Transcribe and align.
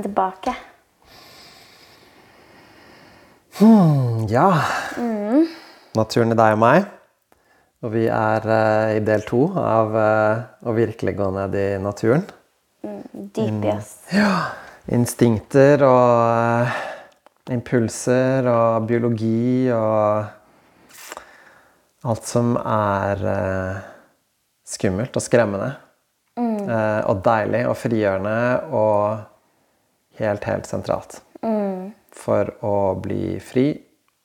velkommen 0.00 0.02
tilbake. 0.02 0.54
Hmm, 3.58 4.26
ja. 4.28 4.62
Naturen 5.94 6.32
i 6.32 6.38
deg 6.38 6.54
og 6.54 6.60
meg. 6.60 6.84
Og 7.80 7.92
vi 7.94 8.06
er 8.12 8.44
uh, 8.44 8.96
i 8.96 9.00
del 9.00 9.22
to 9.24 9.46
av 9.56 9.94
uh, 9.94 10.68
å 10.68 10.74
virkelig 10.76 11.16
gå 11.16 11.30
ned 11.32 11.54
i 11.56 11.68
naturen. 11.80 12.26
Dyp 12.82 13.64
i 13.64 13.72
oss. 13.72 13.94
Ja. 14.12 14.52
Instinkter 14.92 15.84
og 15.84 16.68
uh, 16.68 16.80
impulser 17.50 18.48
og 18.48 18.88
biologi 18.88 19.70
og 19.72 20.24
alt 22.00 22.28
som 22.28 22.54
er 22.60 23.24
skummelt 24.64 25.16
og 25.16 25.24
skremmende. 25.24 25.72
Eh, 26.70 27.00
og 27.10 27.22
deilig 27.24 27.64
og 27.68 27.76
frigjørende 27.78 28.36
og 28.76 29.29
helt, 30.20 30.44
helt 30.44 30.68
sentralt. 30.68 31.20
For 32.20 32.52
å 32.66 32.76
bli 33.00 33.38
fri, 33.42 33.72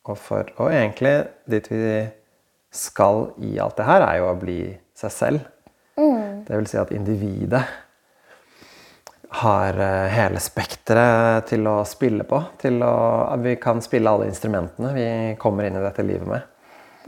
og 0.06 0.20
for 0.22 0.52
Og 0.62 0.70
egentlig 0.70 1.16
dit 1.50 1.66
vi 1.72 2.04
skal 2.76 3.32
i 3.42 3.56
alt 3.60 3.78
det 3.80 3.88
her, 3.88 4.04
er 4.06 4.20
jo 4.20 4.30
å 4.30 4.38
bli 4.38 4.60
seg 4.94 5.14
selv. 5.14 5.48
Det 6.46 6.60
vil 6.60 6.68
si 6.70 6.78
at 6.78 6.92
individet 6.94 7.64
har 9.36 9.80
eh, 9.82 10.10
hele 10.14 10.40
spekteret 10.40 11.48
til 11.50 11.66
å 11.68 11.80
spille 11.88 12.24
på. 12.28 12.42
Til 12.62 12.84
å, 12.86 12.96
at 13.32 13.42
vi 13.44 13.56
kan 13.62 13.82
spille 13.84 14.12
alle 14.12 14.30
instrumentene 14.30 14.92
vi 14.96 15.08
kommer 15.42 15.68
inn 15.68 15.80
i 15.80 15.84
dette 15.84 16.06
livet 16.06 16.30
med. 16.30 16.52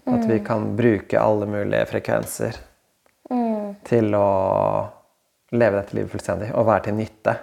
At 0.07 0.25
vi 0.27 0.39
kan 0.45 0.69
bruke 0.77 1.19
alle 1.19 1.47
mulige 1.49 1.85
frekvenser 1.89 2.57
til 3.87 4.15
å 4.15 4.27
leve 5.51 5.79
dette 5.79 5.95
livet 5.97 6.13
fullstendig 6.13 6.51
og 6.53 6.67
være 6.67 6.87
til 6.87 6.97
nytte. 6.99 7.33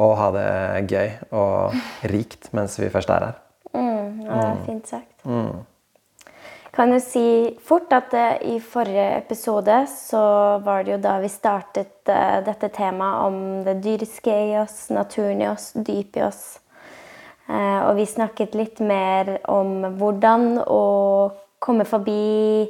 Og 0.00 0.14
ha 0.16 0.30
det 0.32 0.46
gøy 0.88 1.10
og 1.36 1.74
rikt 2.08 2.48
mens 2.56 2.78
vi 2.80 2.88
først 2.92 3.12
er 3.12 3.26
her. 3.26 3.42
Mm, 3.74 4.22
ja, 4.24 4.38
er 4.38 4.64
fint 4.64 4.88
sagt. 4.88 5.26
Kan 6.72 6.94
jo 6.94 7.02
si 7.04 7.24
fort 7.60 7.92
at 7.92 8.14
eh, 8.16 8.54
i 8.54 8.60
forrige 8.64 9.18
episode 9.18 9.74
så 9.92 10.22
var 10.64 10.86
det 10.86 10.94
jo 10.94 11.02
da 11.04 11.18
vi 11.20 11.28
startet 11.28 12.08
eh, 12.08 12.38
dette 12.46 12.70
temaet 12.72 13.26
om 13.26 13.36
det 13.66 13.74
dyriske 13.84 14.32
i 14.32 14.54
oss, 14.56 14.86
naturen 14.88 15.42
i 15.44 15.50
oss, 15.50 15.74
dypet 15.76 16.22
i 16.22 16.24
oss. 16.24 16.40
Eh, 17.44 17.80
og 17.84 17.92
vi 17.98 18.08
snakket 18.08 18.56
litt 18.56 18.80
mer 18.80 19.34
om 19.52 19.84
hvordan 20.00 20.62
å 20.64 20.82
komme 21.60 21.84
forbi 21.84 22.64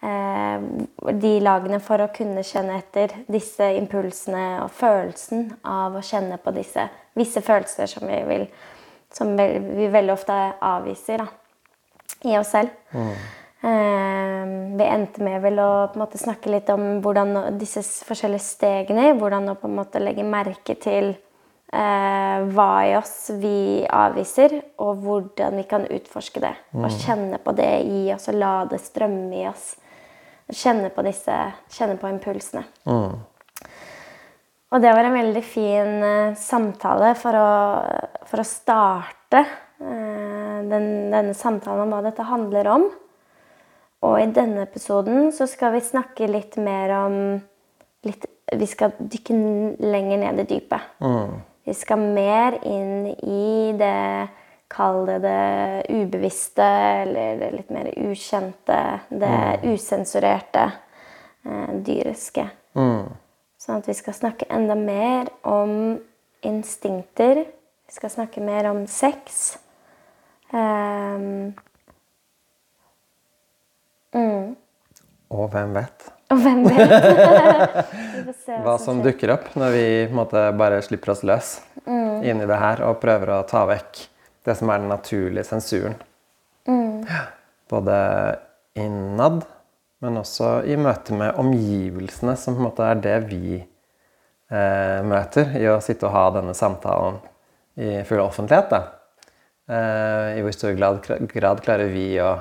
de 0.00 1.32
lagene 1.44 1.76
for 1.84 2.00
å 2.00 2.08
kunne 2.14 2.40
kjenne 2.46 2.78
etter 2.80 3.12
disse 3.28 3.66
impulsene 3.76 4.62
og 4.62 4.70
følelsen 4.72 5.50
av 5.68 5.98
å 5.98 6.04
kjenne 6.04 6.38
på 6.40 6.54
disse 6.56 6.86
visse 7.18 7.42
følelser 7.44 7.90
som 7.90 8.06
vi, 8.08 8.20
vil, 8.28 8.46
som 9.12 9.34
vi 9.36 9.90
veldig 9.92 10.14
ofte 10.14 10.36
avviser 10.64 11.24
da, 11.24 11.28
i 12.30 12.36
oss 12.38 12.54
selv. 12.54 12.72
Eh, 13.60 14.52
vi 14.78 14.86
endte 14.86 15.24
med 15.24 15.42
vel 15.44 15.60
å 15.60 15.72
måte 16.00 16.20
snakke 16.20 16.52
litt 16.52 16.70
om 16.72 17.02
hvordan 17.04 17.58
disse 17.60 17.82
forskjellige 18.08 18.46
stegene, 18.46 19.10
hvordan 19.18 19.52
å 19.52 19.58
på 19.60 19.68
en 19.68 19.76
måte 19.82 20.00
legge 20.00 20.24
merke 20.24 20.78
til 20.80 21.12
eh, 21.12 22.46
hva 22.54 22.70
i 22.88 22.96
oss 22.96 23.14
vi 23.42 23.84
avviser, 23.84 24.56
og 24.80 25.04
hvordan 25.04 25.60
vi 25.60 25.66
kan 25.68 25.84
utforske 25.84 26.40
det. 26.40 26.54
Og 26.78 26.88
kjenne 27.02 27.42
på 27.42 27.52
det 27.58 27.72
i 27.84 28.06
oss, 28.14 28.30
og 28.32 28.40
la 28.40 28.54
det 28.70 28.80
strømme 28.80 29.42
i 29.42 29.46
oss. 29.50 29.74
Kjenne 30.50 30.90
på 30.94 31.04
disse, 31.06 31.34
kjenne 31.70 31.96
på 32.00 32.10
impulsene. 32.10 32.64
Og 34.70 34.82
det 34.82 34.92
var 34.94 35.06
en 35.06 35.16
veldig 35.18 35.42
fin 35.42 36.02
uh, 36.02 36.38
samtale 36.38 37.12
for 37.18 37.34
å, 37.34 37.50
for 38.30 38.42
å 38.42 38.46
starte 38.46 39.42
uh, 39.42 40.58
den, 40.70 40.86
denne 41.10 41.34
samtalen 41.34 41.84
om 41.86 41.94
hva 41.94 42.02
dette 42.06 42.26
handler 42.26 42.70
om. 42.70 42.86
Og 44.06 44.16
i 44.16 44.28
denne 44.32 44.64
episoden 44.64 45.32
så 45.34 45.48
skal 45.50 45.74
vi 45.74 45.84
snakke 45.84 46.30
litt 46.30 46.56
mer 46.62 46.94
om 47.02 47.16
litt, 48.06 48.26
Vi 48.50 48.66
skal 48.66 48.94
dykke 48.98 49.34
lenger 49.78 50.22
ned 50.24 50.40
i 50.42 50.46
dypet. 50.54 50.94
Vi 51.66 51.74
skal 51.76 52.00
mer 52.16 52.56
inn 52.66 53.10
i 53.10 53.70
det 53.78 54.30
Kall 54.70 55.02
det 55.08 55.18
det 55.24 55.86
ubevisste, 55.90 56.66
eller 57.02 57.40
det 57.40 57.50
litt 57.56 57.72
mer 57.74 57.88
ukjente. 57.96 58.78
Det 59.10 59.60
usensurerte, 59.66 60.66
eh, 61.44 61.72
dyriske. 61.86 62.44
Sånn 63.60 63.80
at 63.82 63.88
vi 63.90 63.96
skal 63.98 64.14
snakke 64.14 64.46
enda 64.48 64.76
mer 64.78 65.32
om 65.42 65.98
instinkter. 66.46 67.42
Vi 67.90 67.96
skal 67.98 68.14
snakke 68.14 68.40
mer 68.40 68.70
om 68.70 68.86
sex. 68.86 69.58
Ehm, 70.54 71.52
Og 75.30 75.46
hvem 75.52 75.74
vet 75.76 76.08
og 76.30 76.38
hvem 76.42 76.64
vet? 76.66 77.90
hva 78.64 78.76
som 78.82 79.00
dukker 79.02 79.32
opp 79.34 79.50
når 79.58 79.74
vi 79.74 79.84
måte, 80.14 80.42
bare 80.58 80.80
slipper 80.82 81.14
oss 81.14 81.22
løs 81.26 81.52
inn 81.86 82.42
i 82.42 82.46
det 82.46 82.58
her 82.58 82.82
og 82.86 83.00
prøver 83.02 83.34
å 83.34 83.42
ta 83.50 83.64
vekk 83.70 84.04
det 84.46 84.56
som 84.58 84.70
er 84.70 84.82
den 84.82 84.92
naturlige 84.92 85.46
sensuren. 85.48 85.96
Mm. 86.68 87.04
Både 87.70 87.96
innad, 88.78 89.42
men 90.00 90.20
også 90.20 90.60
i 90.64 90.76
møte 90.80 91.16
med 91.16 91.38
omgivelsene, 91.40 92.36
som 92.38 92.56
på 92.56 92.62
en 92.62 92.68
måte 92.70 92.86
er 92.86 93.02
det 93.04 93.16
vi 93.28 93.58
eh, 93.58 95.00
møter 95.06 95.56
i 95.60 95.66
å 95.68 95.80
sitte 95.84 96.08
og 96.08 96.14
ha 96.14 96.24
denne 96.38 96.54
samtalen 96.56 97.20
i 97.80 98.00
full 98.08 98.22
offentlighet. 98.24 98.72
Da. 98.72 98.80
Eh, 99.70 100.38
I 100.38 100.44
hvor 100.44 100.56
stor 100.56 100.76
grad, 100.78 101.04
grad 101.34 101.62
klarer 101.64 101.92
vi 101.92 102.14
å 102.22 102.32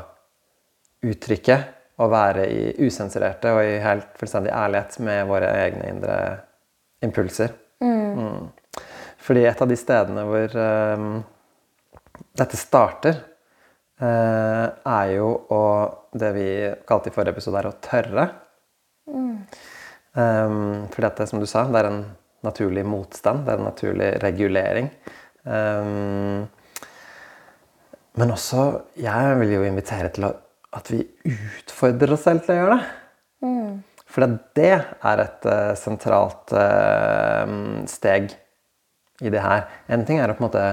uttrykke 1.05 1.59
og 1.99 2.11
være 2.13 2.45
i 2.47 2.87
usensurerte 2.87 3.51
og 3.55 3.65
i 3.67 3.79
helt 3.83 4.15
fullstendig 4.19 4.53
ærlighet 4.55 4.95
med 5.03 5.27
våre 5.27 5.51
egne 5.65 5.89
indre 5.91 6.15
impulser. 7.03 7.51
Mm. 7.83 8.47
Fordi 9.19 9.43
et 9.47 9.61
av 9.61 9.67
de 9.67 9.77
stedene 9.79 10.23
hvor 10.27 10.55
eh, 10.63 11.05
dette 12.39 12.59
starter, 12.59 13.17
eh, 14.01 14.67
er 14.67 15.15
jo 15.15 15.31
å 15.51 15.63
Det 16.09 16.31
vi 16.33 16.49
kalte 16.89 17.11
i 17.11 17.13
forrige 17.13 17.35
episode, 17.35 17.59
er 17.59 17.67
å 17.69 17.77
tørre. 17.85 18.23
Um, 20.17 20.87
fordi 20.89 21.05
at 21.05 21.19
det, 21.21 21.27
som 21.29 21.37
du 21.37 21.45
sa, 21.45 21.67
det 21.69 21.77
er 21.77 21.89
en 21.91 21.99
naturlig 22.45 22.81
motstand. 22.87 23.43
Det 23.45 23.53
er 23.53 23.61
en 23.61 23.67
naturlig 23.69 24.07
regulering. 24.23 24.89
Um, 25.43 26.47
men 28.17 28.33
også 28.33 28.63
Jeg 28.97 29.37
vil 29.39 29.53
jo 29.53 29.61
invitere 29.63 30.09
til 30.09 30.25
at 30.25 30.89
vi 30.91 31.03
utfordrer 31.29 32.13
oss 32.13 32.25
selv 32.25 32.43
til 32.45 32.55
å 32.55 32.59
gjøre 32.59 32.75
det. 32.79 32.89
For 34.09 34.25
det 34.57 34.73
er 34.73 35.21
et 35.21 35.45
uh, 35.45 35.75
sentralt 35.77 36.53
uh, 36.57 37.45
steg 37.89 38.33
i 39.21 39.29
det 39.29 39.43
her. 39.43 39.67
En 39.93 40.05
ting 40.07 40.19
er 40.19 40.31
å 40.31 40.35
på 40.37 40.43
en 40.43 40.47
måte 40.49 40.65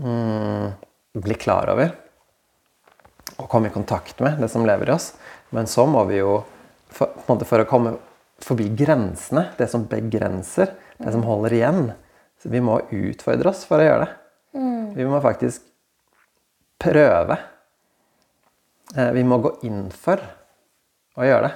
mm, 0.00 0.72
bli 1.12 1.34
klar 1.36 1.68
over 1.72 1.92
og 3.40 3.48
komme 3.50 3.68
i 3.68 3.74
kontakt 3.74 4.20
med 4.22 4.38
det 4.40 4.48
som 4.52 4.64
lever 4.66 4.88
i 4.90 4.94
oss. 4.94 5.12
Men 5.50 5.66
så 5.68 5.84
må 5.88 6.04
vi 6.08 6.20
jo, 6.20 6.38
for, 6.92 7.12
for 7.48 7.64
å 7.64 7.68
komme 7.68 7.96
forbi 8.42 8.68
grensene, 8.76 9.48
det 9.58 9.68
som 9.70 9.86
begrenser, 9.90 10.72
det 10.98 11.12
som 11.14 11.24
holder 11.26 11.56
igjen 11.58 11.84
så 12.42 12.50
Vi 12.50 12.58
må 12.58 12.80
utfordre 12.90 13.52
oss 13.52 13.60
for 13.68 13.78
å 13.78 13.84
gjøre 13.86 14.06
det. 14.06 14.14
Vi 14.96 15.04
må 15.06 15.20
faktisk 15.22 15.62
prøve. 16.82 17.36
Eh, 18.96 19.12
Vi 19.14 19.22
må 19.22 19.38
gå 19.38 19.52
inn 19.62 19.84
for 19.94 20.18
å 21.14 21.22
gjøre 21.28 21.46
det. 21.48 21.52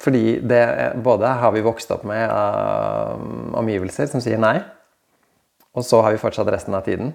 Fordi 0.00 0.40
det 0.40 0.62
både 1.04 1.28
har 1.40 1.52
vi 1.52 1.60
vokst 1.64 1.92
opp 1.92 2.04
med 2.08 2.24
av 2.30 3.20
omgivelser 3.60 4.08
som 4.08 4.20
sier 4.24 4.40
nei, 4.40 4.58
og 5.74 5.84
så 5.86 6.00
har 6.02 6.14
vi 6.14 6.22
fortsatt 6.22 6.50
resten 6.54 6.76
av 6.76 6.84
tiden 6.86 7.12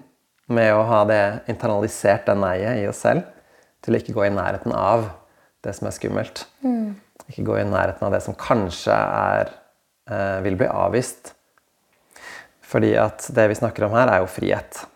med 0.50 0.74
å 0.74 0.84
ha 0.84 1.04
det 1.08 1.22
internalisert, 1.50 2.26
det 2.26 2.36
neiet 2.36 2.82
i 2.82 2.88
oss 2.90 3.00
selv, 3.04 3.24
til 3.80 3.94
å 3.94 4.00
ikke 4.00 4.14
gå 4.16 4.26
i 4.26 4.34
nærheten 4.34 4.74
av 4.76 5.06
det 5.64 5.72
som 5.76 5.88
er 5.88 5.94
skummelt. 5.96 6.44
Ikke 7.30 7.46
gå 7.46 7.58
i 7.60 7.66
nærheten 7.68 8.06
av 8.08 8.14
det 8.14 8.22
som 8.24 8.36
kanskje 8.36 8.96
er, 8.96 9.52
eh, 10.10 10.40
vil 10.44 10.56
bli 10.56 10.66
avvist. 10.66 11.34
Fordi 12.60 12.94
at 12.98 13.26
det 13.34 13.48
vi 13.48 13.54
snakker 13.54 13.86
om 13.86 13.94
her, 13.96 14.08
er 14.08 14.20
jo 14.20 14.30
frihet. 14.30 14.86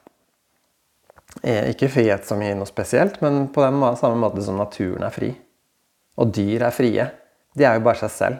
Ikke 1.42 1.90
frihet 1.90 2.24
som 2.26 2.42
i 2.42 2.52
noe 2.54 2.66
spesielt, 2.66 3.20
men 3.22 3.48
på 3.48 3.62
den 3.64 3.80
samme 3.96 4.16
måte 4.16 4.42
som 4.42 4.56
naturen 4.56 5.02
er 5.02 5.10
fri. 5.10 5.34
Og 6.16 6.30
dyr 6.32 6.62
er 6.62 6.70
frie. 6.70 7.10
De 7.56 7.64
er 7.64 7.74
jo 7.74 7.84
bare 7.84 7.98
seg 8.04 8.10
selv. 8.10 8.36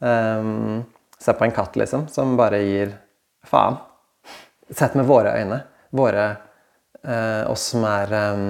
Um, 0.00 0.84
se 1.18 1.32
på 1.36 1.44
en 1.44 1.54
katt, 1.54 1.76
liksom, 1.76 2.08
som 2.08 2.36
bare 2.36 2.62
gir 2.64 2.94
faen. 3.46 3.76
Sett 4.70 4.94
med 4.94 5.06
våre 5.06 5.32
øyne. 5.40 5.60
Våre 5.90 6.36
eh, 7.02 7.50
Oss 7.50 7.66
som 7.72 7.84
er 7.84 8.12
eh, 8.12 8.44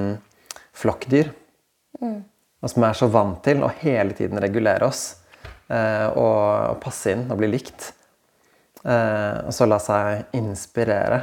flokkdyr. 0.73 1.33
Og 2.63 2.71
som 2.71 2.85
er 2.87 2.95
så 2.95 3.09
vant 3.11 3.41
til 3.45 3.63
å 3.65 3.71
hele 3.81 4.15
tiden 4.15 4.39
regulere 4.43 4.87
oss. 4.87 5.19
eh, 5.73 6.07
og, 6.13 6.75
og 6.75 6.81
passe 6.83 7.13
inn 7.15 7.25
og 7.31 7.39
bli 7.41 7.49
likt. 7.53 7.93
Eh, 8.85 9.47
og 9.47 9.53
så 9.55 9.67
la 9.67 9.79
seg 9.83 10.35
inspirere 10.37 11.21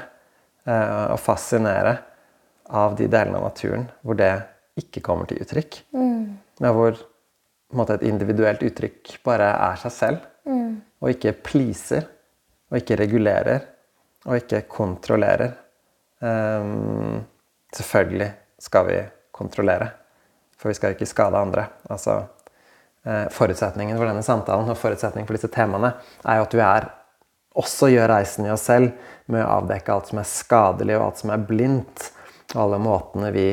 eh, 0.65 1.05
og 1.13 1.19
fascinere 1.19 1.97
av 2.69 2.95
de 2.99 3.07
delene 3.09 3.39
av 3.39 3.49
naturen 3.49 3.87
hvor 4.05 4.15
det 4.19 4.31
ikke 4.79 5.01
kommer 5.03 5.27
til 5.27 5.41
uttrykk. 5.43 5.81
Men 6.59 6.75
hvor 6.75 6.95
måte, 7.75 7.97
et 7.99 8.07
individuelt 8.07 8.63
uttrykk 8.63 9.17
bare 9.27 9.49
er 9.69 9.79
seg 9.81 9.91
selv. 9.95 10.25
Og 10.99 11.11
ikke 11.13 11.35
pleaser. 11.45 12.07
Og 12.71 12.77
ikke 12.81 12.97
regulerer. 12.99 13.63
Og 14.29 14.37
ikke 14.37 14.61
kontrollerer. 14.69 15.55
Um, 16.21 17.23
selvfølgelig 17.73 18.29
skal 18.61 18.87
vi 18.87 18.99
kontrollere. 19.35 19.89
For 20.59 20.69
vi 20.69 20.77
skal 20.77 20.95
ikke 20.95 21.07
skade 21.07 21.39
andre. 21.39 21.65
Altså, 21.89 22.17
eh, 23.05 23.27
forutsetningen 23.31 23.97
for 23.97 24.09
denne 24.09 24.23
samtalen 24.25 24.69
og 24.69 24.77
forutsetningen 24.77 25.27
for 25.27 25.37
disse 25.37 25.51
temaene 25.53 25.93
er 26.25 26.39
jo 26.39 26.47
at 26.47 26.55
du 26.55 26.59
er 26.59 26.89
også 27.59 27.89
gjør 27.93 28.11
reisen 28.11 28.47
i 28.47 28.51
oss 28.53 28.67
selv 28.69 28.91
med 29.31 29.43
å 29.43 29.61
avdekke 29.61 29.93
alt 29.93 30.11
som 30.11 30.19
er 30.21 30.27
skadelig, 30.27 30.97
og 30.97 31.07
alt 31.07 31.23
som 31.23 31.33
er 31.33 31.47
blindt. 31.47 32.09
Og 32.53 32.61
alle 32.65 32.79
måtene 32.81 33.31
vi 33.35 33.47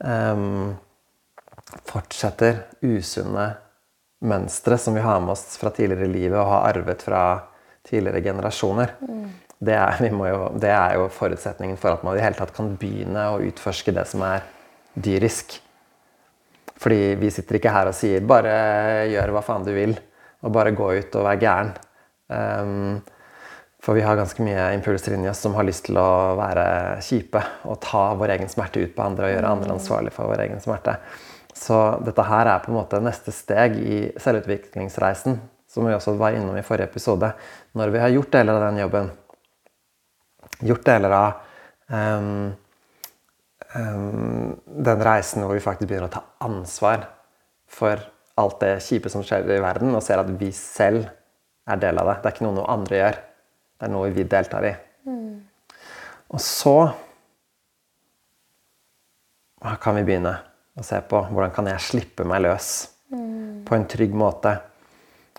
um, 0.00 0.74
fortsetter 1.88 2.64
usunne 2.84 3.46
mønstre 4.26 4.78
som 4.80 4.96
vi 4.96 5.04
har 5.04 5.20
med 5.20 5.34
oss 5.34 5.58
fra 5.60 5.72
tidligere 5.74 6.08
i 6.08 6.12
livet 6.12 6.38
og 6.40 6.50
har 6.50 6.70
arvet 6.70 7.04
fra 7.04 7.22
tidligere 7.86 8.22
generasjoner. 8.24 8.94
Mm. 9.02 9.26
Det, 9.58 9.72
er, 9.72 10.02
jo, 10.12 10.40
det, 10.60 10.70
er, 10.70 10.96
jo, 10.98 11.06
forutsetningen 11.08 11.78
for 11.80 11.96
at 11.96 12.04
man 12.04 12.18
i 12.18 12.24
hele 12.24 12.36
tatt 12.36 12.52
kan 12.56 12.74
begynne 12.76 13.22
å 13.32 13.40
utforske 13.40 13.94
det 13.96 14.04
som 14.10 14.24
er 14.26 14.44
dyrisk. 14.92 15.56
Fordi 16.76 17.14
vi 17.16 17.32
sitter 17.32 17.56
ikke 17.56 17.72
her 17.72 17.88
og 17.88 17.96
sier 17.96 18.20
'bare 18.20 19.08
gjør 19.08 19.32
hva 19.32 19.42
faen 19.44 19.64
du 19.64 19.72
vil', 19.72 19.96
og 20.44 20.52
bare 20.52 20.76
gå 20.76 20.90
ut 20.98 21.16
og 21.16 21.24
vær 21.24 21.40
gæren. 21.40 21.72
Um, 22.28 23.00
for 23.80 23.94
vi 23.94 24.02
har 24.02 24.18
ganske 24.18 24.42
mye 24.42 24.72
impulser 24.74 25.14
inni 25.14 25.30
oss 25.30 25.40
som 25.44 25.54
har 25.54 25.64
lyst 25.64 25.86
til 25.86 25.96
å 26.00 26.34
være 26.34 26.98
kjipe 27.06 27.42
og 27.70 27.78
ta 27.84 28.14
vår 28.18 28.32
egen 28.34 28.48
smerte 28.50 28.82
ut 28.82 28.96
på 28.96 29.04
andre 29.04 29.28
og 29.28 29.34
gjøre 29.36 29.52
andre 29.54 29.76
ansvarlig 29.76 30.12
for 30.12 30.26
vår 30.26 30.42
egen 30.42 30.60
smerte. 30.60 30.96
Så 31.56 31.76
dette 32.04 32.24
her 32.26 32.50
er 32.50 32.64
på 32.64 32.72
en 32.72 32.80
måte 32.80 33.00
neste 33.00 33.32
steg 33.32 33.78
i 33.78 34.00
selvutviklingsreisen, 34.20 35.38
som 35.70 35.86
vi 35.86 35.94
også 35.94 36.16
var 36.18 36.34
innom 36.36 36.58
i 36.58 36.64
forrige 36.66 36.90
episode. 36.90 37.30
Når 37.78 37.94
vi 37.94 38.02
har 38.02 38.12
gjort 38.12 38.34
deler 38.34 38.58
av 38.58 38.66
den 38.66 38.82
jobben, 38.82 39.12
gjort 40.64 40.86
deler 40.86 41.12
av 41.12 41.42
um, 41.92 42.54
um, 43.74 44.56
den 44.64 45.04
reisen 45.04 45.44
hvor 45.44 45.56
vi 45.56 45.64
faktisk 45.64 45.90
begynner 45.90 46.08
å 46.10 46.16
ta 46.16 46.24
ansvar 46.46 47.08
for 47.68 48.00
alt 48.36 48.60
det 48.60 48.74
kjipe 48.84 49.10
som 49.12 49.24
skjer 49.24 49.48
i 49.48 49.62
verden, 49.64 49.94
og 49.96 50.04
ser 50.04 50.20
at 50.20 50.30
vi 50.40 50.50
selv 50.54 51.06
er 51.66 51.80
del 51.82 51.98
av 52.00 52.10
det. 52.10 52.18
Det 52.20 52.30
er 52.30 52.36
ikke 52.36 52.46
noe 52.46 52.58
noe 52.58 52.72
andre 52.72 53.00
gjør. 53.00 53.18
Det 53.76 53.88
er 53.88 53.92
noe 53.92 54.12
vi 54.12 54.26
deltar 54.28 54.68
i. 54.68 54.72
Mm. 55.08 55.32
Og 56.32 56.42
så 56.42 56.76
kan 59.82 59.96
vi 59.96 60.04
begynne 60.06 60.34
å 60.76 60.84
se 60.84 60.98
på 61.08 61.22
hvordan 61.30 61.54
kan 61.54 61.68
jeg 61.70 61.84
slippe 61.84 62.26
meg 62.28 62.44
løs 62.44 62.70
mm. 63.12 63.64
på 63.66 63.76
en 63.76 63.88
trygg 63.90 64.14
måte. 64.16 64.52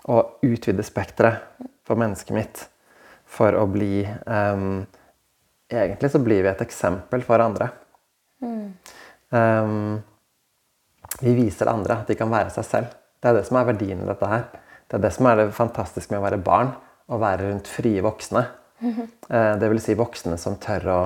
Og 0.08 0.42
utvide 0.46 0.84
spekteret 0.86 1.64
for 1.86 2.00
mennesket 2.00 2.34
mitt 2.36 2.64
for 3.28 3.54
å 3.56 3.66
bli 3.70 4.02
um, 4.26 4.82
Egentlig 5.68 6.10
så 6.12 6.20
blir 6.24 6.44
vi 6.44 6.50
et 6.50 6.64
eksempel 6.64 7.24
for 7.26 7.44
andre. 7.44 7.68
Mm. 8.40 8.68
Um, 9.34 9.98
vi 11.20 11.34
viser 11.36 11.68
andre 11.68 12.00
at 12.02 12.08
de 12.08 12.16
kan 12.16 12.30
være 12.32 12.52
seg 12.54 12.66
selv. 12.66 12.96
Det 13.18 13.30
er 13.30 13.36
det 13.36 13.46
som 13.48 13.58
er 13.60 13.68
verdien 13.68 14.00
i 14.00 14.08
dette 14.08 14.30
her. 14.30 14.46
Det 14.88 14.96
er 14.96 15.04
det 15.04 15.12
som 15.12 15.28
er 15.28 15.42
det 15.42 15.50
fantastiske 15.56 16.14
med 16.14 16.22
å 16.22 16.26
være 16.28 16.40
barn 16.44 16.72
å 17.08 17.18
være 17.20 17.50
rundt 17.50 17.70
frie 17.70 18.04
voksne. 18.04 18.46
Eh, 19.28 19.54
det 19.60 19.68
vil 19.68 19.80
si 19.82 19.92
voksne 19.98 20.38
som 20.40 20.54
tør 20.56 20.84
å 20.88 21.00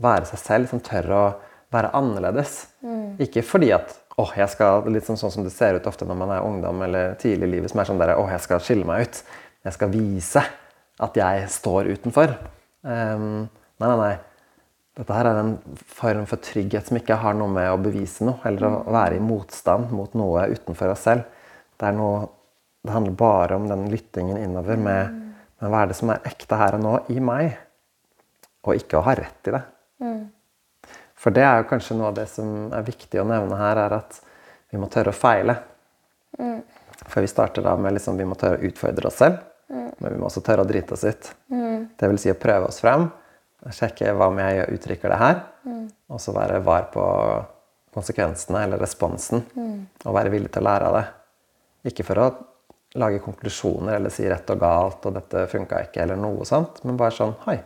være 0.00 0.24
seg 0.30 0.38
selv, 0.40 0.68
som 0.70 0.80
tør 0.80 1.10
å 1.12 1.24
være 1.74 1.90
annerledes. 1.98 2.54
Mm. 2.80 3.18
Ikke 3.26 3.42
fordi 3.44 3.72
at 3.76 3.90
åh, 4.16 4.30
jeg 4.38 4.48
skal, 4.54 4.86
litt 4.94 5.04
sånn, 5.04 5.18
sånn 5.20 5.34
som 5.34 5.44
det 5.44 5.52
ser 5.52 5.76
ut 5.76 5.88
ofte 5.90 6.06
når 6.08 6.16
man 6.22 6.32
er 6.32 6.46
ungdom 6.46 6.80
eller 6.86 7.18
tidlig 7.20 7.50
i 7.50 7.52
livet, 7.58 7.72
som 7.72 7.82
er 7.82 7.90
sånn 7.90 8.00
der, 8.00 8.14
åh, 8.16 8.30
jeg 8.32 8.40
skal 8.46 8.62
skille 8.64 8.88
meg 8.88 9.04
ut. 9.04 9.20
Jeg 9.68 9.76
skal 9.76 9.92
vise 9.92 10.44
at 11.04 11.20
jeg 11.20 11.50
står 11.58 11.90
utenfor. 11.92 12.32
Um, 12.86 13.50
nei, 13.82 13.88
nei, 13.88 13.98
nei. 14.00 14.16
Dette 14.96 15.12
her 15.12 15.28
er 15.28 15.42
en 15.42 15.52
form 15.92 16.24
for 16.28 16.40
trygghet 16.40 16.88
som 16.88 16.96
ikke 16.96 17.18
har 17.20 17.34
noe 17.36 17.52
med 17.52 17.68
å 17.68 17.80
bevise 17.80 18.24
noe, 18.24 18.40
eller 18.48 18.64
å 18.70 18.94
være 18.94 19.18
i 19.18 19.24
motstand 19.24 19.90
mot 19.92 20.14
noe 20.16 20.46
utenfor 20.54 20.94
oss 20.94 21.04
selv. 21.04 21.26
Det 21.76 21.90
er 21.90 21.98
noe 21.98 22.24
det 22.86 22.92
handler 22.92 23.12
bare 23.12 23.56
om 23.58 23.68
den 23.68 23.88
lyttingen 23.90 24.38
innover 24.38 24.76
med, 24.78 25.14
med 25.58 25.70
hva 25.72 25.82
er 25.82 25.90
det 25.90 25.96
som 25.98 26.12
er 26.14 26.28
ekte 26.28 26.58
her 26.60 26.76
og 26.78 26.84
nå 26.84 26.92
i 27.10 27.18
meg, 27.18 27.56
og 28.62 28.78
ikke 28.78 29.00
å 29.00 29.04
ha 29.08 29.14
rett 29.18 29.50
i 29.50 29.54
det. 29.56 29.62
Mm. 30.04 30.20
For 31.18 31.34
det 31.34 31.42
er 31.42 31.58
jo 31.58 31.68
kanskje 31.72 31.96
noe 31.98 32.12
av 32.12 32.20
det 32.20 32.28
som 32.30 32.70
er 32.76 32.86
viktig 32.86 33.18
å 33.18 33.26
nevne 33.26 33.58
her, 33.58 33.80
er 33.88 33.96
at 33.98 34.20
vi 34.70 34.78
må 34.78 34.86
tørre 34.92 35.10
å 35.10 35.18
feile. 35.18 35.56
Mm. 36.38 36.60
For 37.02 37.24
vi 37.24 37.30
starter 37.30 37.66
da 37.66 37.74
med 37.80 37.96
liksom, 37.96 38.18
vi 38.20 38.28
må 38.28 38.38
tørre 38.38 38.60
å 38.60 38.70
utfordre 38.70 39.10
oss 39.10 39.18
selv, 39.18 39.42
mm. 39.66 39.88
men 39.98 40.12
vi 40.12 40.20
må 40.20 40.30
også 40.30 40.44
tørre 40.46 40.62
å 40.62 40.70
drite 40.70 40.94
oss 40.94 41.02
ut. 41.08 41.32
Mm. 41.50 41.88
Det 41.98 42.12
vil 42.12 42.22
si 42.22 42.30
å 42.30 42.38
prøve 42.38 42.70
oss 42.70 42.78
frem, 42.84 43.08
sjekke 43.74 44.12
hva 44.14 44.30
om 44.30 44.40
jeg 44.40 44.66
uttrykker 44.76 45.12
det 45.12 45.20
her, 45.20 45.38
mm. 45.66 45.84
og 46.12 46.22
så 46.22 46.34
være 46.36 46.62
var 46.64 46.90
på 46.92 47.04
konsekvensene 47.96 48.66
eller 48.66 48.82
responsen, 48.82 49.44
mm. 49.56 49.78
og 50.04 50.16
være 50.16 50.32
villig 50.34 50.52
til 50.52 50.64
å 50.64 50.68
lære 50.68 50.90
av 50.90 50.98
det. 50.98 51.06
Ikke 51.90 52.04
for 52.06 52.20
å 52.20 52.28
lage 52.96 53.22
konklusjoner 53.24 53.96
eller 53.96 54.12
si 54.12 54.26
rett 54.28 54.50
og 54.52 54.60
galt 54.60 55.06
og 55.08 55.16
'dette 55.16 55.46
funka 55.52 55.82
ikke' 55.86 56.02
eller 56.04 56.20
noe 56.20 56.44
sånt. 56.48 56.82
Men 56.84 56.96
bare 57.00 57.14
sånn 57.14 57.34
Hei, 57.46 57.58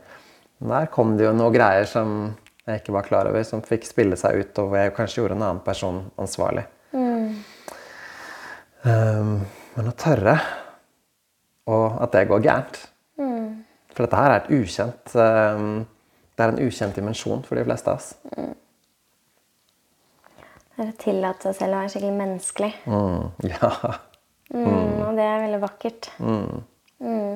der 0.58 0.86
kom 0.92 1.16
det 1.16 1.26
jo 1.26 1.34
noe 1.36 1.52
greier 1.54 1.86
som 1.88 2.34
jeg 2.66 2.82
ikke 2.82 2.94
var 2.94 3.06
klar 3.06 3.30
over, 3.30 3.42
som 3.46 3.62
fikk 3.64 3.86
spille 3.88 4.18
seg 4.20 4.42
ut, 4.42 4.58
og 4.58 4.70
hvor 4.70 4.78
jeg 4.78 4.94
kanskje 4.94 5.22
gjorde 5.22 5.38
en 5.38 5.46
annen 5.46 5.62
person 5.64 6.02
ansvarlig. 6.20 6.66
Mm. 6.92 7.42
Um, 8.84 9.32
men 9.76 9.90
å 9.90 9.96
tørre, 9.96 10.36
og 11.70 12.02
at 12.04 12.12
det 12.14 12.28
går 12.30 12.44
gærent. 12.44 12.80
For 13.94 14.06
dette 14.06 14.20
her 14.20 14.32
er 14.32 14.40
et 14.40 14.50
ukjent 14.54 15.14
um, 15.16 15.86
Det 16.36 16.44
er 16.44 16.52
en 16.54 16.62
ukjent 16.64 16.96
dimensjon 16.96 17.42
for 17.44 17.58
de 17.58 17.66
fleste 17.66 17.90
av 17.90 18.00
oss. 18.00 18.12
Mm. 18.36 18.54
Det 20.80 20.86
er 20.86 20.92
å 20.94 21.00
tillate 21.02 21.50
seg 21.50 21.56
selv 21.58 21.76
å 21.76 21.80
være 21.82 21.92
skikkelig 21.92 22.16
menneskelig. 22.16 22.70
Mm, 22.88 23.24
ja. 23.50 23.70
Mm, 24.50 24.94
og 25.04 25.18
det 25.18 25.26
er 25.26 25.42
veldig 25.42 25.58
vakkert. 25.60 26.08
Mm. 26.24 26.62
Mm. 27.04 27.34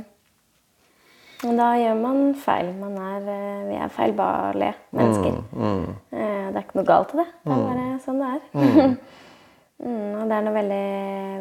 Og 1.45 1.59
da 1.59 1.67
gjør 1.77 1.99
man 2.01 2.23
feil. 2.41 2.71
Man 2.79 2.95
er, 2.97 3.27
eh, 3.35 3.67
vi 3.69 3.77
er 3.77 3.93
feilbarlige 3.93 4.73
mennesker. 4.97 5.37
Mm, 5.53 5.67
mm. 5.67 5.93
Eh, 6.17 6.47
det 6.49 6.57
er 6.57 6.65
ikke 6.65 6.79
noe 6.81 6.89
galt 6.89 7.13
i 7.13 7.21
det. 7.21 7.27
Det 7.45 7.53
er 7.53 7.61
mm. 7.61 7.67
bare 7.69 7.87
sånn 8.07 8.23
det 8.23 8.31
er. 8.33 8.97
og 10.23 10.25
det 10.31 10.39
er 10.39 10.47
noe 10.47 10.57
veldig, 10.57 10.87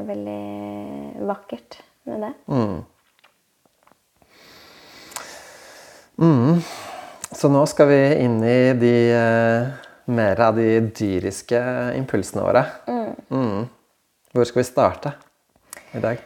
veldig 0.10 1.28
vakkert 1.32 1.80
med 2.10 2.28
det. 2.28 2.34
Så 7.34 7.50
nå 7.50 7.66
skal 7.68 7.90
vi 7.90 8.02
inn 8.24 8.40
i 8.46 8.58
de 8.78 8.96
uh, 9.18 9.90
mer 10.14 10.42
av 10.46 10.58
de 10.60 10.68
dyriske 10.94 11.60
impulsene 11.98 12.46
våre. 12.46 12.66
Hvor 14.34 14.50
skal 14.50 14.62
vi 14.62 14.68
starte? 14.70 15.14
i 15.94 16.00
dag? 16.02 16.22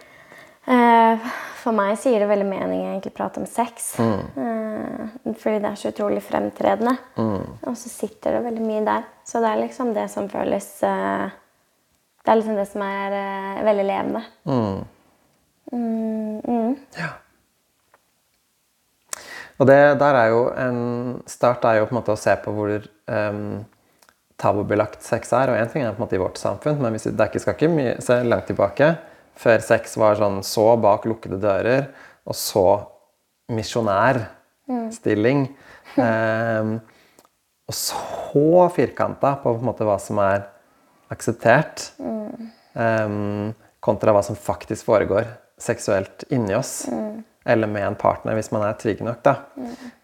Eh, 0.68 1.27
for 1.62 1.75
meg 1.75 1.98
sier 2.00 2.22
det 2.22 2.30
veldig 2.30 2.48
mening 2.48 2.86
egentlig 2.86 3.13
å 3.13 3.18
prate 3.18 3.42
om 3.42 3.48
sex. 3.50 3.94
Mm. 4.00 4.22
Eh, 4.44 5.34
fordi 5.34 5.62
det 5.63 5.72
er 5.72 5.80
så 5.80 5.92
utrolig 5.92 6.24
fremtredende. 6.25 6.96
Mm. 7.20 7.58
Og 7.68 7.77
så 7.80 7.92
sitter 7.92 8.38
det 8.38 8.46
veldig 8.48 8.66
mye 8.68 8.86
der. 8.88 9.08
Så 9.27 9.44
det 9.44 9.51
er 9.51 9.63
liksom 9.63 9.94
det 9.96 10.08
som 10.13 10.30
føles 10.32 10.72
eh, 10.88 11.27
Det 12.24 12.34
er 12.34 12.39
liksom 12.42 12.58
det 12.60 12.68
som 12.68 12.82
er 12.84 13.63
veldig 13.63 13.88
levende. 13.88 14.24
Mm. 14.44 14.84
mm. 15.72 16.42
Mm. 16.44 16.75
Ja. 16.98 17.13
Og 19.58 19.66
det 19.70 19.98
der 20.02 20.14
er 20.20 20.28
jo 20.34 20.42
en 20.54 20.80
start 21.30 21.66
er 21.66 21.76
jo 21.80 21.88
på 21.90 21.96
en 21.96 22.00
måte 22.00 22.14
å 22.14 22.20
se 22.20 22.34
på 22.44 22.52
hvor 22.54 22.70
um, 23.10 23.66
tabubelagt 24.38 25.02
sex 25.06 25.34
er. 25.34 25.50
Og 25.52 25.58
én 25.58 25.70
ting 25.72 25.84
er 25.84 25.92
på 25.94 26.00
en 26.02 26.06
måte 26.06 26.18
i 26.18 26.22
vårt 26.22 26.38
samfunn, 26.42 26.80
men 26.82 26.92
hvis 26.94 27.08
det 27.10 27.28
ikke 27.30 27.42
skal 27.44 27.56
ikke 27.58 27.74
mye, 27.74 27.94
se 28.04 28.16
langt 28.26 28.48
tilbake 28.52 28.88
før 29.38 29.60
sex 29.62 29.98
var 30.02 30.18
sånn 30.18 30.40
så 30.46 30.76
bak 30.82 31.06
lukkede 31.10 31.38
dører, 31.42 31.84
og 32.28 32.36
så 32.38 32.68
misjonærstilling. 33.54 35.40
Mm. 35.96 36.02
Um, 36.02 36.82
og 37.68 37.76
så 37.76 38.70
firkanta 38.76 39.36
på, 39.42 39.54
på 39.54 39.60
en 39.62 39.68
måte 39.68 39.86
hva 39.88 39.98
som 40.02 40.18
er 40.24 40.40
akseptert, 41.14 41.92
mm. 42.02 42.32
um, 42.76 43.54
kontra 43.84 44.12
hva 44.16 44.24
som 44.26 44.36
faktisk 44.40 44.86
foregår 44.90 45.26
seksuelt 45.62 46.24
inni 46.34 46.56
oss. 46.58 46.88
Mm. 46.92 47.24
Eller 47.48 47.70
med 47.72 47.86
en 47.88 47.96
partner, 47.96 48.36
hvis 48.36 48.51
man 48.51 48.66
er 48.68 48.75
trygg 48.80 49.04
nok. 49.08 49.22
da, 49.24 49.36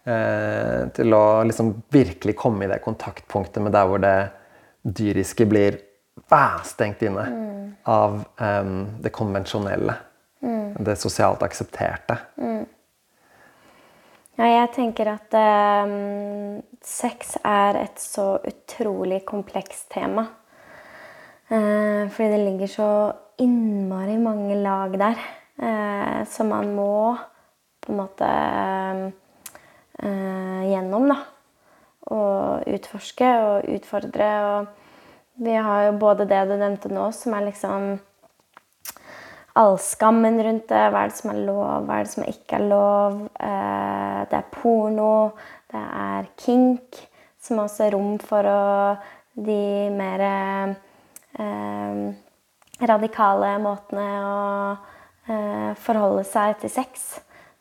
uh, 0.08 0.80
til 0.96 1.16
å 1.16 1.24
liksom 1.44 1.74
virkelig 1.92 2.36
komme 2.40 2.64
i 2.64 2.70
det 2.70 2.80
kontaktpunktet 2.84 3.62
med 3.62 3.76
der 3.76 3.90
hvor 3.90 4.00
det 4.02 4.16
dyriske 4.84 5.46
blir 5.48 5.80
stengt 6.64 7.02
inne 7.02 7.24
mm. 7.30 7.74
av 7.84 8.24
um, 8.40 8.86
det 9.00 9.12
konvensjonelle. 9.12 9.94
Mm. 10.42 10.76
Det 10.84 10.96
sosialt 10.96 11.42
aksepterte. 11.42 12.16
Mm. 12.36 12.64
Ja, 14.34 14.46
jeg 14.50 14.70
tenker 14.74 15.12
at 15.12 15.36
um, 15.86 16.58
sex 16.82 17.36
er 17.44 17.78
et 17.84 18.00
så 18.02 18.34
utrolig 18.42 19.22
komplekst 19.28 19.86
tema. 19.94 20.26
Uh, 21.50 22.10
fordi 22.10 22.32
det 22.32 22.40
ligger 22.42 22.72
så 22.72 22.90
innmari 23.38 24.16
mange 24.18 24.56
lag 24.58 24.96
der 24.98 25.20
uh, 25.62 26.24
som 26.26 26.50
man 26.50 26.72
må 26.74 27.14
på 27.84 27.92
en 27.92 28.00
måte 28.00 28.30
uh, 30.02 30.62
gjennom, 30.68 31.10
da. 31.12 31.20
Og 32.14 32.66
utforske 32.74 33.28
og 33.44 33.68
utfordre. 33.76 34.32
Og 34.48 35.44
vi 35.44 35.54
har 35.68 35.86
jo 35.88 36.00
både 36.00 36.26
det 36.30 36.42
du 36.50 36.56
nevnte 36.56 36.90
nå, 36.92 37.08
som 37.16 37.36
er 37.36 37.48
liksom 37.48 37.94
all 39.54 39.76
skammen 39.78 40.40
rundt 40.42 40.68
det. 40.70 40.82
Hva 40.90 41.04
er 41.04 41.12
det 41.12 41.18
som 41.18 41.32
er 41.32 41.42
lov, 41.46 41.86
hva 41.86 41.98
er 41.98 42.06
det 42.06 42.12
som 42.14 42.26
ikke 42.26 42.58
er 42.58 42.66
lov? 42.70 43.20
Eh, 43.38 44.20
det 44.30 44.38
er 44.38 44.50
porno, 44.54 45.14
det 45.70 45.84
er 46.04 46.30
kink, 46.40 47.00
som 47.40 47.62
også 47.62 47.86
er 47.86 47.94
rom 47.94 48.16
for 48.22 48.50
å, 48.50 48.64
de 49.34 49.60
mer 49.94 50.24
eh, 50.26 52.02
radikale 52.82 53.54
måtene 53.62 54.08
å 54.22 54.40
eh, 55.30 55.70
forholde 55.86 56.26
seg 56.28 56.58
til 56.62 56.74
sex. 56.74 57.06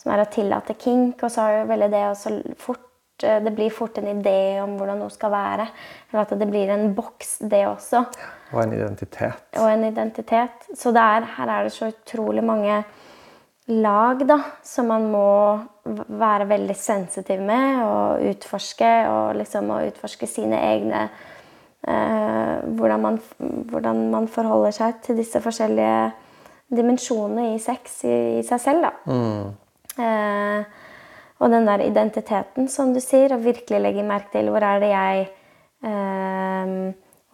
Som 0.03 0.13
er 0.13 0.25
å 0.25 0.31
tillate 0.31 0.75
kink. 0.79 1.23
Og 1.23 1.31
så 1.31 1.47
er 1.47 1.61
det 1.61 1.69
veldig 1.71 1.93
det 1.93 2.07
også 2.11 2.35
fort 2.59 2.89
det 3.23 3.53
blir 3.55 3.69
fort 3.71 3.97
en 4.01 4.07
idé 4.09 4.59
om 4.59 4.73
hvordan 4.75 4.99
noe 4.99 5.13
skal 5.13 5.31
være. 5.31 5.67
Eller 6.09 6.25
at 6.25 6.33
det 6.39 6.47
blir 6.49 6.71
en 6.73 6.89
boks, 6.95 7.37
det 7.47 7.61
også. 7.69 8.01
Og 8.51 8.59
en 8.63 8.73
identitet. 8.75 9.45
Og 9.61 9.69
en 9.69 9.85
identitet. 9.87 10.67
Så 10.75 10.91
er, 10.91 11.27
her 11.37 11.51
er 11.53 11.63
det 11.63 11.73
så 11.75 11.91
utrolig 11.93 12.43
mange 12.43 12.81
lag 13.71 14.25
da, 14.27 14.39
som 14.65 14.89
man 14.91 15.07
må 15.11 15.27
være 15.85 16.49
veldig 16.49 16.75
sensitiv 16.75 17.39
med 17.45 17.83
og 17.85 18.25
utforske. 18.33 18.91
Og 19.07 19.39
liksom 19.39 19.71
å 19.71 19.81
utforske 19.87 20.27
sine 20.27 20.59
egne 20.73 21.05
eh, 21.05 22.59
hvordan, 22.65 22.99
man, 23.07 23.21
hvordan, 23.71 24.05
man, 24.11 24.27
forholder 24.31 24.75
seg 24.75 25.01
til 25.05 25.19
disse 25.21 25.41
forskjellige 25.43 26.11
dimensjonene 26.73 27.53
i 27.53 27.59
sex 27.61 28.01
i, 28.07 28.15
i 28.41 28.47
seg 28.47 28.61
selv. 28.63 28.89
da. 28.89 28.95
Mm. 29.07 29.62
Eh, 30.01 30.63
og 31.43 31.51
den 31.51 31.67
der 31.67 31.83
identiteten, 31.83 32.67
som 32.71 32.93
du 32.95 33.01
sier, 33.03 33.33
og 33.35 33.43
virkelig 33.43 33.81
legge 33.83 34.05
merke 34.07 34.31
til 34.33 34.51
hvor 34.53 34.63
er 34.63 34.81
det 34.81 34.91
jeg 34.93 35.23
eh, 35.85 36.75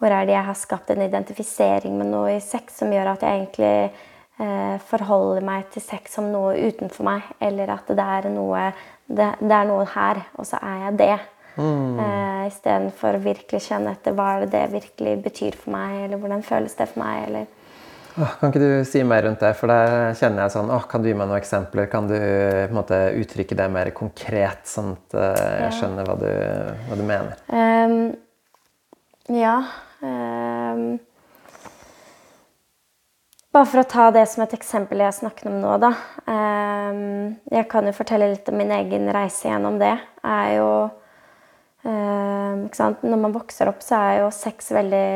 Hvor 0.00 0.14
er 0.16 0.24
det 0.24 0.32
jeg 0.32 0.44
har 0.46 0.56
skapt 0.56 0.90
en 0.90 1.02
identifisering 1.04 1.98
med 1.98 2.08
noe 2.08 2.38
i 2.38 2.40
sex 2.40 2.78
som 2.80 2.92
gjør 2.92 3.12
at 3.12 3.22
jeg 3.22 3.36
egentlig 3.36 3.90
eh, 4.40 4.78
forholder 4.88 5.44
meg 5.44 5.66
til 5.74 5.84
sex 5.84 6.16
som 6.16 6.30
noe 6.32 6.54
utenfor 6.56 7.04
meg, 7.04 7.26
eller 7.40 7.74
at 7.74 7.92
det 7.92 8.06
er 8.16 8.30
noe, 8.32 8.70
det, 9.06 9.28
det 9.42 9.52
er 9.58 9.68
noe 9.68 9.84
her, 9.92 10.22
og 10.40 10.48
så 10.48 10.56
er 10.64 10.86
jeg 10.86 10.98
det. 11.02 11.18
Mm. 11.60 12.00
Eh, 12.00 12.46
Istedenfor 12.48 13.18
å 13.18 13.24
virkelig 13.28 13.60
kjenne 13.66 13.92
etter 13.92 14.16
hva 14.16 14.38
det, 14.40 14.48
det 14.54 14.64
virkelig 14.72 15.18
betyr 15.28 15.60
for 15.60 15.76
meg, 15.76 16.06
eller 16.06 16.22
hvordan 16.22 16.48
føles 16.48 16.80
det 16.80 16.88
for 16.94 17.04
meg. 17.04 17.28
eller 17.28 17.59
kan 18.14 18.50
ikke 18.50 18.62
du 18.62 18.70
si 18.88 19.02
mer 19.06 19.24
rundt 19.26 19.42
det? 19.42 19.52
For 19.58 19.70
der 19.70 20.14
kjenner 20.18 20.44
jeg 20.44 20.54
sånn 20.54 20.72
åh, 20.74 20.86
Kan 20.90 21.02
du 21.02 21.10
gi 21.10 21.16
meg 21.16 21.28
noen 21.30 21.40
eksempler? 21.40 21.90
Kan 21.92 22.08
du 22.10 22.16
på 22.16 22.70
en 22.70 22.78
måte, 22.78 22.98
uttrykke 23.20 23.58
det 23.58 23.68
mer 23.72 23.92
konkret, 23.96 24.64
sånn 24.68 24.94
at 24.96 25.16
uh, 25.18 25.44
jeg 25.66 25.76
skjønner 25.78 26.08
hva 26.08 26.16
du, 26.20 26.32
hva 26.88 26.98
du 26.98 27.04
mener? 27.06 27.44
Um, 27.52 28.00
ja 29.30 29.60
um, 30.02 30.98
Bare 33.50 33.66
for 33.66 33.82
å 33.82 33.88
ta 33.90 34.08
det 34.14 34.24
som 34.30 34.44
et 34.44 34.52
eksempel 34.54 35.02
jeg 35.02 35.16
snakker 35.16 35.50
om 35.50 35.56
nå, 35.58 35.74
da. 35.82 35.90
Um, 36.26 37.38
jeg 37.50 37.66
kan 37.70 37.86
jo 37.88 37.94
fortelle 37.96 38.30
litt 38.30 38.50
om 38.50 38.58
min 38.58 38.70
egen 38.76 39.10
reise 39.14 39.48
gjennom 39.48 39.78
det. 39.82 39.96
er 40.22 40.52
jo 40.60 40.68
Når 41.82 43.16
man 43.18 43.34
vokser 43.34 43.72
opp, 43.72 43.82
så 43.82 43.98
er 43.98 44.20
jo 44.20 44.30
sex 44.34 44.70
veldig 44.76 45.08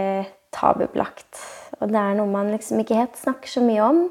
tabubelagt. 0.55 1.44
Og 1.81 1.90
det 1.90 2.00
er 2.00 2.19
noe 2.19 2.31
man 2.31 2.52
liksom 2.54 2.83
ikke 2.83 3.00
helt 3.02 3.19
snakker 3.19 3.50
så 3.50 3.64
mye 3.64 3.83
om. 3.85 4.04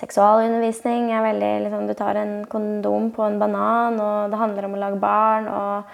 Seksualundervisning 0.00 1.10
er 1.12 1.24
veldig 1.24 1.50
liksom, 1.66 1.88
Du 1.88 1.94
tar 1.98 2.20
en 2.20 2.44
kondom 2.48 3.10
på 3.14 3.26
en 3.26 3.40
banan, 3.40 3.98
og 4.00 4.30
det 4.30 4.38
handler 4.40 4.68
om 4.68 4.78
å 4.78 4.80
lage 4.80 5.00
barn. 5.02 5.48
og 5.50 5.90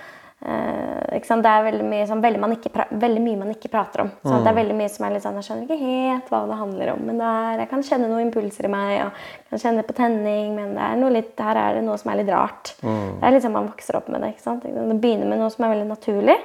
eh, 0.47 1.17
Det 1.17 1.51
er 1.51 1.65
veldig 1.65 1.87
mye, 1.89 2.07
sånn, 2.07 2.23
veldig, 2.23 2.51
ikke, 2.59 2.87
veldig 2.93 3.23
mye, 3.25 3.41
man 3.41 3.55
ikke 3.55 3.73
prater 3.73 4.05
om. 4.05 4.11
Mm. 4.23 4.35
Det 4.35 4.51
er 4.53 4.59
veldig 4.61 4.77
mye 4.79 4.93
som 4.93 5.07
er 5.07 5.15
litt 5.15 5.25
sånn 5.25 5.41
Jeg 5.41 5.49
skjønner 5.49 5.65
ikke 5.67 5.81
helt 5.81 6.29
hva 6.31 6.43
det 6.51 6.59
handler 6.61 6.93
om. 6.93 7.07
Men 7.09 7.23
er, 7.25 7.63
jeg 7.65 7.71
kan 7.73 7.87
kjenne 7.89 8.11
noen 8.13 8.27
impulser 8.29 8.69
i 8.69 8.73
meg, 8.77 8.97
og 9.07 9.55
kan 9.55 9.65
kjenne 9.65 9.87
på 9.87 9.97
tenning. 9.97 10.53
Men 10.59 10.77
er 10.77 11.17
litt, 11.17 11.33
her 11.41 11.63
er 11.63 11.79
det 11.81 11.87
noe 11.89 11.97
som 12.03 12.13
er 12.13 12.21
litt 12.21 12.35
rart. 12.35 12.77
Mm. 12.83 13.17
Det 13.17 13.25
er 13.25 13.37
litt 13.37 13.49
sånn 13.49 13.57
man 13.57 13.73
vokser 13.73 13.99
opp 14.03 14.13
med 14.13 14.23
det. 14.23 14.35
ikke 14.37 14.45
sant? 14.45 14.69
Det 14.69 15.01
begynner 15.01 15.33
med 15.33 15.41
noe 15.41 15.51
som 15.55 15.67
er 15.67 15.75
veldig 15.75 15.89
naturlig. 15.95 16.37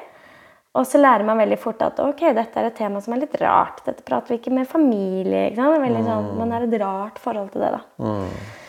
Og 0.71 0.87
så 0.87 1.01
lærer 1.01 1.27
man 1.27 1.39
veldig 1.41 1.57
fort 1.59 1.81
at 1.83 1.99
ok, 1.99 2.21
dette 2.37 2.59
er 2.59 2.69
et 2.69 2.77
tema 2.77 3.01
som 3.03 3.11
er 3.15 3.25
litt 3.25 3.35
rart. 3.41 3.81
Dette 3.83 4.05
prater 4.07 4.31
vi 4.31 4.39
ikke 4.39 4.53
med 4.55 4.69
familie. 4.69 5.49
ikke 5.49 5.59
sant? 5.59 5.83
Veldig, 5.83 6.03
sånn. 6.07 6.29
Man 6.37 6.53
har 6.55 6.63
et 6.63 6.75
rart 6.79 7.19
forhold 7.19 7.51
til 7.51 7.65
det. 7.65 7.71
da. 7.75 7.81
Mm. 7.99 8.59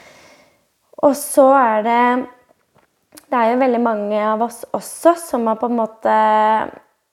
Og 1.02 1.14
så 1.18 1.49
er 1.59 1.82
det 1.87 2.04
Det 3.32 3.38
er 3.38 3.52
jo 3.52 3.61
veldig 3.62 3.80
mange 3.80 4.18
av 4.21 4.42
oss 4.44 4.64
også 4.76 5.14
som 5.16 5.47
har 5.49 5.56
på 5.61 5.68
en 5.71 5.78
måte 5.78 6.16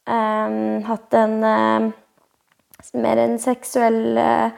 um, 0.10 0.82
hatt 0.84 1.16
en 1.16 1.36
um, 1.44 1.86
mer 3.00 3.22
en 3.24 3.38
seksuell 3.40 4.20
uh, 4.20 4.50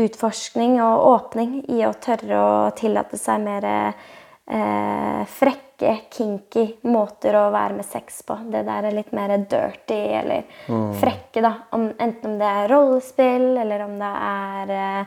utforskning 0.00 0.78
og 0.80 1.04
åpning 1.10 1.58
i 1.68 1.82
å 1.84 1.92
tørre 2.00 2.40
å 2.40 2.54
tillate 2.76 3.20
seg 3.20 3.44
mer 3.44 3.68
uh, 3.68 5.20
frekk 5.36 5.73
frekke, 5.74 6.06
kinky 6.10 6.76
måter 6.82 7.34
å 7.34 7.50
være 7.50 7.74
med 7.74 7.84
sex 7.84 8.22
på. 8.22 8.36
Det 8.50 8.64
der 8.64 8.84
er 8.84 8.94
litt 8.94 9.12
mer 9.12 9.36
dirty 9.36 10.14
eller 10.14 10.44
mm. 10.68 10.94
frekke, 11.00 11.40
da. 11.42 11.54
Om, 11.72 11.92
enten 11.98 12.32
om 12.32 12.38
det 12.38 12.46
er 12.46 12.68
rollespill, 12.68 13.56
eller 13.58 13.84
om 13.84 13.98
det 13.98 14.12
er 14.28 15.06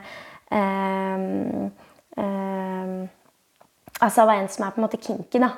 um, 0.50 1.70
um, 2.16 3.08
Altså 3.98 4.22
hva 4.22 4.36
enn 4.38 4.46
som 4.46 4.62
er 4.62 4.74
på 4.74 4.78
en 4.78 4.86
måte 4.86 5.00
kinky, 5.02 5.40
da. 5.40 5.50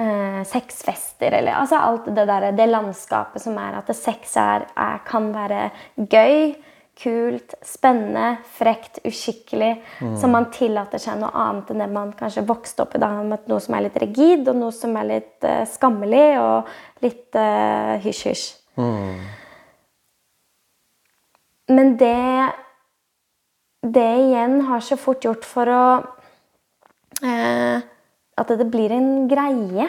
Uh, 0.00 0.44
sexfester 0.46 1.34
eller 1.34 1.56
altså 1.58 1.76
alt 1.76 2.04
det 2.14 2.22
der, 2.28 2.52
det 2.54 2.68
landskapet 2.70 3.42
som 3.42 3.56
er 3.58 3.74
at 3.80 3.88
sex 3.96 4.36
er, 4.38 4.68
er, 4.78 5.00
kan 5.04 5.26
være 5.34 5.64
gøy 5.98 6.54
kult, 7.00 7.54
spennende, 7.64 8.36
frekt, 8.56 9.00
uskikkelig. 9.08 9.72
Mm. 10.00 10.16
Så 10.20 10.28
man 10.28 10.50
tillater 10.52 11.00
seg 11.00 11.18
noe 11.20 11.30
annet 11.36 11.72
enn 11.72 11.82
det 11.82 11.88
man 11.92 12.12
kanskje 12.16 12.44
vokste 12.48 12.84
opp 12.84 12.96
i. 12.96 13.00
da, 13.00 13.10
med 13.24 13.48
Noe 13.50 13.62
som 13.62 13.76
er 13.76 13.86
litt 13.86 13.98
rigid, 14.02 14.48
og 14.50 14.58
noe 14.58 14.74
som 14.74 14.96
er 15.00 15.08
litt 15.08 15.46
uh, 15.48 15.62
skammelig 15.68 16.28
og 16.42 17.04
litt 17.04 17.38
uh, 17.38 17.96
hysj-hysj. 18.04 18.44
Mm. 18.80 19.22
Men 21.70 21.96
det 22.00 22.52
Det 23.80 24.10
igjen 24.22 24.60
har 24.68 24.80
så 24.84 24.96
fort 25.00 25.24
gjort 25.24 25.44
for 25.48 25.68
å 25.72 25.84
uh, 27.24 27.78
At 28.40 28.48
det 28.60 28.66
blir 28.68 28.92
en 28.92 29.28
greie. 29.28 29.88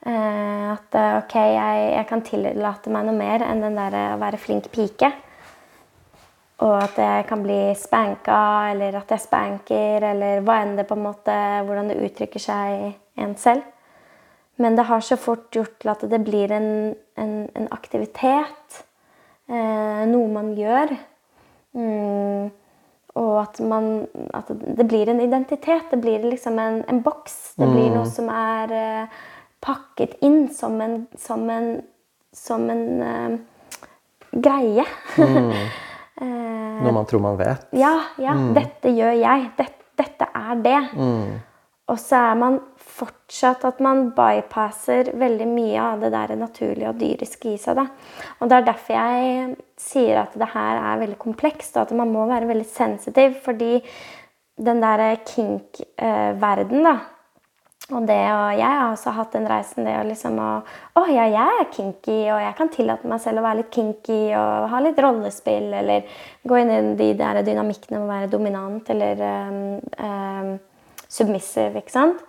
at 0.00 0.94
ok, 0.96 1.34
jeg, 1.36 1.80
jeg, 1.92 2.04
kan 2.08 2.22
tillate 2.24 2.88
meg 2.88 3.04
noe 3.04 3.16
mer 3.18 3.42
enn 3.44 3.60
den 3.60 3.74
der 3.76 3.96
å 4.14 4.20
være 4.20 4.38
flink 4.40 4.70
pike. 4.72 5.10
Og 6.60 6.74
at 6.76 6.98
jeg 7.00 7.24
kan 7.28 7.40
bli 7.40 7.72
spanka, 7.78 8.38
eller 8.74 8.98
at 9.00 9.12
jeg 9.14 9.22
spanker, 9.22 10.04
eller 10.10 10.42
hva 10.44 10.58
enn 10.60 10.74
det 10.76 10.84
på 10.88 10.98
en 10.98 11.06
måte, 11.06 11.36
hvordan 11.64 11.88
det 11.88 12.00
uttrykker 12.04 12.42
seg 12.42 12.90
en 13.20 13.36
selv. 13.40 13.64
Men 14.60 14.76
det 14.76 14.84
har 14.90 15.00
så 15.00 15.16
fort 15.16 15.48
gjort 15.56 15.78
til 15.80 15.88
at 15.88 16.04
det 16.12 16.20
blir 16.26 16.52
en, 16.52 16.70
en, 17.16 17.34
en 17.56 17.68
aktivitet. 17.72 18.82
Eh, 19.48 20.02
noe 20.10 20.28
man 20.28 20.52
gjør. 20.58 20.92
Mm, 21.72 22.50
og 23.20 23.34
at, 23.40 23.60
man, 23.64 23.90
at 24.36 24.52
det 24.52 24.84
blir 24.88 25.08
en 25.08 25.24
identitet. 25.24 25.88
Det 25.90 26.00
blir 26.02 26.28
liksom 26.28 26.60
en, 26.60 26.82
en 26.92 27.02
boks. 27.02 27.38
Det 27.56 27.68
blir 27.72 27.88
noe 27.88 28.04
mm. 28.04 28.12
som 28.12 28.28
er 28.36 28.74
eh, 28.76 29.20
pakket 29.64 30.18
inn 30.28 30.42
som 30.52 30.76
en, 30.84 31.06
som 31.16 31.48
en, 31.50 31.70
som 32.36 32.68
en 32.70 32.84
eh, 33.08 33.38
greie. 34.44 34.84
Mm. 35.16 35.54
Eh, 36.20 36.80
Noe 36.84 36.94
man 36.94 37.06
tror 37.08 37.22
man 37.24 37.38
vet? 37.40 37.68
Ja. 37.76 37.94
ja 38.20 38.36
mm. 38.36 38.50
Dette 38.56 38.92
gjør 38.96 39.14
jeg. 39.18 39.46
Dette, 39.58 39.86
dette 40.00 40.28
er 40.36 40.60
det. 40.64 40.80
Mm. 40.96 41.38
Og 41.90 41.98
så 41.98 42.20
er 42.30 42.38
man 42.38 42.60
fortsatt 43.00 43.64
at 43.66 43.80
man 43.82 44.10
bypasser 44.14 45.10
veldig 45.18 45.46
mye 45.50 45.82
av 45.82 46.04
det 46.04 46.12
der 46.14 46.36
naturlige 46.38 46.92
og 46.92 47.00
dyriske 47.00 47.54
i 47.54 47.58
seg. 47.58 47.80
Da. 47.80 47.88
Og 48.38 48.50
det 48.50 48.58
er 48.58 48.68
derfor 48.68 48.94
jeg 48.94 49.56
sier 49.80 50.22
at 50.22 50.36
det 50.38 50.50
her 50.52 50.78
er 50.78 51.02
veldig 51.02 51.18
komplekst, 51.18 51.74
og 51.76 51.88
at 51.88 51.96
man 51.98 52.12
må 52.14 52.28
være 52.30 52.50
veldig 52.50 52.68
sensitiv. 52.68 53.40
Fordi 53.42 53.80
den 54.60 54.84
der 54.84 55.16
kink-verden, 55.26 56.86
da 56.86 56.98
og 57.90 58.06
det, 58.06 58.20
og 58.30 58.58
jeg 58.58 58.68
har 58.68 58.92
også 58.92 59.12
hatt 59.16 59.32
den 59.34 59.48
reisen 59.50 59.86
det 59.88 59.96
å 59.98 60.06
liksom 60.06 60.36
å 60.38 60.48
Å 61.00 61.04
ja, 61.08 61.24
jeg 61.32 61.60
er 61.62 61.70
kinky, 61.72 62.18
og 62.30 62.40
jeg 62.42 62.56
kan 62.58 62.70
tillate 62.70 63.08
meg 63.08 63.22
selv 63.22 63.40
å 63.40 63.44
være 63.46 63.62
litt 63.62 63.70
kinky 63.74 64.18
og 64.36 64.66
ha 64.70 64.80
litt 64.84 64.98
rollespill, 65.00 65.70
eller 65.80 66.04
gå 66.46 66.58
inn 66.60 66.72
i 66.74 66.80
de 66.98 67.12
der 67.18 67.40
dynamikkene 67.46 67.98
med 67.98 68.06
å 68.06 68.10
være 68.10 68.32
dominant 68.32 68.90
eller 68.92 69.24
um, 69.24 69.78
um, 69.96 70.52
submissive, 71.08 71.80
ikke 71.80 71.94
sant? 71.94 72.20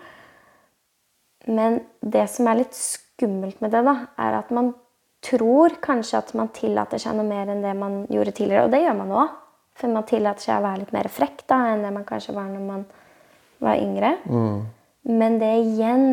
Men 1.49 1.81
det 2.01 2.27
som 2.31 2.47
er 2.47 2.61
litt 2.61 2.77
skummelt 2.77 3.61
med 3.61 3.73
det, 3.73 3.83
da, 3.85 3.95
er 4.21 4.39
at 4.39 4.51
man 4.55 4.73
tror 5.21 5.77
kanskje 5.83 6.19
at 6.21 6.33
man 6.37 6.49
tillater 6.55 7.01
seg 7.01 7.17
noe 7.17 7.27
mer 7.27 7.49
enn 7.51 7.63
det 7.65 7.73
man 7.77 8.03
gjorde 8.09 8.33
tidligere. 8.37 8.65
Og 8.65 8.73
det 8.73 8.83
gjør 8.83 8.97
man 8.97 9.15
òg. 9.23 9.39
For 9.77 9.93
man 9.93 10.05
tillater 10.09 10.43
seg 10.43 10.59
å 10.59 10.65
være 10.65 10.83
litt 10.83 10.93
mer 10.93 11.09
frekk 11.09 11.45
da, 11.49 11.61
enn 11.71 11.85
det 11.85 11.93
man 11.95 12.05
kanskje 12.07 12.35
var 12.35 12.49
når 12.51 12.63
man 12.65 12.85
var 13.61 13.81
yngre. 13.81 14.15
Mm. 14.29 14.61
Men 15.09 15.39
det 15.41 15.51
igjen 15.63 16.03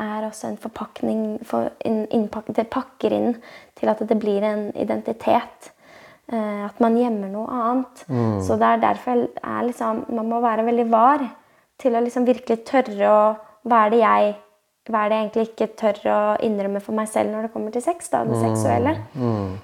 er 0.00 0.24
også 0.24 0.48
en 0.48 0.60
forpakning 0.60 1.24
for 1.44 1.68
innpakning, 1.84 2.56
Det 2.56 2.70
pakker 2.72 3.12
inn 3.12 3.34
til 3.76 3.90
at 3.92 4.00
det 4.08 4.16
blir 4.18 4.42
en 4.42 4.70
identitet. 4.74 5.72
Eh, 6.32 6.64
at 6.64 6.80
man 6.80 6.96
gjemmer 6.96 7.28
noe 7.32 7.46
annet. 7.48 8.04
Mm. 8.08 8.40
Så 8.44 8.56
det 8.56 8.66
er 8.70 8.82
derfor 8.82 9.28
er 9.28 9.68
liksom, 9.68 10.06
man 10.16 10.28
må 10.28 10.40
være 10.40 10.64
veldig 10.64 10.88
var 10.90 11.24
til 11.78 11.96
å 11.96 12.02
liksom 12.04 12.26
virkelig 12.28 12.64
tørre 12.64 13.12
å 13.12 13.20
Hva 13.68 13.84
er 13.84 13.90
det 13.90 13.98
jeg 13.98 14.36
hva 14.88 15.04
er 15.04 15.10
det 15.10 15.16
jeg 15.16 15.24
egentlig 15.26 15.46
ikke 15.50 15.66
tør 15.76 15.98
å 16.08 16.20
innrømme 16.46 16.80
for 16.80 16.96
meg 16.96 17.08
selv 17.10 17.32
når 17.34 17.46
det 17.46 17.52
kommer 17.52 17.74
til 17.74 17.84
sex? 17.84 18.08
da, 18.08 18.22
det 18.24 18.38
seksuelle. 18.40 18.94
Mm. 19.12 19.58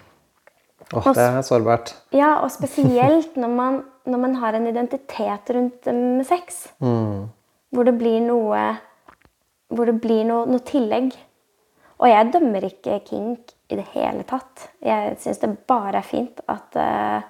Oh, 0.93 1.07
det 1.17 1.25
er 1.25 1.39
sårbart. 1.47 1.95
Ja, 2.13 2.35
og 2.45 2.51
spesielt 2.59 3.39
når 3.41 3.55
man, 3.55 3.79
når 4.05 4.21
man 4.27 4.37
har 4.43 4.59
en 4.59 4.69
identitet 4.69 5.55
rundt 5.57 5.89
med 5.89 6.27
sex. 6.29 6.67
Mm. 6.85 7.31
Hvor 7.75 7.87
det 7.87 7.97
blir 7.99 8.21
noe 8.23 8.65
Hvor 9.75 9.89
det 9.91 9.97
blir 10.03 10.23
noe, 10.29 10.47
noe 10.47 10.63
tillegg. 10.63 11.15
Og 11.99 12.11
jeg 12.11 12.31
dømmer 12.35 12.67
ikke 12.69 13.01
kink 13.07 13.55
i 13.73 13.79
det 13.79 13.87
hele 13.95 14.23
tatt. 14.29 14.69
Jeg 14.85 15.17
syns 15.23 15.41
det 15.43 15.51
bare 15.67 16.03
er 16.03 16.07
fint 16.07 16.43
at 16.51 16.77
uh, 16.79 17.25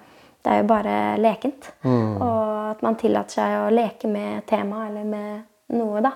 det 0.45 0.51
er 0.51 0.61
jo 0.61 0.67
bare 0.69 0.95
lekent. 1.21 1.71
Mm. 1.85 2.21
Og 2.21 2.71
at 2.73 2.83
man 2.85 2.97
tillater 2.99 3.39
seg 3.39 3.57
å 3.63 3.73
leke 3.73 4.09
med 4.11 4.45
temaet 4.49 4.91
eller 4.91 5.07
med 5.09 5.77
noe, 5.77 6.03
da. 6.05 6.11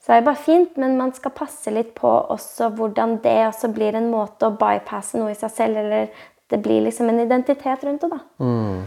Så 0.00 0.12
det 0.12 0.20
er 0.20 0.26
bare 0.26 0.44
fint, 0.44 0.76
men 0.80 0.98
man 1.00 1.14
skal 1.16 1.32
passe 1.32 1.72
litt 1.72 1.94
på 1.96 2.08
også 2.08 2.70
hvordan 2.76 3.18
det 3.24 3.38
også 3.46 3.70
blir 3.72 3.96
en 3.96 4.10
måte 4.12 4.50
å 4.50 4.56
bypasse 4.60 5.20
noe 5.20 5.32
i 5.32 5.38
seg 5.38 5.52
selv, 5.52 5.80
eller 5.80 6.10
det 6.52 6.60
blir 6.64 6.84
liksom 6.84 7.08
en 7.08 7.22
identitet 7.22 7.84
rundt 7.84 8.04
det, 8.04 8.10
da. 8.12 8.20
Mm. 8.44 8.82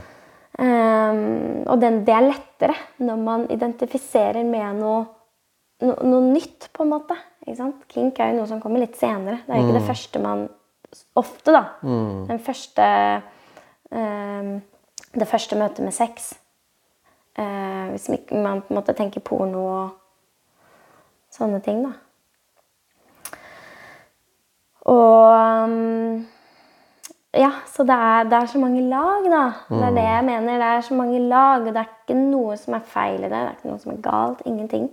Um, 0.58 1.66
og 1.70 1.78
den, 1.82 2.00
det 2.08 2.14
er 2.16 2.26
lettere 2.26 2.74
når 3.06 3.20
man 3.22 3.44
identifiserer 3.54 4.42
med 4.48 4.80
noe, 4.80 5.04
no, 5.86 5.94
noe 6.02 6.22
nytt, 6.32 6.72
på 6.74 6.86
en 6.86 6.94
måte. 6.96 7.18
Kink 7.88 8.18
er 8.20 8.34
jo 8.34 8.40
noe 8.40 8.50
som 8.50 8.62
kommer 8.64 8.82
litt 8.82 8.98
senere. 9.00 9.44
Det 9.46 9.54
er 9.54 9.62
jo 9.62 9.68
ikke 9.68 9.76
mm. 9.76 9.80
det 9.82 9.90
første 9.92 10.24
man 10.24 10.48
Ofte, 11.20 11.52
da. 11.52 11.62
Mm. 11.84 12.28
Den 12.30 12.38
første 12.40 12.84
um, 13.92 14.52
Det 15.12 15.28
første 15.28 15.58
møtet 15.60 15.84
med 15.84 15.94
sex. 15.94 16.30
Uh, 17.38 17.92
hvis 17.92 18.08
man 18.32 18.64
på 18.64 18.72
en 18.72 18.80
måte 18.80 18.96
tenker 18.98 19.22
porno 19.22 19.66
og 19.68 19.96
Sånne 21.38 21.60
ting, 21.62 21.84
da. 21.84 21.92
Og 24.88 25.68
um, 25.68 26.24
Ja, 27.38 27.52
så 27.70 27.86
det 27.86 27.96
er, 27.96 28.30
det 28.30 28.38
er, 28.38 28.48
så 28.50 28.60
mange 28.62 28.82
lag, 28.90 29.26
da. 29.30 29.44
Det 29.70 29.84
er 29.90 29.96
det 29.96 30.06
jeg 30.06 30.24
mm. 30.24 30.30
mener. 30.32 30.62
Det 30.62 30.70
er 30.70 30.86
så 30.88 30.98
mange 30.98 31.20
lag, 31.22 31.62
og 31.62 31.70
det 31.70 31.84
er 31.84 31.92
ikke 31.94 32.18
noe 32.18 32.58
som 32.58 32.78
er 32.78 32.88
feil 32.96 33.20
i 33.20 33.28
det. 33.28 33.34
Det 33.36 33.44
er 33.44 33.56
ikke 33.58 33.72
noe 33.72 33.84
som 33.84 33.94
er 33.94 34.02
galt. 34.06 34.42
Ingenting. 34.50 34.88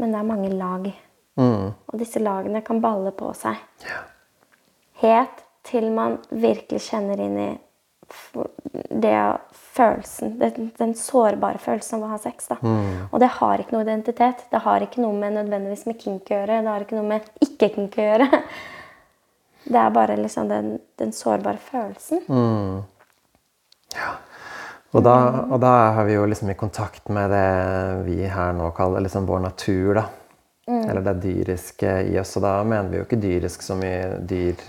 Men 0.00 0.14
det 0.14 0.20
er 0.20 0.30
mange 0.30 0.52
lag. 0.54 0.88
Mm. 1.40 1.66
Og 1.72 1.98
disse 2.00 2.22
lagene 2.22 2.62
kan 2.64 2.80
balle 2.82 3.12
på 3.16 3.32
seg. 3.36 3.60
Ja. 3.84 4.00
Helt 5.02 5.44
til 5.68 5.90
man 5.92 6.18
virkelig 6.30 6.80
kjenner 6.88 7.20
inn 7.20 7.36
i 7.40 7.50
det 8.90 9.14
følelsen, 9.54 10.32
den, 10.40 10.72
den, 10.78 10.94
sårbare 10.98 11.60
følelsen 11.62 12.00
av 12.00 12.08
å 12.08 12.10
ha 12.14 12.18
sex. 12.20 12.48
Da. 12.50 12.58
Mm. 12.64 13.06
Og 13.10 13.20
det 13.22 13.30
har 13.36 13.62
ikke 13.62 13.76
noe 13.76 13.86
identitet. 13.86 14.44
Det 14.50 14.62
har 14.64 14.82
ikke 14.84 15.04
noe 15.04 15.14
med 15.16 15.36
nødvendigvis 15.38 15.86
med 15.86 16.00
kink 16.00 16.30
å 16.30 16.40
gjøre. 16.40 16.60
Det 16.64 16.72
har 16.72 16.86
ikke 16.86 16.98
noe 16.98 17.10
med 17.12 17.28
ikke-kink 17.46 17.98
å 18.00 18.08
gjøre. 18.08 18.42
Det 19.64 19.78
er 19.78 19.90
bare 19.94 20.16
liksom 20.16 20.48
den, 20.48 20.78
den 20.98 21.12
sårbare 21.12 21.60
følelsen. 21.62 22.22
Mm. 22.28 22.80
Ja. 23.94 24.10
Og 24.90 25.04
da, 25.06 25.16
og 25.46 25.60
da, 25.62 25.72
er 25.92 26.06
vi 26.08 26.16
jo 26.16 26.24
liksom 26.26 26.50
i 26.50 26.58
kontakt 26.58 27.10
med 27.14 27.30
det 27.30 27.50
vi 28.08 28.24
her 28.26 28.54
nå 28.56 28.72
kaller 28.74 29.04
liksom 29.04 29.28
vår 29.28 29.44
natur. 29.44 30.00
da. 30.00 30.06
Mm. 30.70 30.82
Eller 30.90 31.04
det 31.06 31.20
dyriske 31.22 31.92
i 32.10 32.18
oss. 32.18 32.36
Og 32.38 32.46
da 32.46 32.54
mener 32.64 32.90
vi 32.90 32.98
jo 32.98 33.06
ikke 33.06 33.20
dyrisk 33.22 33.62
som 33.62 33.82
i 33.86 33.94
dyr, 34.32 34.64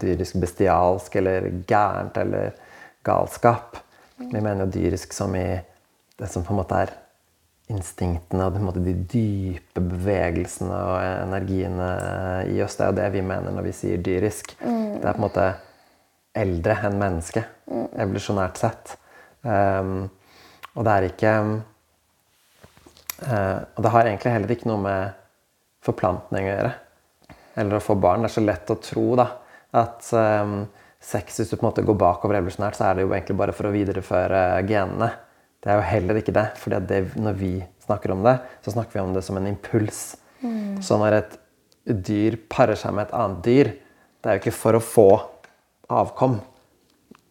dyrisk 0.00 0.38
bestialsk 0.42 1.18
eller 1.18 1.50
gærent 1.66 2.18
eller 2.22 2.54
galskap. 3.06 3.80
Vi 4.16 4.40
mener 4.40 4.64
jo 4.64 4.72
dyrisk 4.78 5.12
som 5.12 5.34
i 5.36 5.48
det 6.16 6.30
som 6.32 6.44
på 6.44 6.54
en 6.54 6.62
måte 6.62 6.78
er 6.86 6.94
instinktene 7.72 8.46
og 8.46 8.76
de 8.78 8.94
dype 9.10 9.82
bevegelsene 9.82 10.76
og 10.76 10.98
energiene 11.02 11.88
i 12.52 12.60
oss. 12.62 12.76
Det 12.78 12.84
er 12.84 12.92
jo 12.92 12.98
det 13.00 13.08
vi 13.16 13.24
mener 13.26 13.54
når 13.54 13.66
vi 13.66 13.74
sier 13.74 14.02
dyrisk. 14.02 14.54
Mm. 14.62 15.00
Det 15.00 15.02
er 15.02 15.16
på 15.16 15.18
en 15.18 15.26
måte 15.26 15.46
eldre 16.36 16.76
enn 16.86 17.00
menneske, 17.00 17.42
mm. 17.66 17.88
evolusjonært 18.04 18.60
sett. 18.60 18.94
Um, 19.42 20.06
og 20.76 20.84
det 20.84 20.92
er 20.92 21.04
ikke 21.06 21.32
uh, 23.22 23.58
Og 23.76 23.84
det 23.84 23.92
har 23.94 24.08
egentlig 24.08 24.32
heller 24.34 24.52
ikke 24.56 24.68
noe 24.68 24.82
med 24.82 25.20
forplantning 25.86 26.48
å 26.48 26.54
gjøre. 26.54 26.72
Eller 27.56 27.78
å 27.78 27.84
få 27.84 27.96
barn. 27.98 28.22
Det 28.22 28.30
er 28.30 28.36
så 28.36 28.46
lett 28.46 28.72
å 28.72 28.80
tro 28.82 29.06
da, 29.18 29.30
at 29.80 30.10
um, 30.12 30.58
sex, 31.02 31.40
hvis 31.40 31.50
du 31.50 31.56
på 31.56 31.64
en 31.64 31.70
måte 31.70 31.86
går 31.86 31.98
bakover 31.98 32.38
evolusjonært, 32.38 32.78
så 32.78 32.88
er 32.88 32.98
det 32.98 33.06
jo 33.06 33.14
egentlig 33.14 33.38
bare 33.40 33.54
for 33.56 33.68
å 33.68 33.74
videreføre 33.74 34.42
genene. 34.68 35.10
Det 35.66 35.72
er 35.72 35.80
jo 35.80 35.86
heller 35.90 36.20
ikke 36.20 36.34
det. 36.36 36.44
For 36.62 36.70
når 37.18 37.38
vi 37.40 37.56
snakker 37.82 38.12
om 38.14 38.22
det, 38.22 38.36
så 38.62 38.76
snakker 38.76 38.94
vi 38.94 39.02
om 39.02 39.16
det 39.16 39.24
som 39.26 39.38
en 39.40 39.48
impuls. 39.50 40.02
Mm. 40.38 40.76
Så 40.84 40.98
når 41.00 41.18
et 41.18 41.32
dyr 42.06 42.36
parer 42.50 42.78
seg 42.78 42.94
med 42.94 43.08
et 43.08 43.16
annet 43.18 43.40
dyr, 43.42 43.72
det 44.22 44.30
er 44.30 44.38
jo 44.38 44.44
ikke 44.44 44.54
for 44.54 44.78
å 44.78 44.82
få 44.82 45.08
avkom. 45.90 46.38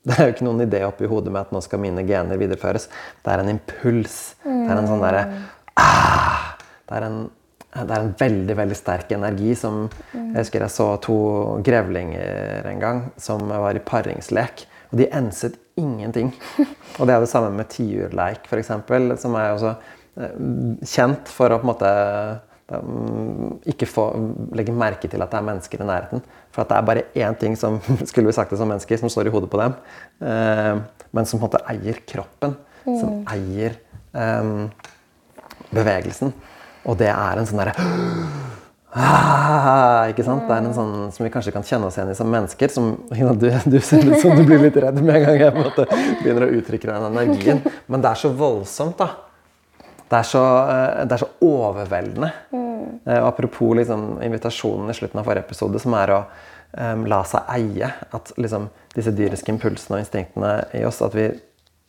Det 0.05 0.17
er 0.19 0.27
jo 0.27 0.33
ikke 0.35 0.45
noen 0.45 0.65
idé 0.67 0.83
oppi 0.85 1.07
hodet 1.09 1.31
med 1.31 1.47
at 1.47 1.55
nå 1.55 1.63
skal 1.63 1.79
mine 1.81 2.03
gener 2.05 2.37
videreføres. 2.37 2.89
Det 3.23 3.31
er 3.31 3.41
en 3.41 3.53
impuls. 3.55 4.19
Mm. 4.43 4.59
Det 4.59 4.67
er 4.67 4.81
en 4.81 4.91
sånn 4.91 5.07
derre 5.07 5.23
ah, 5.81 6.53
Det 6.85 7.01
en 7.07 7.19
det 7.75 7.91
er 7.91 8.05
en 8.05 8.13
veldig 8.15 8.55
veldig 8.55 8.75
sterk 8.79 9.09
energi 9.11 9.49
som 9.59 9.89
Jeg 10.13 10.37
husker 10.37 10.63
jeg 10.63 10.71
så 10.71 10.85
to 11.03 11.17
grevlinger 11.65 12.69
en 12.69 12.79
gang 12.79 13.01
som 13.19 13.43
var 13.51 13.75
i 13.75 13.83
paringslek. 13.83 14.63
Og 14.93 15.01
de 15.01 15.09
enset 15.11 15.57
ingenting. 15.79 16.31
Og 16.99 17.07
det 17.07 17.15
er 17.15 17.23
det 17.23 17.31
samme 17.31 17.51
med 17.55 17.69
tiurleik, 17.71 18.47
f.eks., 18.49 18.73
som 19.21 19.37
er 19.39 19.53
også 19.53 19.75
eh, 20.21 20.35
kjent 20.87 21.31
for 21.31 21.51
å 21.51 21.59
på 21.59 21.67
en 21.67 21.71
måte 21.71 21.91
mm, 22.71 23.61
ikke 23.73 23.89
få 23.89 24.07
legge 24.57 24.75
merke 24.75 25.11
til 25.11 25.23
at 25.23 25.33
det 25.33 25.41
er 25.41 25.47
mennesker 25.51 25.83
i 25.83 25.89
nærheten. 25.89 26.25
For 26.55 26.63
at 26.63 26.71
det 26.71 26.79
er 26.79 26.89
bare 26.89 27.07
én 27.27 27.39
ting 27.41 27.57
som 27.59 27.79
skulle 28.09 28.31
vi 28.31 28.37
sagt 28.37 28.53
det 28.53 28.61
som 28.61 28.71
mennesker, 28.71 29.01
som 29.01 29.11
står 29.11 29.29
i 29.29 29.35
hodet 29.35 29.51
på 29.51 29.61
dem. 29.61 29.77
Eh, 30.23 30.73
men 31.15 31.29
som 31.29 31.39
på 31.39 31.47
en 31.47 31.51
måte 31.51 31.63
eier 31.71 32.03
kroppen. 32.07 32.57
Som 32.85 33.21
mm. 33.21 33.23
eier 33.33 33.81
bevegelsen. 35.75 36.29
Og 36.85 36.95
det 36.99 37.09
er 37.11 37.39
en 37.39 37.47
sånn 37.49 37.59
derre 37.59 37.73
ah, 38.95 40.07
Ikke 40.11 40.25
sant? 40.25 40.45
Det 40.47 40.55
er 40.55 40.65
en 40.65 40.75
sånn 40.75 40.95
som 41.15 41.25
vi 41.25 41.31
kanskje 41.33 41.53
kan 41.55 41.65
kjenne 41.67 41.89
oss 41.89 41.97
igjen 41.99 42.11
i 42.13 42.17
som 42.17 42.31
mennesker. 42.31 42.71
Som, 42.73 42.91
du, 43.11 43.47
du 43.73 43.77
ser 43.83 44.07
ut 44.07 44.17
som 44.21 44.35
du 44.37 44.43
blir 44.47 44.63
litt 44.63 44.79
redd 44.81 45.01
med 45.01 45.19
en 45.19 45.27
gang 45.27 45.43
jeg 45.43 45.55
måte, 45.57 45.87
begynner 46.23 46.47
å 46.47 46.51
uttrykke 46.59 46.91
den 46.91 47.07
energien. 47.11 47.63
Men 47.91 48.03
det 48.05 48.11
er 48.11 48.21
så 48.23 48.33
voldsomt, 48.35 48.97
da. 49.01 49.11
Det 50.05 50.19
er 50.19 50.27
så, 50.29 50.43
eh, 50.69 51.05
det 51.05 51.15
er 51.15 51.23
så 51.23 51.31
overveldende. 51.45 52.31
Mm. 52.53 52.75
Apropos 53.21 53.73
liksom, 53.77 54.19
invitasjonen 54.23 54.89
i 54.89 54.97
slutten 54.97 55.21
av 55.21 55.27
forrige 55.27 55.47
episode, 55.47 55.81
som 55.81 55.95
er 55.97 56.13
å 56.13 56.21
um, 56.21 57.05
la 57.09 57.23
seg 57.27 57.49
eie. 57.57 57.89
At 58.15 58.31
liksom, 58.37 58.69
disse 58.95 59.13
dyriske 59.15 59.53
impulsene 59.53 59.97
og 59.97 60.05
instinktene 60.05 60.53
i 60.77 60.85
oss 60.87 61.01
At 61.05 61.17
vi 61.17 61.29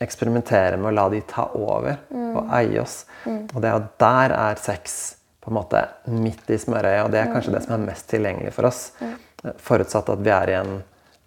eksperimenterer 0.02 0.76
med 0.76 0.90
å 0.90 0.96
la 0.96 1.06
de 1.12 1.22
ta 1.28 1.46
over 1.56 1.96
mm. 2.10 2.32
og 2.36 2.50
eie 2.56 2.80
oss. 2.82 3.04
Mm. 3.24 3.44
Og 3.54 3.62
det 3.64 3.72
at 3.72 3.92
der 4.02 4.34
er 4.36 4.60
sex 4.60 5.15
på 5.46 5.52
en 5.52 5.60
måte 5.60 5.80
midt 6.10 6.48
i 6.50 6.56
smørøyet, 6.58 7.04
og 7.06 7.12
det 7.14 7.20
er 7.20 7.28
kanskje 7.30 7.52
det 7.54 7.60
som 7.62 7.76
er 7.76 7.84
mest 7.84 8.08
tilgjengelig 8.10 8.50
for 8.56 8.66
oss. 8.66 8.80
Forutsatt 9.62 10.08
at 10.10 10.24
vi 10.26 10.32
er 10.34 10.50
i 10.50 10.56
en, 10.58 10.72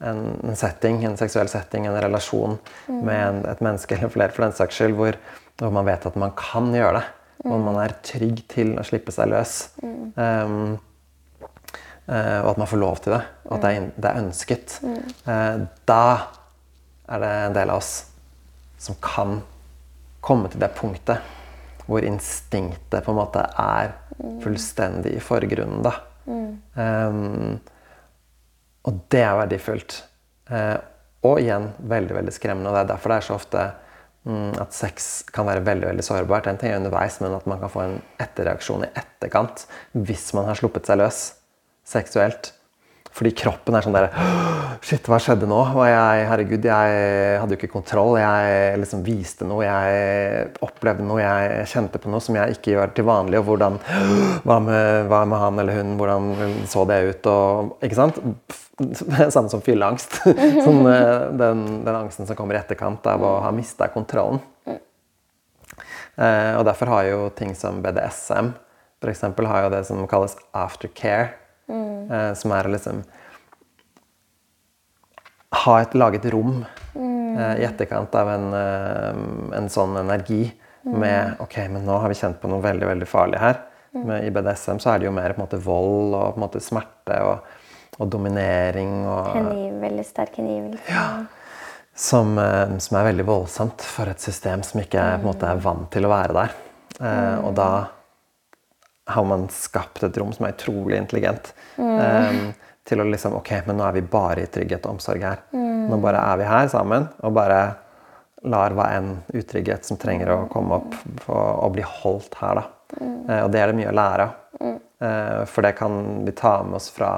en, 0.10 0.20
en 0.44 0.60
setting, 0.60 0.98
en 1.08 1.16
seksuell 1.22 1.48
setting, 1.48 1.88
en 1.88 1.96
relasjon 2.04 2.58
med 2.90 3.16
en, 3.16 3.40
et 3.48 3.64
menneske 3.64 3.96
eller 3.96 4.12
flere 4.12 4.36
for 4.36 4.44
den 4.44 4.58
saks 4.58 4.76
skyld, 4.76 4.98
hvor, 5.00 5.16
hvor, 5.62 5.72
man 5.72 5.88
vet 5.88 6.10
at 6.12 6.20
man 6.20 6.36
kan 6.36 6.68
gjøre 6.76 7.00
det. 7.00 7.06
Hvor 7.46 7.64
man 7.64 7.80
er 7.80 7.96
trygg 8.04 8.44
til 8.52 8.76
å 8.76 8.84
slippe 8.84 9.16
seg 9.16 9.32
løs. 9.32 9.56
Um, 9.80 10.76
og 12.10 12.52
at 12.52 12.60
man 12.60 12.68
får 12.68 12.84
lov 12.84 13.00
til 13.06 13.16
det. 13.16 13.24
Og 13.48 13.56
at 13.56 13.64
det 13.64 13.72
er, 13.78 13.90
det 13.96 14.12
er 14.12 14.24
ønsket. 14.26 14.80
Uh, 15.24 15.64
da 15.88 16.04
er 17.08 17.24
det 17.24 17.34
en 17.48 17.60
del 17.62 17.72
av 17.72 17.80
oss 17.80 17.94
som 18.84 19.00
kan 19.00 19.40
komme 20.20 20.52
til 20.52 20.60
det 20.60 20.74
punktet 20.76 21.24
hvor 21.90 22.06
instinktet 22.06 23.06
på 23.06 23.14
en 23.14 23.18
måte 23.18 23.44
er 23.58 23.96
fullstendig 24.44 25.16
i 25.18 25.24
forgrunnen. 25.24 25.84
da. 25.86 25.94
Mm. 26.30 26.50
Um, 26.76 27.60
og 28.88 29.04
det 29.12 29.24
er 29.26 29.38
verdifullt. 29.40 30.04
Uh, 30.50 30.78
og 31.28 31.42
igjen 31.42 31.70
veldig 31.92 32.16
veldig 32.16 32.34
skremmende. 32.34 32.72
og 32.72 32.78
Det 32.78 32.84
er 32.84 32.92
derfor 32.94 33.12
det 33.12 33.18
er 33.20 33.28
så 33.28 33.36
ofte 33.36 33.66
mm, 34.24 34.54
at 34.64 34.76
sex 34.76 35.10
kan 35.36 35.50
være 35.50 35.66
veldig 35.68 35.90
veldig 35.92 36.06
sårbart. 36.06 36.48
En 36.48 36.60
ting 36.60 36.72
er 36.72 36.80
underveis, 36.80 37.20
men 37.24 37.36
at 37.36 37.50
man 37.50 37.60
kan 37.60 37.74
få 37.74 37.84
en 37.86 37.98
etterreaksjon 38.22 38.88
i 38.88 38.94
etterkant 38.94 39.66
hvis 39.94 40.30
man 40.38 40.48
har 40.50 40.60
sluppet 40.60 40.88
seg 40.88 41.02
løs 41.02 41.22
seksuelt. 41.90 42.54
Fordi 43.20 43.32
kroppen 43.36 43.76
er 43.76 43.84
sånn 43.84 43.96
der 43.98 44.06
Shit, 44.80 45.10
hva 45.12 45.18
skjedde 45.20 45.48
nå? 45.50 45.58
Og 45.76 45.84
jeg, 45.84 46.22
herregud, 46.30 46.64
jeg 46.64 47.00
hadde 47.42 47.52
jo 47.52 47.60
ikke 47.60 47.72
kontroll. 47.74 48.14
Jeg 48.22 48.78
liksom 48.80 49.02
viste 49.04 49.44
noe. 49.48 49.66
Jeg 49.66 50.46
opplevde 50.64 51.04
noe. 51.04 51.20
Jeg 51.20 51.66
kjente 51.68 52.00
på 52.00 52.12
noe 52.14 52.24
som 52.24 52.38
jeg 52.40 52.56
ikke 52.56 52.78
gjør 52.78 52.94
til 52.96 53.08
vanlig. 53.10 53.42
Og 53.42 53.50
hvordan 53.50 53.76
Hva 54.48 54.60
med, 54.64 55.10
hva 55.12 55.26
med 55.28 55.44
han 55.44 55.60
eller 55.60 55.82
hun? 55.82 55.92
Hvordan 56.00 56.30
så 56.72 56.86
det 56.88 57.02
ut? 57.10 57.30
Og, 57.34 57.76
ikke 57.84 58.00
sant? 58.00 58.22
Samme 59.36 59.52
som 59.52 59.66
fylleangst. 59.66 60.22
Sånn, 60.66 60.82
eh, 60.88 61.28
den, 61.44 61.66
den, 61.84 61.94
angsten 61.98 62.30
som 62.30 62.40
kommer 62.40 62.56
i 62.56 62.62
etterkant 62.62 63.04
av 63.12 63.20
å 63.20 63.36
ha 63.44 63.52
mista 63.52 63.92
kontrollen. 63.92 64.40
Eh, 66.16 66.56
og 66.56 66.64
derfor 66.72 66.96
har 66.96 67.12
jo 67.12 67.28
ting 67.36 67.52
som 67.56 67.84
BDSM 67.84 68.54
f.eks. 69.00 69.22
har 69.22 69.64
jo 69.64 69.70
det 69.72 69.84
som 69.88 70.08
kalles 70.12 70.36
aftercare 70.56 71.30
Mm. 71.70 72.12
Eh, 72.12 72.32
som 72.38 72.54
er 72.56 72.68
å 72.68 72.74
liksom 72.74 73.04
ha 75.66 75.76
et, 75.82 75.96
laget 75.98 76.26
rom 76.34 76.64
mm. 76.96 77.38
eh, 77.38 77.56
i 77.62 77.66
etterkant 77.68 78.14
av 78.18 78.30
en, 78.34 78.50
eh, 78.58 79.22
en 79.58 79.70
sånn 79.72 79.98
energi 80.02 80.44
mm. 80.84 80.94
med 80.94 81.42
Ok, 81.46 81.58
men 81.72 81.86
nå 81.88 81.98
har 82.02 82.12
vi 82.12 82.20
kjent 82.20 82.40
på 82.42 82.52
noe 82.52 82.64
veldig 82.64 82.90
veldig 82.90 83.10
farlig 83.10 83.42
her. 83.42 83.64
Mm. 83.96 84.04
Med, 84.06 84.28
I 84.28 84.34
BDSM 84.34 84.82
så 84.82 84.94
er 84.94 85.02
det 85.02 85.10
jo 85.10 85.16
mer 85.16 85.34
på 85.34 85.42
en 85.42 85.48
måte 85.48 85.62
vold 85.66 86.14
og 86.14 86.36
på 86.36 86.40
en 86.40 86.46
måte 86.46 86.62
smerte 86.64 87.20
og, 87.26 87.52
og 87.98 88.14
dominering. 88.14 89.02
Og, 89.10 89.34
Heniv, 89.34 89.78
veldig 89.82 90.08
sterk 90.08 90.42
hengivelse. 90.42 90.86
Ja. 90.94 91.08
Som, 92.00 92.38
eh, 92.40 92.78
som, 92.80 93.00
er 93.00 93.10
veldig 93.10 93.26
voldsomt 93.28 93.84
for 93.84 94.12
et 94.12 94.22
system 94.24 94.64
som 94.64 94.82
ikke 94.84 95.02
på 95.18 95.24
en 95.24 95.32
måte, 95.32 95.50
er 95.50 95.64
vant 95.64 95.90
til 95.92 96.08
å 96.08 96.14
være 96.14 96.38
der. 96.38 96.60
Eh, 97.00 97.38
og 97.48 97.56
da 97.58 97.72
har 99.10 99.28
man 99.28 99.48
skapt 99.54 100.04
et 100.06 100.18
rom 100.22 100.32
som 100.36 100.48
er 100.48 100.56
utrolig 100.56 100.98
intelligent. 101.00 101.54
Mm. 101.78 101.94
Um, 102.00 102.42
til 102.90 103.02
å 103.04 103.06
liksom 103.06 103.36
Ok, 103.38 103.52
men 103.68 103.78
nå 103.78 103.86
er 103.86 103.98
vi 104.00 104.02
bare 104.02 104.46
i 104.46 104.50
trygghet 104.50 104.88
og 104.88 104.98
omsorg 104.98 105.24
her. 105.26 105.44
Mm. 105.54 105.90
Nå 105.92 106.00
bare 106.02 106.24
er 106.32 106.42
vi 106.42 106.50
her 106.50 106.70
sammen 106.72 107.08
og 107.22 107.36
bare 107.38 107.60
lar 108.50 108.74
hva 108.74 108.88
enn 108.96 109.12
utrygghet 109.36 109.86
som 109.86 110.00
trenger 110.00 110.32
å 110.32 110.38
komme 110.52 110.78
opp, 110.80 110.96
og 111.28 111.74
bli 111.76 111.84
holdt 111.84 112.38
her, 112.40 112.62
da. 112.62 112.96
Mm. 113.00 113.18
Uh, 113.28 113.42
og 113.44 113.50
det 113.54 113.62
er 113.62 113.72
det 113.72 113.80
mye 113.82 113.92
å 113.92 113.98
lære 113.98 114.28
av. 114.28 114.38
Uh, 115.00 115.42
for 115.48 115.64
det 115.64 115.76
kan 115.80 116.00
vi 116.26 116.36
ta 116.36 116.58
med 116.66 116.80
oss 116.80 116.90
fra 116.92 117.12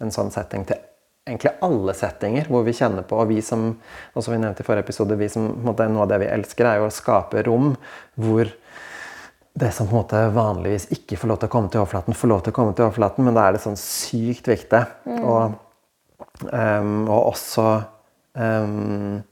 en 0.00 0.12
sånn 0.12 0.30
setting 0.32 0.64
til 0.68 0.78
egentlig 1.26 1.52
alle 1.66 1.94
settinger 1.96 2.46
hvor 2.52 2.62
vi 2.66 2.74
kjenner 2.76 3.02
på 3.06 3.16
Og 3.18 3.30
vi 3.32 3.40
som 3.42 3.72
også 4.14 4.30
vi 4.30 4.38
nevnte 4.38 4.62
i 4.62 4.66
forrige 4.68 4.86
episode, 4.86 5.18
vi 5.18 5.28
som, 5.32 5.48
måte, 5.66 5.88
noe 5.90 6.04
av 6.04 6.12
det 6.12 6.20
vi 6.22 6.30
elsker, 6.30 6.68
er 6.68 6.80
jo 6.80 6.86
å 6.86 6.94
skape 6.94 7.42
rom 7.48 7.72
hvor 8.14 8.52
det 9.56 9.70
som 9.72 9.88
på 9.88 9.96
en 9.96 10.02
måte 10.02 10.18
vanligvis 10.36 10.90
ikke 10.92 11.16
får 11.16 11.30
lov 11.30 11.38
til 11.40 11.48
å 11.48 11.52
komme 11.54 11.70
til 11.72 11.80
overflaten, 11.80 12.16
får 12.16 12.28
lov 12.28 12.42
til 12.44 12.52
å 12.52 12.56
komme 12.58 12.74
til 12.76 12.84
overflaten, 12.84 13.24
men 13.24 13.36
da 13.38 13.46
er 13.46 13.56
det 13.56 13.62
sånn 13.62 13.78
sykt 13.80 14.50
viktig. 14.50 14.82
Mm. 15.08 15.22
Og, 15.24 15.54
um, 16.50 16.90
og, 17.06 17.20
også 17.30 17.64
um, 18.36 19.22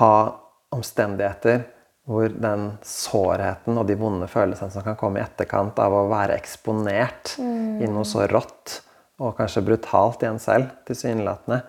ha 0.00 0.16
omstendigheter 0.74 1.62
hvor 2.04 2.34
den 2.34 2.66
sårheten 2.84 3.78
og 3.78 3.86
de 3.88 3.96
vonde 3.96 4.26
følelsene 4.28 4.74
som 4.74 4.84
kan 4.84 4.98
komme 5.00 5.22
i 5.22 5.24
etterkant 5.24 5.78
av 5.80 5.94
å 5.94 6.02
være 6.10 6.34
eksponert 6.34 7.36
mm. 7.38 7.78
i 7.86 7.88
noe 7.88 8.04
så 8.08 8.26
rått 8.28 8.80
og 9.22 9.36
kanskje 9.38 9.62
brutalt 9.70 10.26
i 10.26 10.32
en 10.32 10.42
selv, 10.42 10.74
tilsynelatende, 10.88 11.62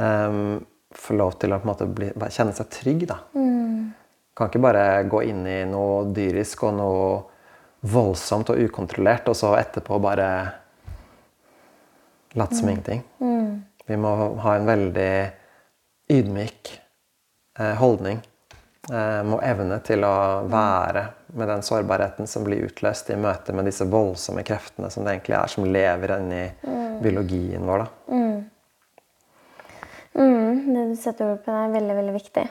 um, 0.00 0.58
får 0.96 1.20
lov 1.20 1.36
til 1.36 1.52
å 1.52 1.60
på 1.60 1.68
en 1.68 1.74
måte 1.74 1.92
bli, 1.92 2.08
kjenne 2.32 2.56
seg 2.56 2.72
trygg. 2.72 3.04
da. 3.12 3.20
Mm. 3.36 3.92
Kan 4.38 4.52
ikke 4.52 4.62
bare 4.62 5.02
gå 5.10 5.24
inn 5.26 5.42
i 5.50 5.58
noe 5.66 6.04
dyrisk 6.14 6.62
og 6.68 6.76
noe 6.78 7.08
voldsomt 7.90 8.52
og 8.52 8.60
ukontrollert, 8.62 9.26
og 9.30 9.36
så 9.38 9.50
etterpå 9.58 9.98
bare 10.02 10.28
late 12.38 12.54
som 12.54 12.68
mm. 12.68 12.70
ingenting. 12.70 13.02
Mm. 13.18 13.62
Vi 13.86 13.96
må 13.98 14.14
ha 14.44 14.54
en 14.54 14.66
veldig 14.68 15.12
ydmyk 16.14 16.70
eh, 17.58 17.74
holdning. 17.80 18.20
Eh, 18.92 19.22
må 19.24 19.40
evne 19.44 19.80
til 19.84 20.04
å 20.06 20.44
være 20.48 21.04
med 21.36 21.50
den 21.50 21.64
sårbarheten 21.64 22.30
som 22.30 22.46
blir 22.46 22.68
utløst 22.68 23.10
i 23.12 23.18
møte 23.20 23.52
med 23.56 23.68
disse 23.68 23.84
voldsomme 23.88 24.44
kreftene 24.46 24.90
som 24.92 25.04
det 25.04 25.16
egentlig 25.16 25.36
er, 25.36 25.50
som 25.52 25.66
lever 25.66 26.14
inni 26.18 26.44
mm. 26.62 26.94
biologien 27.02 27.66
vår. 27.68 27.84
Da. 27.84 28.14
Mm. 28.14 28.38
mm. 30.14 30.64
Det 30.68 30.86
du 30.92 30.96
setter 31.00 31.34
ord 31.34 31.44
på, 31.44 31.52
er 31.52 31.74
veldig, 31.74 32.00
veldig 32.00 32.16
viktig. 32.16 32.48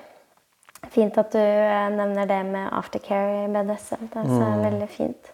Fint 0.94 1.18
at 1.20 1.34
du 1.34 1.40
eh, 1.42 1.88
nevner 1.94 2.30
det 2.30 2.42
med 2.48 2.70
aftercare 2.74 3.46
i 3.46 3.50
BDSM. 3.52 4.08
Det 4.14 4.22
er 4.24 4.28
mm. 4.30 4.62
veldig 4.64 4.90
fint. 4.92 5.32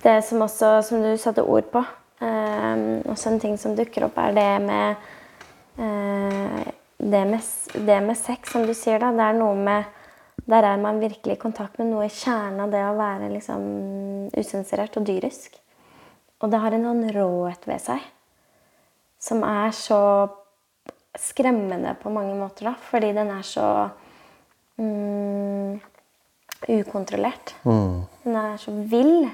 Det 0.00 0.16
som 0.24 0.42
også, 0.46 0.74
som 0.86 1.02
du 1.04 1.10
satte 1.20 1.44
ord 1.44 1.66
på, 1.72 1.82
um, 2.22 2.84
også 3.12 3.34
en 3.34 3.40
ting 3.42 3.58
som 3.60 3.74
dukker 3.76 4.06
opp, 4.06 4.16
er 4.16 4.36
det 4.36 4.50
med, 4.64 5.08
uh, 5.76 6.60
det 6.96 7.24
med 7.28 7.50
det 7.86 7.98
med 8.06 8.16
sex, 8.16 8.52
som 8.54 8.64
du 8.64 8.72
sier. 8.72 9.00
da, 9.02 9.10
det 9.12 9.26
er 9.26 9.40
noe 9.40 9.56
med 9.56 9.96
Der 10.50 10.64
er 10.64 10.78
man 10.80 10.98
virkelig 10.98 11.36
i 11.36 11.38
kontakt 11.38 11.78
med 11.78 11.90
noe 11.92 12.06
i 12.08 12.10
kjernen 12.10 12.62
av 12.64 12.70
det 12.72 12.80
å 12.82 12.96
være 12.96 13.28
liksom 13.30 14.30
usensurert 14.32 14.96
og 14.96 15.04
dyrisk. 15.06 15.60
Og 16.40 16.50
det 16.50 16.58
har 16.58 16.72
en 16.74 16.86
sånn 16.88 17.04
råhet 17.14 17.68
ved 17.68 17.82
seg 17.84 18.08
som 19.20 19.44
er 19.44 19.70
så 19.76 20.00
skremmende 21.18 21.92
på 22.00 22.10
mange 22.12 22.34
måter, 22.38 22.70
da, 22.70 22.74
fordi 22.88 23.12
den 23.12 23.30
er 23.34 23.44
så 23.44 23.66
mm, 24.80 25.80
ukontrollert. 26.80 27.54
Mm. 27.64 28.00
Den 28.24 28.40
er 28.40 28.58
så 28.60 28.74
vill. 28.90 29.28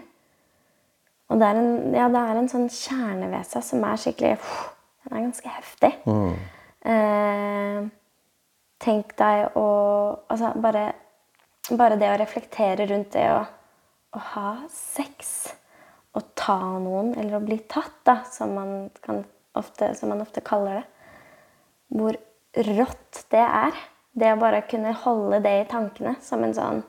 Og 1.27 1.41
det 1.41 1.49
er 1.49 1.61
en, 1.61 1.95
ja, 1.97 2.07
det 2.13 2.23
er 2.23 2.41
en 2.41 2.51
sånn 2.51 2.69
kjerne 2.71 3.31
ved 3.33 3.49
seg 3.49 3.65
som 3.67 3.83
er 3.87 3.99
skikkelig 3.99 4.37
Den 5.07 5.17
er 5.17 5.25
ganske 5.25 5.55
heftig. 5.57 5.93
Mm. 6.07 6.37
Eh, 6.87 7.81
tenk 8.83 9.17
deg 9.19 9.59
å 9.59 9.67
Altså, 10.27 10.51
bare, 10.63 10.89
bare 11.79 11.99
det 12.01 12.09
å 12.11 12.19
reflektere 12.19 12.87
rundt 12.91 13.13
det 13.15 13.29
å, 13.31 13.39
å 14.17 14.23
ha 14.33 14.51
sex 14.73 15.37
å 16.17 16.23
ta 16.35 16.59
noen, 16.81 17.13
eller 17.19 17.37
å 17.37 17.45
bli 17.45 17.59
tatt, 17.69 17.99
da, 18.07 18.21
som 18.33 18.55
man, 18.57 18.89
ofte, 19.59 19.91
som 19.99 20.11
man 20.13 20.23
ofte 20.25 20.43
kaller 20.45 20.81
det. 20.81 20.87
Hvor 21.93 22.19
rått 22.71 23.27
det 23.35 23.45
er. 23.45 23.77
Det 24.17 24.33
å 24.33 24.41
bare 24.41 24.63
kunne 24.65 24.95
holde 24.97 25.43
det 25.45 25.55
i 25.61 25.69
tankene 25.69 26.15
som 26.25 26.45
en 26.45 26.55
sånn 26.57 26.81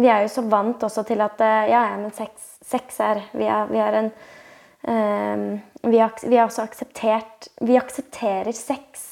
Vi 0.00 0.08
er 0.08 0.24
jo 0.24 0.32
så 0.32 0.46
vant 0.48 0.86
også 0.86 1.04
til 1.08 1.20
at 1.24 1.42
eh, 1.44 1.68
Ja, 1.72 1.82
ja, 1.90 1.98
men 2.00 2.14
sex, 2.16 2.56
sex 2.64 3.00
er 3.04 3.20
vi, 3.36 3.44
er 3.44 3.68
vi 3.68 3.82
har 3.82 3.98
en 4.00 4.10
um, 4.88 5.44
vi, 5.82 5.98
har, 6.00 6.14
vi 6.24 6.38
har 6.38 6.48
også 6.48 6.64
akseptert 6.64 7.50
Vi 7.60 7.76
aksepterer 7.76 8.56
sex 8.56 9.04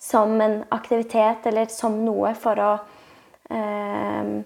som 0.00 0.40
en 0.40 0.64
aktivitet 0.68 1.46
eller 1.46 1.72
som 1.72 1.96
noe 2.04 2.34
for 2.36 2.60
å 2.60 2.72
um, 3.52 4.36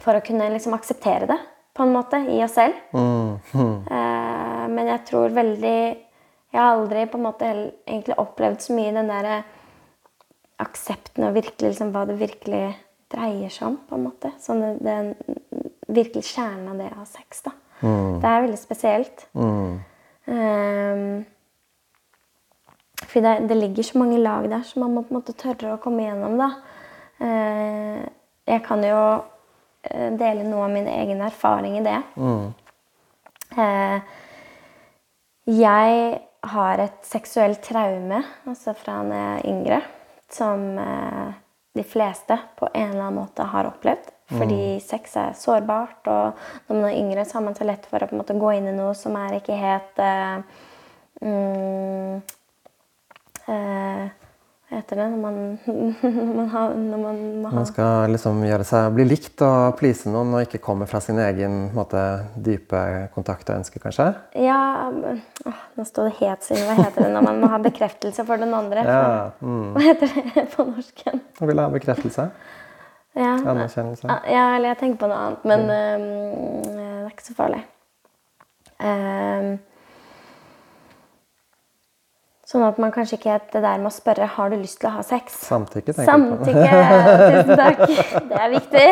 For 0.00 0.16
å 0.16 0.24
kunne 0.24 0.48
liksom 0.54 0.76
akseptere 0.76 1.28
det, 1.28 1.36
på 1.76 1.84
en 1.84 1.92
måte, 1.92 2.22
i 2.32 2.38
oss 2.40 2.54
selv. 2.56 2.78
Mm. 2.96 3.34
Mm. 3.52 3.74
Uh, 3.84 4.62
men 4.72 4.88
jeg 4.88 5.04
tror 5.10 5.36
veldig 5.36 5.80
Jeg 5.80 6.56
har 6.56 6.70
aldri 6.78 7.04
på 7.06 7.20
en 7.20 7.26
måte 7.26 7.50
egentlig 7.52 8.16
opplevd 8.20 8.64
så 8.64 8.76
mye 8.76 8.94
den 8.96 9.12
derre 9.12 9.42
aksepten 10.60 11.26
og 11.26 11.36
virkelig 11.36 11.72
liksom, 11.72 11.92
hva 11.94 12.06
det 12.08 12.20
virkelig 12.20 12.62
dreier 13.10 13.50
seg 13.52 13.72
om. 13.72 13.80
på 13.88 13.96
en 13.96 14.06
måte. 14.06 14.32
Sånn 14.42 14.62
det, 14.62 14.76
det 14.84 14.96
virkelig 15.90 16.24
kjernen 16.30 16.70
av 16.72 16.80
det 16.80 16.90
å 16.92 17.00
ha 17.00 17.08
sex. 17.08 17.42
da. 17.46 17.54
Mm. 17.80 18.20
Det 18.20 18.30
er 18.30 18.44
veldig 18.46 18.60
spesielt. 18.60 19.26
Mm. 19.34 19.80
Um, 20.30 21.04
for 23.00 23.24
det, 23.24 23.34
det, 23.50 23.56
ligger 23.58 23.88
så 23.88 23.98
mange 23.98 24.20
lag 24.20 24.46
der 24.52 24.62
som 24.68 24.84
man 24.84 24.94
må 24.94 25.02
på 25.02 25.14
en 25.14 25.20
måte 25.20 25.34
tørre 25.38 25.74
å 25.74 25.82
komme 25.82 26.06
gjennom. 26.06 26.38
da. 26.40 26.50
Uh, 27.20 28.00
jeg 28.50 28.64
kan 28.66 28.84
jo 28.86 29.02
uh, 29.18 30.10
dele 30.20 30.46
noe 30.46 30.66
av 30.68 30.74
min 30.74 30.88
egen 30.90 31.22
erfaring 31.26 31.78
i 31.80 31.86
det. 31.86 32.00
Mm. 32.16 32.50
Uh, 33.56 34.18
jeg 35.50 36.20
har 36.50 36.80
et 36.80 37.00
seksuelt 37.04 37.58
traume 37.64 38.20
altså 38.48 38.72
fra 38.78 39.00
da 39.04 39.16
jeg 39.18 39.32
er 39.32 39.48
yngre 39.50 39.80
som 40.34 40.78
eh, 40.78 41.32
de 41.78 41.84
fleste 41.86 42.38
på 42.58 42.68
en 42.72 42.90
eller 42.90 43.02
annen 43.02 43.20
måte 43.22 43.42
har 43.42 43.68
opplevd. 43.70 44.10
Fordi 44.30 44.74
mm. 44.76 44.80
sex 44.80 45.16
er 45.18 45.32
sårbart, 45.34 46.06
og 46.06 46.68
når 46.68 46.76
man 46.76 46.84
er 46.86 46.98
yngre, 47.00 47.24
så 47.26 47.38
har 47.38 47.44
man 47.48 47.56
så 47.58 47.66
lett 47.66 47.86
for 47.90 48.04
å 48.04 48.08
måte, 48.14 48.36
gå 48.38 48.52
inn 48.54 48.68
i 48.70 48.74
noe 48.76 48.92
som 48.94 49.16
er 49.18 49.40
ikke 49.40 49.56
helt 49.58 49.98
uh, 49.98 50.38
mm, 51.18 52.20
uh, 53.48 54.04
heter 54.70 55.00
det 55.00 55.06
når 55.12 55.20
man, 55.20 55.38
når 55.66 56.34
man, 56.38 56.48
har, 56.52 56.74
når 56.74 57.00
man, 57.02 57.18
man, 57.42 57.54
man 57.58 57.66
skal 57.68 58.12
liksom 58.14 58.42
gjøre 58.46 58.66
seg 58.68 58.92
bli 58.96 59.06
likt 59.08 59.42
og 59.46 59.74
please 59.80 60.10
noen 60.10 60.34
og 60.36 60.44
ikke 60.46 60.60
komme 60.62 60.86
fra 60.90 61.00
sin 61.04 61.18
egen 61.22 61.58
måte, 61.76 62.02
dype 62.36 62.82
kontakt 63.14 63.50
og 63.50 63.60
ønske, 63.60 63.82
kanskje? 63.82 64.10
Ja 64.38 64.60
å, 64.86 65.16
Nå 65.78 65.86
står 65.88 66.10
det 66.10 66.14
helt 66.20 66.46
stille. 66.46 66.66
Hva 66.68 66.76
heter 66.84 67.06
det 67.06 67.10
når 67.14 67.26
man 67.26 67.42
må 67.42 67.50
ha 67.50 67.58
bekreftelse 67.62 68.24
for 68.28 68.40
den 68.40 68.54
andre? 68.54 68.84
Ja, 68.86 69.10
mm. 69.40 69.72
Hva 69.74 69.84
heter 69.84 70.14
det 70.34 70.46
på 70.54 70.66
norsk? 70.68 71.04
Man 71.40 71.50
vil 71.50 71.62
ha 71.62 71.68
bekreftelse. 71.72 72.28
Ja, 73.18 73.32
Anerkjennelse. 73.34 74.06
ja, 74.30 74.44
eller 74.54 74.70
jeg 74.70 74.78
tenker 74.84 75.00
på 75.00 75.08
noe 75.10 75.22
annet, 75.24 75.46
men 75.50 75.64
øhm, 75.74 76.04
det 76.68 76.84
er 76.84 77.08
ikke 77.10 77.26
så 77.26 77.34
farlig. 77.34 77.64
Ehm, 78.86 79.56
sånn 82.50 82.64
at 82.66 82.78
man 82.82 82.90
kanskje 82.94 83.16
ikke 83.20 83.36
det 83.52 83.62
der 83.62 83.78
med 83.78 83.90
å 83.92 83.94
spørre 83.94 84.26
har 84.34 84.50
du 84.50 84.56
lyst 84.58 84.80
til 84.82 84.90
å 84.90 84.96
ha 84.96 85.02
sex. 85.06 85.36
Samtykke, 85.46 85.94
tenker 85.94 86.10
jeg 86.10 86.20
på. 86.20 86.26
Samtykke. 86.40 86.70
Tusen 87.30 87.56
takk. 87.60 87.80
Det 88.30 88.36
er 88.40 88.50
viktig. 88.56 88.86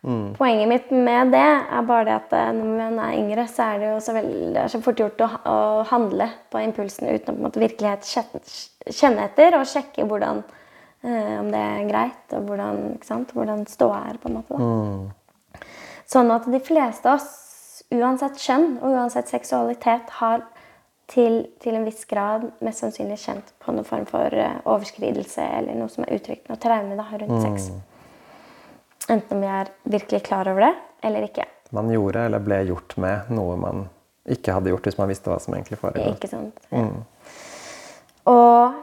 Poenget 0.00 0.68
mitt 0.68 0.92
med 0.96 1.28
det 1.34 1.40
er 1.44 1.82
bare 1.84 2.04
det 2.08 2.14
at 2.14 2.30
eh, 2.32 2.52
når 2.56 2.68
man 2.78 2.94
er 3.04 3.18
yngre, 3.18 3.44
så 3.52 3.66
er 3.68 3.82
det 3.82 3.90
jo 3.90 3.98
så, 4.00 4.14
veldig, 4.16 4.38
det 4.54 4.62
er 4.62 4.70
så 4.72 4.80
fort 4.84 5.02
gjort 5.02 5.20
å, 5.20 5.28
å 5.44 5.56
handle 5.90 6.28
på 6.52 6.62
impulsen 6.64 7.10
uten 7.10 7.34
å 7.34 7.34
på 7.34 7.36
en 7.36 7.44
måte 7.44 7.60
virkelighet 7.60 8.08
kjenne, 8.08 9.26
etter 9.26 9.58
og 9.58 9.68
sjekke 9.68 10.06
hvordan, 10.08 10.40
eh, 11.04 11.34
om 11.36 11.50
det 11.52 11.60
er 11.60 11.90
greit, 11.90 12.24
og 12.32 12.48
hvordan, 12.48 12.80
ikke 12.94 13.10
sant? 13.10 13.34
hvordan 13.36 13.66
ståa 13.68 14.00
er. 14.08 14.16
på 14.22 14.30
en 14.30 14.38
måte. 14.38 14.56
Da. 14.56 15.60
Sånn 16.08 16.32
at 16.32 16.48
de 16.48 16.62
fleste 16.64 17.12
av 17.12 17.20
oss, 17.20 17.28
uansett 17.92 18.40
kjønn 18.40 18.78
og 18.80 18.96
uansett 18.96 19.28
seksualitet, 19.28 20.16
har 20.22 20.46
til, 21.10 21.40
til 21.62 21.76
en 21.76 21.86
viss 21.86 22.04
grad 22.08 22.46
mest 22.64 22.84
sannsynlig 22.84 23.18
kjent 23.22 23.54
på 23.62 23.74
noen 23.74 23.86
form 23.86 24.06
for 24.08 24.34
eh, 24.34 24.58
overskridelse 24.64 25.44
eller 25.58 25.78
noe 25.78 25.90
som 25.90 26.06
er 26.06 26.18
uttrykt 26.18 26.50
noe 26.50 26.60
traume 26.62 26.98
da, 26.98 27.06
rundt 27.22 27.46
sex. 27.46 27.70
Enten 29.10 29.38
om 29.38 29.42
vi 29.42 29.48
er 29.50 29.72
virkelig 29.90 30.22
klar 30.28 30.50
over 30.50 30.68
det 30.68 30.74
eller 31.06 31.26
ikke. 31.26 31.48
Man 31.74 31.90
gjorde 31.90 32.26
eller 32.28 32.44
ble 32.44 32.60
gjort 32.68 32.94
med 33.02 33.32
noe 33.34 33.56
man 33.58 33.88
ikke 34.30 34.54
hadde 34.54 34.70
gjort 34.70 34.86
hvis 34.86 35.00
man 35.00 35.10
visste 35.10 35.32
hva 35.32 35.40
som 35.42 35.56
egentlig 35.56 35.80
foregår. 35.80 36.14
Ikke 36.14 36.30
sant? 36.30 36.62
Og 38.30 38.78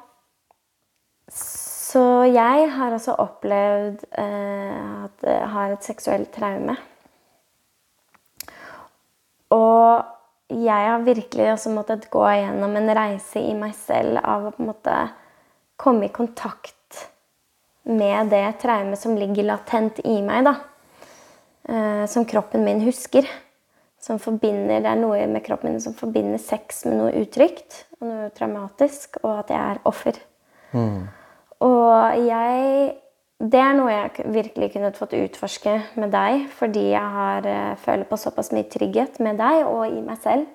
så 1.31 2.03
jeg 2.27 2.67
har 2.73 2.95
også 2.95 3.15
opplevd 3.23 4.03
eh, 4.19 5.05
at 5.07 5.23
jeg 5.23 5.49
har 5.53 5.75
et 5.75 5.87
seksuelt 5.87 6.31
traume. 6.35 6.75
Og 9.55 10.16
jeg 10.47 10.89
har 10.91 11.03
virkelig 11.03 11.49
også 11.51 11.73
måttet 11.75 12.07
gå 12.11 12.23
gjennom 12.23 12.75
en 12.79 12.91
reise 12.95 13.41
i 13.41 13.55
meg 13.57 13.73
selv 13.75 14.21
av 14.23 14.47
å 14.47 14.53
på 14.55 14.63
en 14.63 14.69
måte 14.69 14.95
komme 15.77 16.07
i 16.07 16.13
kontakt 16.13 16.73
med 17.87 18.31
det 18.31 18.45
traumet 18.61 18.99
som 18.99 19.15
ligger 19.19 19.47
latent 19.47 19.99
i 20.03 20.21
meg, 20.23 20.47
da. 20.47 20.55
Eh, 21.67 22.05
som 22.07 22.25
kroppen 22.27 22.63
min 22.63 22.81
husker. 22.85 23.27
Som 23.99 24.21
forbinder, 24.23 24.79
det 24.83 24.91
er 24.91 24.99
noe 24.99 25.25
med 25.27 25.43
kroppen 25.43 25.73
min 25.73 25.83
som 25.83 25.95
forbinder 25.97 26.39
sex 26.39 26.85
med 26.87 26.99
noe 26.99 27.15
utrygt 27.23 27.83
og 27.99 28.07
noe 28.07 28.29
traumatisk, 28.35 29.19
og 29.23 29.41
at 29.41 29.51
jeg 29.51 29.59
er 29.73 29.81
offer. 29.89 30.19
Og 31.65 32.27
jeg 32.27 32.93
Det 33.37 33.59
er 33.61 33.75
noe 33.77 33.91
jeg 33.91 34.31
virkelig 34.33 34.71
kunne 34.73 34.95
fått 34.97 35.13
utforske 35.13 35.75
med 36.01 36.09
deg, 36.09 36.47
fordi 36.57 36.87
jeg 36.89 37.09
har, 37.17 37.45
eh, 37.45 37.75
føler 37.77 38.07
på 38.09 38.17
såpass 38.17 38.49
mye 38.51 38.65
trygghet 38.65 39.19
med 39.19 39.37
deg 39.37 39.67
og 39.67 39.85
i 39.85 40.01
meg 40.01 40.17
selv. 40.23 40.47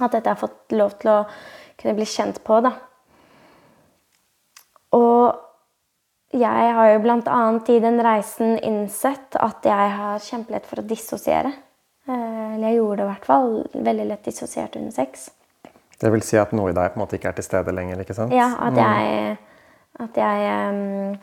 At 0.00 0.10
dette 0.10 0.26
har 0.26 0.40
fått 0.40 0.72
lov 0.72 0.98
til 0.98 1.10
å 1.10 1.26
kunne 1.78 1.94
bli 1.94 2.04
kjent 2.04 2.42
på, 2.42 2.60
da. 2.62 2.72
Og 4.92 5.38
jeg 6.32 6.74
har 6.74 6.92
jo 6.92 7.00
bl.a. 7.04 7.40
i 7.68 7.78
den 7.84 8.00
reisen 8.02 8.58
innsett 8.58 9.36
at 9.36 9.62
jeg 9.62 9.90
har 9.98 10.18
kjempelett 10.18 10.66
for 10.66 10.82
å 10.82 10.86
dissosiere. 10.86 11.52
Eh, 12.08 12.54
Eller 12.56 12.68
jeg 12.72 12.76
gjorde 12.80 12.96
det 12.96 13.04
i 13.04 13.12
hvert 13.12 13.24
fall 13.24 13.68
veldig 13.72 14.06
lett 14.08 14.24
dissosiert 14.24 14.76
under 14.76 14.90
sex. 14.90 15.30
Det 16.00 16.10
vil 16.10 16.22
si 16.26 16.36
at 16.36 16.50
noe 16.52 16.72
i 16.72 16.74
deg 16.74 16.90
på 16.90 16.98
en 16.98 17.04
måte 17.04 17.14
ikke 17.20 17.28
er 17.30 17.38
til 17.38 17.46
stede 17.46 17.72
lenger, 17.72 18.00
ikke 18.02 18.16
sant? 18.18 18.34
Ja, 18.34 18.50
at 18.58 18.74
jeg 18.74 19.38
At 20.00 20.16
jeg 20.16 21.20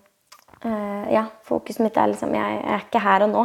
Ja, 0.62 1.26
fokuset 1.48 1.80
mitt 1.86 1.98
er 1.98 2.10
liksom 2.12 2.34
Jeg 2.36 2.62
er 2.68 2.82
ikke 2.84 3.00
her 3.00 3.24
og 3.24 3.30
nå. 3.32 3.44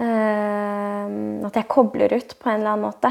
Eh, 0.00 1.46
at 1.46 1.56
jeg 1.56 1.68
kobler 1.72 2.12
ut 2.14 2.34
på 2.38 2.50
en 2.50 2.60
eller 2.60 2.74
annen 2.74 2.84
måte. 2.84 3.10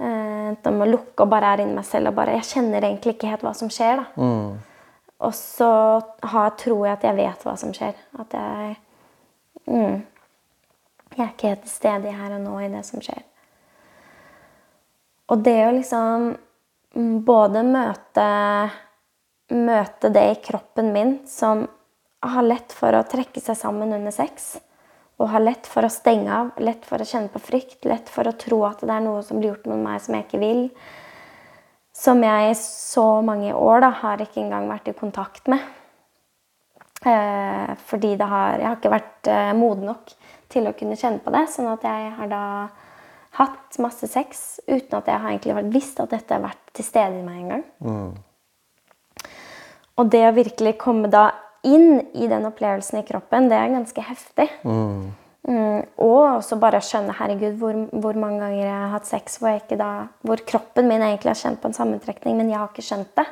Eh, 0.00 0.36
Enten 0.50 0.74
om 0.74 0.82
å 0.82 0.88
lukke 0.90 1.22
og 1.22 1.30
bare 1.30 1.52
er 1.54 1.62
inni 1.64 1.76
meg 1.76 1.84
selv 1.86 2.10
og 2.10 2.16
bare 2.16 2.32
Jeg 2.38 2.46
kjenner 2.48 2.82
egentlig 2.86 3.12
ikke 3.14 3.28
helt 3.30 3.42
hva 3.46 3.52
som 3.54 3.68
skjer, 3.70 4.00
da. 4.00 4.04
Og 5.20 5.34
så 5.36 5.68
har, 6.32 6.54
tror 6.56 6.86
jeg 6.86 6.94
at 6.96 7.02
jeg 7.04 7.16
vet 7.18 7.42
hva 7.44 7.56
som 7.60 7.74
skjer. 7.76 7.98
At 8.18 8.32
jeg 8.32 8.76
mm, 9.66 9.98
Jeg 11.16 11.24
er 11.26 11.34
ikke 11.34 11.50
helt 11.52 11.66
til 11.66 11.74
stede 11.74 12.14
her 12.16 12.36
og 12.38 12.40
nå 12.46 12.54
i 12.64 12.70
det 12.72 12.84
som 12.88 13.02
skjer. 13.04 13.22
Og 15.30 15.42
det 15.46 15.58
å 15.66 15.74
liksom 15.76 16.30
mm, 16.96 17.18
både 17.26 17.66
møte 17.66 18.30
Møte 19.50 20.12
det 20.14 20.22
i 20.30 20.34
kroppen 20.46 20.92
min 20.94 21.16
som 21.26 21.64
har 22.28 22.44
lett 22.44 22.72
for 22.76 22.94
å 22.96 23.06
trekke 23.08 23.40
seg 23.40 23.56
sammen 23.56 23.94
under 23.96 24.12
sex. 24.14 24.58
Og 25.20 25.28
har 25.32 25.42
lett 25.44 25.68
for 25.68 25.84
å 25.84 25.92
stenge 25.92 26.32
av, 26.32 26.50
lett 26.64 26.86
for 26.88 27.00
å 27.00 27.06
kjenne 27.08 27.28
på 27.32 27.42
frykt, 27.44 27.84
lett 27.88 28.08
for 28.08 28.28
å 28.28 28.36
tro 28.40 28.62
at 28.68 28.80
det 28.84 28.94
er 28.94 29.04
noe 29.04 29.20
som 29.24 29.40
blir 29.40 29.52
gjort 29.52 29.68
med 29.68 29.82
meg 29.84 30.00
som 30.04 30.16
jeg 30.16 30.26
ikke 30.26 30.40
vil. 30.40 30.62
Som 31.96 32.22
jeg 32.24 32.52
i 32.52 32.56
så 32.56 33.06
mange 33.24 33.52
år 33.52 33.84
da, 33.84 33.90
har 34.00 34.22
ikke 34.24 34.40
engang 34.40 34.68
vært 34.70 34.88
i 34.88 34.96
kontakt 34.96 35.50
med. 35.52 35.60
Eh, 37.04 37.74
fordi 37.88 38.14
det 38.20 38.28
har, 38.28 38.56
jeg 38.60 38.68
har 38.68 38.78
ikke 38.78 38.92
vært 38.92 39.28
eh, 39.32 39.52
moden 39.56 39.88
nok 39.88 40.14
til 40.52 40.68
å 40.68 40.74
kunne 40.76 40.96
kjenne 41.00 41.20
på 41.24 41.32
det. 41.32 41.44
Sånn 41.52 41.68
at 41.72 41.84
jeg 41.84 42.14
har 42.16 42.32
da 42.32 42.44
hatt 43.40 43.78
masse 43.80 44.08
sex 44.10 44.58
uten 44.66 44.98
at 44.98 45.08
jeg 45.08 45.22
har 45.22 45.30
egentlig 45.32 45.76
visst 45.76 46.00
at 46.02 46.12
dette 46.12 46.34
har 46.34 46.42
vært 46.44 46.72
til 46.76 46.86
stede 46.86 47.20
i 47.20 47.24
meg 47.24 47.44
engang. 47.44 47.64
Og 50.00 50.10
det 50.12 50.24
å 50.26 50.36
virkelig 50.36 50.78
komme 50.80 51.12
da 51.12 51.28
inn 51.66 52.00
i 52.14 52.28
den 52.30 52.46
opplevelsen 52.48 53.00
i 53.00 53.06
kroppen, 53.08 53.48
det 53.50 53.56
er 53.58 53.74
ganske 53.74 54.04
heftig. 54.06 54.48
Mm, 55.48 55.82
og 55.96 56.18
også 56.36 56.58
bare 56.60 56.82
skjønne 56.84 57.14
herregud, 57.16 57.54
hvor, 57.60 57.76
hvor 58.02 58.16
mange 58.20 58.42
ganger 58.42 58.60
jeg 58.60 58.74
har 58.76 58.90
hatt 58.92 59.08
sex 59.08 59.38
hvor, 59.40 59.54
jeg 59.54 59.62
ikke 59.64 59.78
da, 59.80 59.90
hvor 60.26 60.42
kroppen 60.46 60.88
min 60.90 61.00
egentlig 61.04 61.32
har 61.32 61.40
kjent 61.40 61.62
på 61.62 61.70
en 61.70 61.76
sammentrekning, 61.76 62.36
men 62.36 62.50
jeg 62.52 62.60
har 62.60 62.68
ikke 62.68 62.84
skjønt 62.84 63.14
det. 63.16 63.24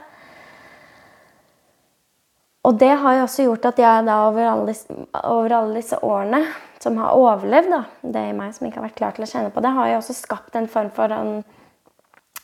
Og 2.69 2.79
det 2.81 2.91
har 3.01 3.19
jo 3.19 3.27
også 3.27 3.45
gjort 3.47 3.69
at 3.71 3.79
jeg 3.81 4.07
da 4.09 4.17
over 4.29 4.49
alle, 4.51 4.67
disse- 4.73 4.97
over 5.23 5.55
alle 5.57 5.79
disse 5.79 6.01
årene 6.05 6.43
som 6.83 6.99
har 7.01 7.17
overlevd, 7.17 7.71
da, 7.73 7.85
det 8.03 8.25
i 8.29 8.35
meg 8.37 8.53
som 8.55 8.67
ikke 8.67 8.81
har 8.81 8.89
vært 8.89 8.99
klar 8.99 9.15
til 9.17 9.25
å 9.25 9.31
kjenne 9.31 9.53
på 9.55 9.63
det, 9.65 9.73
har 9.77 9.93
jo 9.93 10.01
også 10.01 10.17
skapt 10.17 10.59
en 10.59 10.69
form 10.71 10.91
for 10.95 11.13
en, 11.15 11.33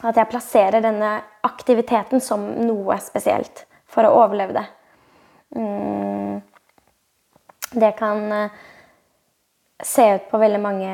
at 0.05 0.16
jeg 0.16 0.31
plasserer 0.31 0.85
denne 0.85 1.16
aktiviteten 1.47 2.23
som 2.25 2.47
noe 2.66 2.97
spesielt 3.05 3.64
for 3.90 4.07
å 4.07 4.14
overleve 4.25 4.57
det. 4.57 4.64
Mm, 5.55 6.40
det 7.75 7.93
kan 7.99 8.33
eh, 8.33 8.62
se 9.83 10.05
ut 10.14 10.31
på 10.31 10.38
veldig 10.38 10.61
mange 10.62 10.93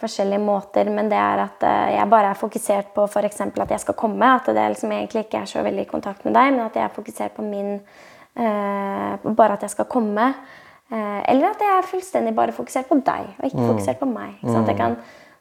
forskjellige 0.00 0.42
måter, 0.42 0.88
men 0.92 1.10
det 1.10 1.18
er 1.18 1.42
at 1.44 1.66
eh, 1.66 1.96
jeg 1.96 2.10
bare 2.12 2.30
er 2.32 2.38
fokusert 2.38 2.92
på 2.94 3.06
f.eks. 3.08 3.42
at 3.42 3.74
jeg 3.74 3.82
skal 3.82 3.98
komme. 3.98 4.34
At 4.36 4.48
det 4.48 4.68
liksom 4.74 4.92
egentlig 4.94 5.26
ikke 5.26 5.42
er 5.42 5.50
så 5.50 5.64
veldig 5.66 5.84
i 5.86 5.90
kontakt 5.90 6.24
med 6.24 6.36
deg, 6.38 6.54
men 6.54 6.64
at 6.66 6.78
jeg 6.78 6.86
er 6.86 6.96
fokusert 6.96 7.36
på 7.36 7.46
min 7.46 7.76
eh, 7.76 9.30
Bare 9.36 9.56
at 9.56 9.64
jeg 9.66 9.74
skal 9.74 9.88
komme. 9.90 10.32
Eh, 10.90 11.20
eller 11.32 11.50
at 11.50 11.62
jeg 11.62 11.78
er 11.78 11.88
fullstendig 11.90 12.34
bare 12.36 12.54
fokusert 12.54 12.88
på 12.88 13.00
deg, 13.06 13.34
og 13.38 13.48
ikke 13.48 13.66
fokusert 13.72 14.00
på 14.00 14.10
meg. 14.10 14.38
Ikke? 14.40 14.62
Jeg 14.70 14.78
kan, 14.78 14.96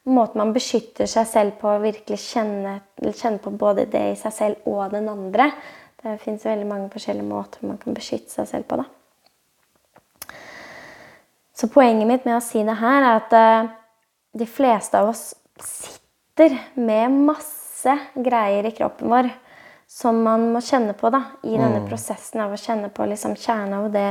måten 0.09 0.41
man 0.41 0.53
beskytter 0.53 1.09
seg 1.09 1.29
selv 1.29 1.59
på, 1.61 1.75
virkelig 1.83 2.19
kjenne, 2.21 2.79
kjenne 3.07 3.41
på 3.43 3.53
både 3.53 3.87
det 3.89 4.05
i 4.11 4.17
seg 4.19 4.35
selv 4.35 4.69
og 4.69 4.89
den 4.93 5.09
andre. 5.09 5.51
Det 5.99 6.15
fins 6.23 6.45
veldig 6.47 6.67
mange 6.69 6.87
forskjellige 6.93 7.27
måter 7.27 7.65
man 7.67 7.79
kan 7.81 7.97
beskytte 7.97 8.31
seg 8.31 8.47
selv 8.47 8.69
på. 8.69 8.79
da. 8.79 8.87
Så 11.55 11.67
poenget 11.67 12.07
mitt 12.07 12.25
med 12.27 12.37
å 12.37 12.43
si 12.43 12.63
det 12.63 12.77
her 12.79 13.03
er 13.03 13.17
at 13.17 13.35
eh, 13.35 13.69
de 14.39 14.47
fleste 14.47 14.95
av 14.95 15.11
oss 15.11 15.33
sitter 15.59 16.55
med 16.79 17.17
masse 17.27 17.95
greier 18.15 18.67
i 18.69 18.75
kroppen 18.75 19.11
vår 19.11 19.31
som 19.89 20.19
man 20.21 20.43
må 20.53 20.59
kjenne 20.61 20.93
på 20.93 21.09
da, 21.09 21.23
i 21.41 21.55
denne 21.57 21.79
prosessen 21.89 22.43
av 22.43 22.51
å 22.53 22.59
kjenne 22.61 22.91
på 22.93 23.07
liksom 23.09 23.33
kjernen 23.33 23.73
av 23.73 23.87
det, 23.89 24.03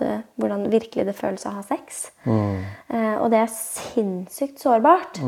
det, 0.00 0.08
hvordan 0.34 0.64
virkelig 0.72 1.04
det 1.06 1.14
føles 1.14 1.46
å 1.46 1.52
ha 1.54 1.62
sex. 1.62 2.00
Eh, 2.90 3.14
og 3.14 3.28
det 3.30 3.44
er 3.44 3.52
sinnssykt 3.54 4.58
sårbart. 4.58 5.20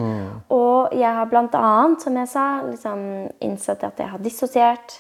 Og 0.50 0.96
jeg 0.98 1.06
har 1.20 1.30
blant 1.30 1.54
annet, 1.54 2.02
som 2.02 2.18
jeg 2.18 2.32
sa, 2.34 2.46
liksom 2.66 3.04
innsett 3.46 3.86
at 3.86 4.02
jeg 4.02 4.10
har 4.10 4.24
dissosiert. 4.26 4.98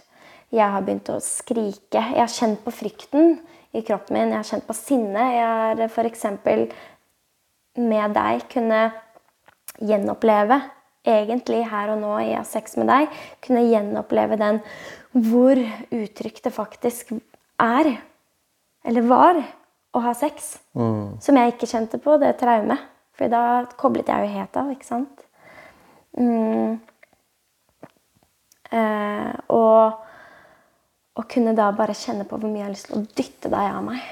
Jeg 0.52 0.68
har 0.68 0.84
begynt 0.84 1.08
å 1.08 1.20
skrike. 1.24 2.00
Jeg 2.00 2.20
har 2.20 2.32
kjent 2.32 2.60
på 2.64 2.74
frykten 2.74 3.38
i 3.72 3.80
kroppen 3.86 4.18
min. 4.18 4.34
Jeg 4.34 4.40
har 4.42 4.50
kjent 4.50 4.66
på 4.68 4.76
sinne. 4.76 5.24
Jeg 5.32 5.46
har 5.48 5.82
f.eks. 5.86 6.26
med 7.80 8.16
deg 8.18 8.44
kunne 8.52 8.82
gjenoppleve, 9.80 10.58
egentlig 11.08 11.62
her 11.70 11.94
og 11.94 12.02
nå 12.02 12.12
i 12.20 12.34
å 12.34 12.42
ha 12.42 12.44
sex 12.46 12.76
med 12.78 12.90
deg, 12.90 13.08
kunne 13.42 13.64
gjenoppleve 13.64 14.36
den 14.38 14.60
hvor 15.12 15.58
utrygt 15.92 16.44
det 16.44 16.52
faktisk 16.54 17.14
er, 17.60 17.90
eller 18.84 19.08
var, 19.08 19.40
å 19.92 20.00
ha 20.04 20.14
sex. 20.16 20.54
Som 20.72 21.38
jeg 21.38 21.52
ikke 21.52 21.68
kjente 21.68 22.00
på, 22.00 22.16
det 22.20 22.36
traumet. 22.40 22.80
For 23.16 23.28
da 23.28 23.64
koblet 23.76 24.08
jeg 24.08 24.24
jo 24.24 24.36
helt 24.38 24.56
av, 24.56 24.70
ikke 24.72 24.88
sant? 24.88 25.26
Mm. 26.16 26.78
Eh, 28.72 29.34
og 29.52 30.11
å 31.18 31.24
kunne 31.28 31.52
da 31.56 31.66
bare 31.76 31.96
kjenne 31.96 32.24
på 32.28 32.38
hvor 32.40 32.48
mye 32.48 32.62
jeg 32.62 32.68
har 32.68 32.72
lyst 32.72 32.88
til 32.88 32.98
å 32.98 33.04
dytte 33.18 33.50
deg 33.52 33.66
av 33.68 33.82
meg. 33.84 34.06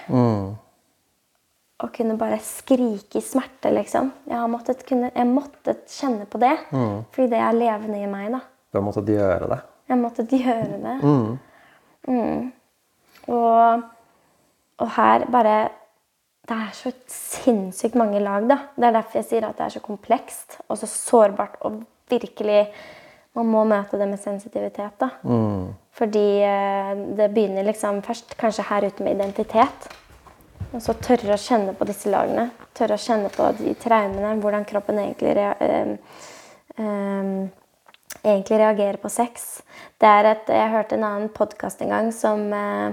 Og 1.81 1.93
kunne 1.97 2.19
bare 2.21 2.37
skrike 2.45 3.23
i 3.23 3.25
smerte, 3.25 3.71
liksom. 3.73 4.11
Jeg, 4.29 4.37
har 4.37 4.51
måttet, 4.53 4.83
kunne, 4.89 5.09
jeg 5.15 5.29
måtte 5.31 5.79
kjenne 5.89 6.27
på 6.29 6.41
det. 6.43 6.53
Fordi 7.15 7.29
det 7.33 7.41
er 7.41 7.57
levende 7.57 8.03
i 8.03 8.11
meg. 8.11 8.35
da. 8.37 8.43
Du 8.71 8.79
har 8.79 8.85
måttet 8.85 9.09
gjøre 9.15 9.49
det. 9.55 9.61
Jeg 9.91 9.99
måtte 9.99 10.27
gjøre 10.29 10.81
det. 10.85 10.97
Mm. 12.11 12.51
Og, 13.31 13.83
og 14.81 14.89
her 14.97 15.25
bare 15.31 15.57
Det 16.51 16.57
er 16.57 16.71
så 16.75 16.91
sinnssykt 17.07 17.95
mange 17.99 18.19
lag, 18.21 18.45
da. 18.51 18.57
Det 18.75 18.89
er 18.89 18.95
derfor 18.97 19.21
jeg 19.21 19.29
sier 19.29 19.45
at 19.47 19.59
det 19.59 19.67
er 19.69 19.75
så 19.77 19.83
komplekst 19.85 20.57
og 20.67 20.79
så 20.81 20.89
sårbart 20.91 21.61
og 21.65 21.77
virkelig 22.11 22.65
Man 23.39 23.47
må 23.47 23.63
møte 23.69 23.99
det 24.01 24.09
med 24.11 24.19
sensitivitet, 24.21 24.97
da. 24.99 25.13
Fordi 26.01 26.27
eh, 26.43 26.93
det 27.19 27.31
begynner 27.35 27.67
liksom 27.69 28.03
først 28.07 28.35
kanskje 28.41 28.67
her 28.71 28.89
ute 28.89 29.07
med 29.07 29.19
identitet. 29.19 29.91
Og 30.71 30.83
så 30.83 30.95
tørre 31.03 31.35
å 31.35 31.41
kjenne 31.41 31.75
på 31.79 31.87
disse 31.89 32.11
lagene. 32.11 32.49
Tørre 32.79 32.99
å 32.99 33.03
kjenne 33.03 33.31
på 33.35 33.47
de 33.59 33.75
traumene. 33.79 34.37
Hvordan 34.43 34.67
kroppen 34.69 35.01
egentlig 35.03 35.35
rea 35.39 35.55
um, 36.79 37.49
egentlig 38.23 38.59
reagerer 38.59 38.97
på 38.97 39.09
sex. 39.09 39.63
Det 39.99 40.09
er 40.09 40.31
et, 40.33 40.51
jeg 40.51 40.73
hørte 40.75 40.97
en 40.99 41.07
annen 41.07 41.33
podkast 41.35 41.83
en 41.83 41.95
gang 41.95 42.13
som, 42.15 42.53
eh, 42.53 42.93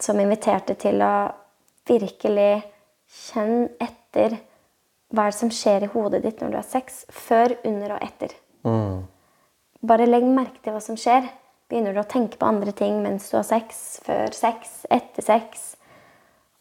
som 0.00 0.20
inviterte 0.20 0.76
til 0.78 1.02
å 1.02 1.14
virkelig 1.88 2.62
kjenne 3.06 3.68
etter 3.80 4.38
hva 5.14 5.30
som 5.32 5.50
skjer 5.50 5.86
i 5.86 5.92
hodet 5.92 6.22
ditt 6.24 6.40
når 6.42 6.50
du 6.50 6.58
har 6.58 6.66
sex, 6.66 7.04
før, 7.10 7.56
under 7.64 7.96
og 7.96 8.02
etter. 8.02 8.34
Bare 9.84 10.06
legg 10.08 10.24
merke 10.24 10.62
til 10.62 10.76
hva 10.76 10.82
som 10.84 10.98
skjer. 11.00 11.26
Begynner 11.66 11.96
du 11.96 12.00
å 12.00 12.08
tenke 12.08 12.38
på 12.38 12.46
andre 12.46 12.72
ting 12.76 13.00
mens 13.02 13.28
du 13.30 13.36
har 13.40 13.46
sex, 13.46 14.00
før 14.06 14.32
sex, 14.34 14.84
etter 14.92 15.24
sex? 15.26 15.72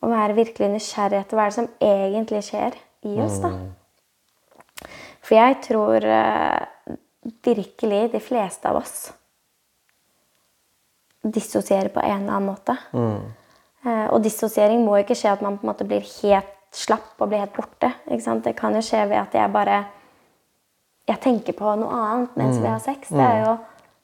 Og 0.04 0.12
være 0.12 0.38
virkelig 0.38 0.72
nysgjerrig 0.74 1.22
etter 1.22 1.38
hva 1.38 1.46
er 1.46 1.54
det 1.54 1.58
som 1.60 1.70
egentlig 1.82 2.42
skjer 2.46 2.78
i 3.06 3.16
oss, 3.24 3.38
da. 3.44 3.54
For 5.26 5.38
jeg 5.38 5.60
tror 5.66 6.06
eh, 6.06 6.96
virkelig 7.46 8.02
de 8.14 8.22
fleste 8.22 8.70
av 8.70 8.82
oss 8.82 8.98
dissosierer 11.26 11.90
på 11.90 12.04
en 12.04 12.22
eller 12.22 12.36
annen 12.36 12.50
måte. 12.52 12.76
Eh, 13.86 14.08
og 14.14 14.22
dissosiering 14.26 14.84
må 14.86 15.00
ikke 15.00 15.18
skje 15.18 15.34
at 15.34 15.42
man 15.46 15.58
på 15.58 15.66
en 15.66 15.72
måte 15.72 15.88
blir 15.90 16.06
helt 16.22 16.52
slapp 16.76 17.22
og 17.22 17.32
blir 17.32 17.42
helt 17.42 17.56
borte. 17.56 17.92
Det 18.06 18.54
kan 18.58 18.76
jo 18.76 18.84
skje 18.86 19.06
ved 19.10 19.18
at 19.22 19.38
jeg 19.38 19.54
bare 19.54 19.84
jeg 21.06 21.22
tenker 21.22 21.54
på 21.58 21.76
noe 21.80 21.98
annet 22.02 22.38
mens 22.40 22.58
vi 22.62 22.70
har 22.70 22.82
sex. 22.84 23.12
Det 23.14 23.22
er 23.22 23.44
jo 23.44 23.52
å 23.54 23.58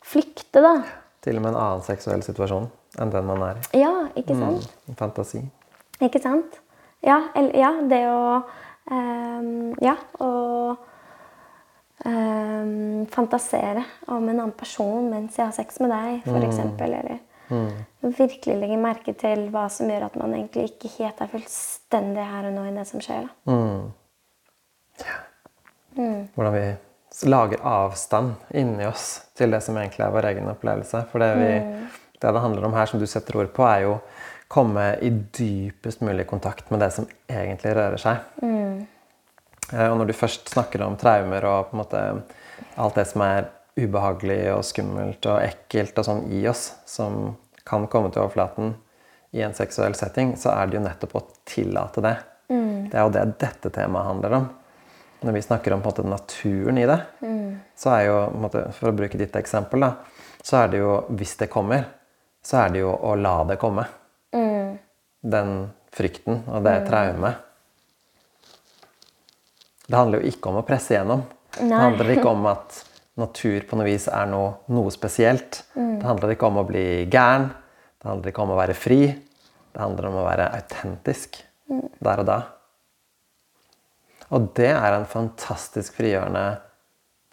flykte, 0.06 0.62
da. 0.62 0.76
Til 1.22 1.38
og 1.38 1.46
med 1.46 1.54
en 1.54 1.62
annen 1.62 1.86
seksuell 1.86 2.24
situasjon 2.26 2.70
enn 3.02 3.14
den 3.14 3.28
man 3.28 3.44
er 3.46 3.62
i. 3.62 3.82
Ja, 3.82 3.94
ikke 4.18 4.36
sant? 4.38 4.70
En 4.90 5.00
fantasi. 5.00 5.42
Ikke 6.02 6.22
sant? 6.22 6.60
Ja, 7.06 7.18
eller, 7.38 7.54
ja 7.58 7.72
det 7.90 8.02
å 8.10 8.22
um, 8.92 9.74
Ja, 9.82 9.96
å 10.22 10.30
um, 12.06 13.06
fantasere 13.10 13.86
om 14.08 14.28
en 14.28 14.38
annen 14.38 14.56
person 14.58 15.10
mens 15.10 15.38
jeg 15.40 15.48
har 15.48 15.56
sex 15.56 15.82
med 15.82 15.94
deg, 15.94 16.22
f.eks. 16.26 16.62
Eller 16.82 17.20
virkelig 18.02 18.58
legge 18.58 18.78
merke 18.82 19.14
til 19.18 19.48
hva 19.54 19.66
som 19.74 19.90
gjør 19.92 20.08
at 20.08 20.16
man 20.20 20.36
egentlig 20.38 20.72
ikke 20.72 20.94
helt 21.00 21.22
er 21.22 21.32
fullstendig 21.34 22.28
her 22.30 22.48
og 22.50 22.56
nå 22.56 22.68
i 22.70 22.78
det 22.78 22.86
som 22.90 23.04
skjer. 23.04 23.28
Da. 23.50 23.58
Hvordan 26.36 26.56
vi 26.56 26.66
lager 27.28 27.62
avstand 27.67 28.34
inni 28.56 28.86
oss 28.88 29.21
til 29.38 29.52
det 29.52 29.62
som 29.65 29.78
egentlig 29.78 30.06
er 30.06 30.13
vår 30.13 30.30
egen 30.32 30.50
opplevelse. 30.52 31.04
For 31.12 31.24
det, 31.24 31.32
vi, 31.39 31.52
det 32.21 32.32
det 32.32 32.43
handler 32.43 32.67
om 32.67 32.76
her, 32.78 32.88
som 32.89 33.02
du 33.02 33.08
setter 33.10 33.38
ord 33.41 33.52
på, 33.56 33.65
er 33.67 33.86
jo 33.86 33.97
komme 34.52 34.93
i 35.00 35.10
dypest 35.12 36.02
mulig 36.04 36.26
kontakt 36.28 36.71
med 36.71 36.82
det 36.84 36.91
som 36.95 37.08
egentlig 37.30 37.76
rører 37.78 38.02
seg. 38.02 38.24
Mm. 38.43 38.88
Og 39.71 39.97
når 40.00 40.10
du 40.10 40.17
først 40.17 40.50
snakker 40.52 40.84
om 40.84 40.97
traumer 41.00 41.45
og 41.47 41.69
på 41.69 41.78
en 41.78 41.82
måte 41.84 42.02
alt 42.76 42.97
det 43.00 43.06
som 43.08 43.24
er 43.24 43.47
ubehagelig 43.80 44.41
og 44.52 44.65
skummelt 44.67 45.28
og 45.32 45.39
ekkelt 45.39 46.02
og 46.02 46.08
sånn 46.08 46.26
i 46.36 46.41
oss, 46.52 46.74
som 46.89 47.38
kan 47.67 47.88
komme 47.91 48.12
til 48.12 48.26
overflaten 48.26 48.74
i 49.32 49.43
en 49.45 49.56
seksuell 49.56 49.95
setting, 49.95 50.36
så 50.36 50.52
er 50.58 50.67
det 50.67 50.80
jo 50.80 50.84
nettopp 50.84 51.15
å 51.15 51.24
tillate 51.47 52.04
det. 52.04 52.17
Det 52.91 53.00
er 53.00 53.06
jo 53.08 53.13
det 53.15 53.24
dette 53.39 53.71
temaet 53.71 54.10
handler 54.10 54.36
om. 54.41 54.50
Når 55.21 55.36
vi 55.38 55.41
snakker 55.45 55.73
om 55.75 55.84
måte, 55.86 56.03
naturen 56.07 56.77
i 56.81 56.86
det, 56.89 56.97
så 57.77 57.91
er 57.93 58.05
jo 58.07 58.17
måte, 58.41 58.63
For 58.73 58.89
å 58.89 58.95
bruke 58.97 59.19
ditt 59.19 59.36
eksempel, 59.38 59.84
da, 59.86 59.91
så 60.41 60.63
er 60.63 60.71
det 60.71 60.79
jo 60.81 60.95
hvis 61.13 61.36
det 61.38 61.49
kommer, 61.53 61.84
så 62.41 62.63
er 62.63 62.73
det 62.73 62.81
jo 62.81 62.89
å 62.89 63.13
la 63.21 63.36
det 63.45 63.60
komme. 63.62 63.86
Den 65.21 65.51
frykten 65.93 66.41
og 66.49 66.63
det 66.65 66.79
traumet. 66.88 67.43
Det 69.86 69.97
handler 69.99 70.21
jo 70.23 70.31
ikke 70.31 70.49
om 70.49 70.62
å 70.62 70.65
presse 70.65 70.95
gjennom. 70.95 71.21
Det 71.60 71.69
handler 71.69 72.13
ikke 72.15 72.31
om 72.31 72.45
at 72.55 72.79
natur 73.21 73.65
på 73.67 73.77
noe 73.77 73.86
vis 73.89 74.07
er 74.10 74.29
noe, 74.31 74.55
noe 74.71 74.89
spesielt. 74.93 75.62
Det 75.75 76.07
handler 76.07 76.34
ikke 76.34 76.49
om 76.49 76.62
å 76.63 76.65
bli 76.65 76.86
gæren. 77.12 77.51
Det 78.01 78.10
handler 78.10 78.31
ikke 78.31 78.45
om 78.45 78.55
å 78.55 78.57
være 78.57 78.77
fri. 78.77 79.01
Det 79.71 79.84
handler 79.84 80.10
om 80.10 80.17
å 80.21 80.25
være 80.25 80.49
autentisk 80.57 81.43
der 82.01 82.23
og 82.23 82.27
da. 82.27 82.39
Og 84.32 84.52
det 84.58 84.72
er 84.72 84.96
en 84.96 85.08
fantastisk 85.10 85.98
frigjørende 86.00 86.46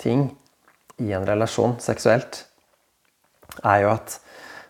ting 0.03 0.29
i 1.03 1.13
en 1.15 1.27
relasjon 1.27 1.77
seksuelt. 1.83 2.43
Er 3.63 3.85
jo 3.85 3.93
at 3.93 4.19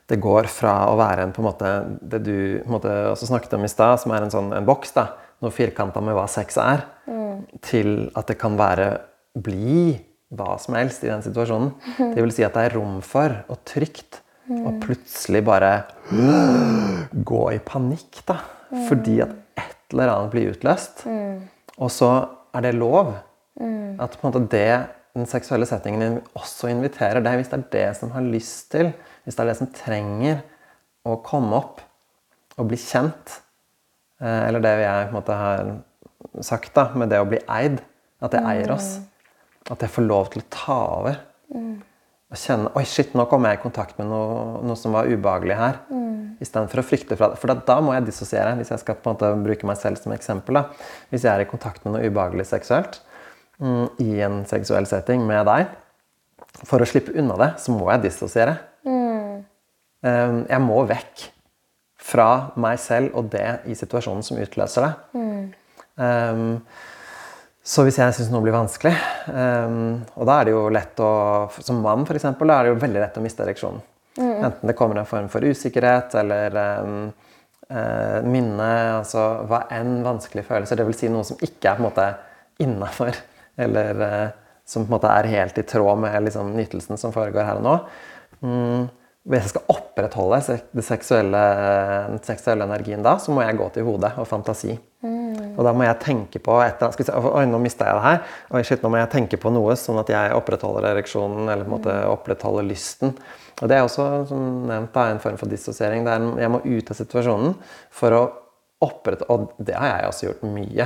det 0.08 0.20
går 0.24 0.48
fra 0.48 0.74
å 0.88 0.96
være 0.96 1.26
en, 1.26 1.32
på 1.36 1.42
en 1.42 1.48
måte, 1.50 1.70
det 2.00 2.20
du 2.24 2.36
på 2.62 2.68
en 2.68 2.76
måte, 2.78 2.92
også 3.12 3.28
snakket 3.28 3.56
om 3.58 3.64
i 3.66 3.72
stad, 3.72 3.98
som 4.00 4.12
er 4.16 4.24
en, 4.24 4.32
sånn, 4.32 4.52
en 4.56 4.68
boks, 4.68 4.94
da, 4.96 5.10
noe 5.44 5.52
firkanta 5.54 6.00
med 6.04 6.16
hva 6.16 6.24
sex 6.30 6.56
er, 6.60 6.86
til 7.64 8.08
at 8.16 8.30
det 8.30 8.38
kan 8.40 8.56
være 8.58 8.88
bli 9.38 9.98
hva 10.36 10.56
som 10.60 10.76
helst 10.76 11.04
i 11.04 11.10
den 11.10 11.24
situasjonen. 11.24 11.74
Det 12.14 12.24
vil 12.24 12.32
si 12.34 12.44
at 12.44 12.56
det 12.56 12.66
er 12.68 12.74
rom 12.76 12.98
for 13.04 13.32
og 13.48 13.60
trygt 13.68 14.20
å 14.48 14.72
plutselig 14.80 15.42
bare 15.44 15.72
gå 17.32 17.42
i 17.52 17.60
panikk, 17.64 18.22
da. 18.28 18.40
Fordi 18.88 19.20
at 19.24 19.32
et 19.60 19.94
eller 19.94 20.12
annet 20.12 20.32
blir 20.32 20.52
utløst. 20.52 21.04
Og 21.78 21.90
så 21.94 22.10
er 22.54 22.64
det 22.64 22.76
lov. 22.78 23.14
At 23.98 24.14
på 24.14 24.26
en 24.26 24.30
måte 24.30 24.46
det 24.52 24.70
den 25.18 25.26
seksuelle 25.26 25.66
settingen 25.66 26.20
også 26.38 26.70
inviterer 26.70 27.22
deg, 27.24 27.40
hvis 27.40 27.50
det 27.50 27.58
er 27.58 27.68
det 27.72 27.86
som 27.98 28.12
har 28.14 28.26
lyst 28.26 28.70
til, 28.74 28.92
hvis 29.24 29.34
det 29.34 29.44
er 29.44 29.50
det 29.50 29.58
som 29.58 29.70
trenger 29.74 30.42
å 31.08 31.18
komme 31.26 31.58
opp 31.58 31.82
og 32.58 32.68
bli 32.70 32.78
kjent, 32.78 33.38
eh, 34.22 34.48
eller 34.48 34.62
det 34.62 34.74
jeg 34.82 35.08
på 35.08 35.12
en 35.12 35.18
måte 35.18 35.38
har 35.38 35.72
sagt 36.44 36.74
da, 36.76 36.88
med 36.98 37.10
det 37.10 37.20
å 37.22 37.28
bli 37.28 37.40
eid, 37.50 37.80
at 38.22 38.34
det 38.34 38.42
eier 38.46 38.72
oss, 38.74 38.98
at 39.70 39.82
jeg 39.82 39.94
får 39.94 40.06
lov 40.06 40.30
til 40.32 40.42
å 40.42 40.48
ta 40.54 40.78
over. 40.98 41.20
Og 42.28 42.36
kjenne 42.36 42.72
Oi, 42.76 42.84
shit, 42.84 43.14
nå 43.16 43.24
kom 43.30 43.46
jeg 43.48 43.58
i 43.58 43.62
kontakt 43.62 43.98
med 43.98 44.10
noe, 44.10 44.58
noe 44.66 44.76
som 44.76 44.94
var 44.96 45.08
ubehagelig 45.08 45.56
her. 45.56 45.78
Istedenfor 46.42 46.82
å 46.82 46.86
frykte 46.86 47.18
fra 47.18 47.32
det. 47.32 47.40
For 47.40 47.50
da, 47.50 47.58
da 47.66 47.78
må 47.84 47.94
jeg 47.96 48.06
dissosiere, 48.08 48.54
hvis 48.58 48.70
jeg 48.74 48.82
skal 48.82 48.98
på 48.98 49.10
en 49.10 49.16
måte 49.16 49.32
bruke 49.44 49.68
meg 49.68 49.80
selv 49.80 50.00
som 50.02 50.14
eksempel. 50.14 50.60
da. 50.60 50.88
Hvis 51.12 51.26
jeg 51.26 51.32
er 51.32 51.44
i 51.44 51.50
kontakt 51.50 51.84
med 51.84 51.96
noe 51.96 52.06
ubehagelig 52.06 52.48
seksuelt 52.52 53.00
mm, 53.58 53.86
i 54.04 54.20
en 54.26 54.42
seksuell 54.48 54.86
setting 54.90 55.26
med 55.26 55.46
deg, 55.50 55.72
for 56.66 56.82
å 56.82 56.88
slippe 56.88 57.14
unna 57.18 57.36
det, 57.38 57.50
så 57.62 57.74
må 57.74 57.90
jeg 57.92 58.06
dissosiere. 58.08 58.56
Eh, 60.06 60.38
jeg 60.48 60.62
må 60.64 60.82
vekk 60.88 61.28
fra 62.08 62.28
meg 62.60 62.78
selv 62.80 63.16
og 63.18 63.30
det 63.32 63.46
i 63.68 63.76
situasjonen 63.78 64.24
som 64.24 64.38
utløser 64.40 64.86
det. 64.86 64.92
Um, 65.98 66.60
så 67.68 67.84
hvis 67.84 67.98
jeg 67.98 68.14
syns 68.16 68.30
noe 68.30 68.44
blir 68.44 68.54
vanskelig 68.54 68.92
um, 69.26 69.96
Og 70.14 70.28
da 70.28 70.36
er 70.38 70.46
det 70.46 70.52
jo 70.54 70.60
lett 70.70 71.00
å 71.02 71.08
Som 71.58 71.80
mann, 71.82 72.04
da 72.06 72.14
er 72.14 72.68
det 72.68 72.70
jo 72.70 72.76
veldig 72.78 73.02
lett 73.02 73.18
å 73.18 73.24
miste 73.24 73.42
ereksjonen. 73.42 73.82
Enten 74.18 74.70
det 74.70 74.74
kommer 74.78 74.98
en 74.98 75.08
form 75.08 75.28
for 75.30 75.46
usikkerhet 75.46 76.14
eller 76.18 76.58
um, 76.82 76.98
uh, 77.70 78.18
minne, 78.26 78.68
altså 78.98 79.24
hva 79.48 79.64
enn 79.74 80.00
vanskelige 80.06 80.48
følelser. 80.50 80.80
Dvs. 80.80 81.00
Si 81.04 81.10
noe 81.12 81.26
som 81.28 81.38
ikke 81.38 81.70
er 81.70 81.78
på 81.78 81.84
en 81.84 81.88
måte 81.88 82.08
innafor, 82.64 83.18
eller 83.58 84.02
uh, 84.02 84.28
som 84.68 84.84
på 84.84 84.90
en 84.90 84.96
måte 84.98 85.12
er 85.14 85.30
helt 85.32 85.58
i 85.62 85.66
tråd 85.70 86.02
med 86.02 86.16
liksom, 86.26 86.50
nytelsen 86.58 87.00
som 87.00 87.14
foregår 87.14 87.46
her 87.46 87.60
og 87.60 87.66
nå. 87.68 87.76
Mm, 88.42 88.88
hvis 89.28 89.46
jeg 89.46 89.52
skal 89.54 89.72
opprettholde 89.74 90.38
se- 90.44 90.84
seksuelle, 90.84 91.40
den 92.10 92.20
seksuelle 92.24 92.66
energien 92.68 93.02
da, 93.04 93.16
så 93.20 93.32
må 93.34 93.42
jeg 93.44 93.58
gå 93.58 93.66
til 93.74 93.86
hodet 93.88 94.14
og 94.20 94.28
fantasi. 94.28 94.76
Og 95.58 95.64
da 95.66 95.72
må 95.74 95.84
jeg 95.84 95.98
tenke 96.02 96.40
på 96.42 96.54
etter, 96.62 96.92
skal 96.94 97.04
vi 97.04 97.08
se, 97.08 97.16
Oi, 97.18 97.42
nå 97.50 97.58
mista 97.62 97.88
jeg 97.88 97.98
det 97.98 98.04
her. 98.04 98.20
Oi, 98.54 98.62
shit, 98.66 98.82
nå 98.82 98.90
må 98.92 99.00
jeg 99.00 99.10
tenke 99.12 99.40
på 99.42 99.50
noe, 99.52 99.74
sånn 99.78 99.98
at 100.00 100.10
jeg 100.12 100.36
opprettholder 100.36 100.86
ereksjonen 100.92 101.48
eller 101.50 101.66
på 101.66 101.70
en 101.70 101.74
måte 101.74 101.96
opprettholder 102.12 102.66
lysten. 102.68 103.14
Og 103.58 103.68
Det 103.68 103.76
er 103.76 103.84
også 103.84 104.06
som 104.30 104.42
nevnt 104.68 104.94
da, 104.94 105.08
en 105.10 105.22
form 105.22 105.38
for 105.40 105.50
dissosiering. 105.50 106.06
Er 106.06 106.26
jeg 106.42 106.52
må 106.52 106.62
ut 106.64 106.92
av 106.92 106.98
situasjonen 106.98 107.56
for 107.90 108.14
å 108.14 108.24
opprette 108.84 109.26
Og 109.34 109.48
det 109.58 109.74
har 109.74 109.88
jeg 109.90 110.10
også 110.12 110.26
gjort 110.28 110.44
mye. 110.54 110.84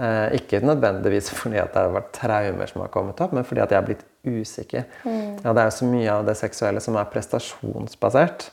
Eh, 0.00 0.34
ikke 0.36 0.60
nødvendigvis 0.64 1.30
fordi 1.32 1.60
at 1.60 1.72
det 1.72 1.82
har 1.82 1.94
vært 1.94 2.12
traumer 2.16 2.68
som 2.68 2.82
har 2.84 2.92
kommet 2.92 3.20
opp, 3.24 3.32
men 3.36 3.46
fordi 3.48 3.62
at 3.64 3.72
jeg 3.72 3.80
har 3.80 3.86
blitt 3.88 4.04
usikker. 4.24 4.84
Ja, 5.06 5.54
det 5.54 5.62
er 5.62 5.70
jo 5.70 5.78
så 5.78 5.88
mye 5.88 6.18
av 6.18 6.28
det 6.28 6.36
seksuelle 6.40 6.82
som 6.84 6.98
er 7.00 7.08
prestasjonsbasert. 7.12 8.50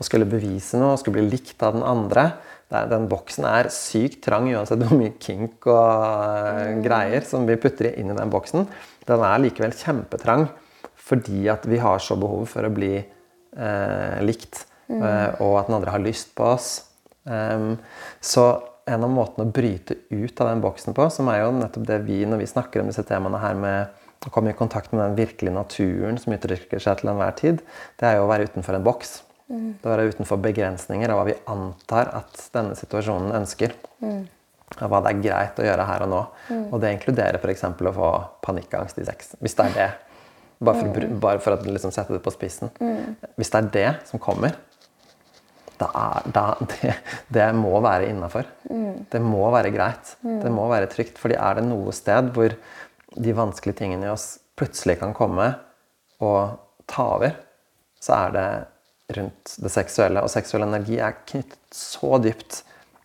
Å 0.00 0.06
skulle 0.06 0.28
bevise 0.30 0.78
noe 0.80 0.94
å 0.94 1.00
skulle 1.00 1.20
bli 1.20 1.34
likt 1.34 1.62
av 1.66 1.76
den 1.76 1.86
andre. 1.86 2.30
Den 2.70 3.08
boksen 3.10 3.46
er 3.50 3.68
sykt 3.74 4.22
trang 4.24 4.46
uansett 4.46 4.78
hvor 4.78 4.98
mye 4.98 5.16
kink 5.18 5.66
og 5.66 5.80
mm. 5.90 6.82
greier 6.86 7.26
som 7.26 7.46
vi 7.48 7.58
putter 7.58 7.90
inn 7.90 8.12
i 8.12 8.18
den 8.18 8.30
boksen. 8.30 8.68
Den 9.10 9.24
er 9.26 9.42
likevel 9.42 9.74
kjempetrang 9.74 10.46
fordi 11.10 11.44
at 11.50 11.66
vi 11.66 11.80
har 11.82 11.98
så 12.02 12.16
behov 12.18 12.46
for 12.52 12.66
å 12.66 12.72
bli 12.74 12.94
eh, 12.96 14.18
likt. 14.22 14.64
Mm. 14.90 15.02
Og 15.44 15.52
at 15.60 15.68
den 15.68 15.76
andre 15.76 15.92
har 15.94 16.02
lyst 16.02 16.32
på 16.34 16.48
oss. 16.50 16.70
Um, 17.22 17.76
så 18.18 18.46
en 18.90 19.04
av 19.06 19.12
måtene 19.12 19.46
å 19.46 19.52
bryte 19.54 19.96
ut 20.10 20.40
av 20.40 20.50
den 20.50 20.62
boksen 20.64 20.96
på, 20.96 21.06
som 21.12 21.28
er 21.30 21.44
jo 21.44 21.52
nettopp 21.54 21.86
det 21.86 22.00
vi 22.06 22.24
når 22.26 22.42
vi 22.42 22.48
snakker 22.50 22.82
om 22.82 22.90
disse 22.90 23.04
temaene 23.06 23.38
her 23.42 23.58
med 23.58 24.26
å 24.26 24.32
komme 24.34 24.52
i 24.52 24.56
kontakt 24.56 24.92
med 24.92 25.02
den 25.02 25.16
virkelige 25.20 25.54
naturen 25.54 26.18
som 26.20 26.34
uttrykker 26.34 26.82
seg 26.82 27.00
til 27.00 27.12
enhver 27.12 27.36
tid, 27.38 27.62
det 28.00 28.08
er 28.08 28.18
jo 28.18 28.26
å 28.26 28.30
være 28.30 28.50
utenfor 28.50 28.76
en 28.76 28.84
boks. 28.84 29.14
Mm. 29.50 29.70
Det 29.80 29.88
å 29.88 29.94
være 29.94 30.10
utenfor 30.12 30.42
begrensninger 30.44 31.12
av 31.12 31.20
hva 31.20 31.30
vi 31.30 31.38
antar 31.50 32.12
at 32.20 32.44
denne 32.54 32.76
situasjonen 32.78 33.32
ønsker. 33.40 33.74
Mm. 34.04 34.20
Av 34.78 34.92
hva 34.92 35.00
det 35.02 35.14
er 35.14 35.24
greit 35.24 35.58
å 35.58 35.66
gjøre 35.66 35.88
her 35.88 36.04
og 36.04 36.12
nå. 36.12 36.20
Mm. 36.50 36.66
Og 36.68 36.76
det 36.82 36.92
inkluderer 36.94 37.40
f.eks. 37.40 37.64
å 37.66 37.96
få 37.96 38.12
panikkangst 38.44 39.00
i 39.02 39.06
sex. 39.08 39.34
Hvis 39.40 39.56
det 39.58 39.70
er 39.70 39.78
det. 39.78 39.88
Bare 40.60 40.76
for, 40.76 40.92
mm. 40.92 41.20
bare 41.22 41.40
for 41.40 41.56
å 41.56 41.72
liksom 41.72 41.92
sette 41.94 42.12
det 42.12 42.20
på 42.24 42.32
spissen. 42.34 42.68
Mm. 42.80 43.14
Hvis 43.40 43.52
det 43.52 43.60
er 43.60 43.70
det 43.76 43.90
som 44.10 44.20
kommer, 44.20 44.58
da 45.80 45.88
er, 45.96 46.26
da, 46.34 46.44
det, 46.74 46.94
det, 47.32 47.46
må 47.56 47.72
være 47.80 48.10
innafor. 48.10 48.48
Mm. 48.68 49.06
Det 49.12 49.22
må 49.24 49.46
være 49.54 49.72
greit. 49.74 50.14
Det 50.20 50.52
må 50.52 50.66
være 50.70 50.90
trygt. 50.92 51.18
fordi 51.20 51.38
er 51.40 51.60
det 51.60 51.66
noe 51.68 51.94
sted 51.96 52.32
hvor 52.36 52.56
de 53.10 53.34
vanskelige 53.34 53.80
tingene 53.80 54.06
i 54.06 54.12
oss 54.12 54.34
plutselig 54.60 54.98
kan 55.00 55.14
komme 55.16 55.48
og 56.20 56.60
ta 56.90 57.06
over, 57.16 57.32
så 58.00 58.18
er 58.26 58.34
det 58.36 58.48
rundt 59.16 59.54
det 59.64 59.72
seksuelle. 59.72 60.22
Og 60.22 60.32
seksuell 60.32 60.66
energi 60.66 61.00
er 61.00 61.16
knyttet 61.24 61.58
så 61.74 62.18
dypt 62.22 62.60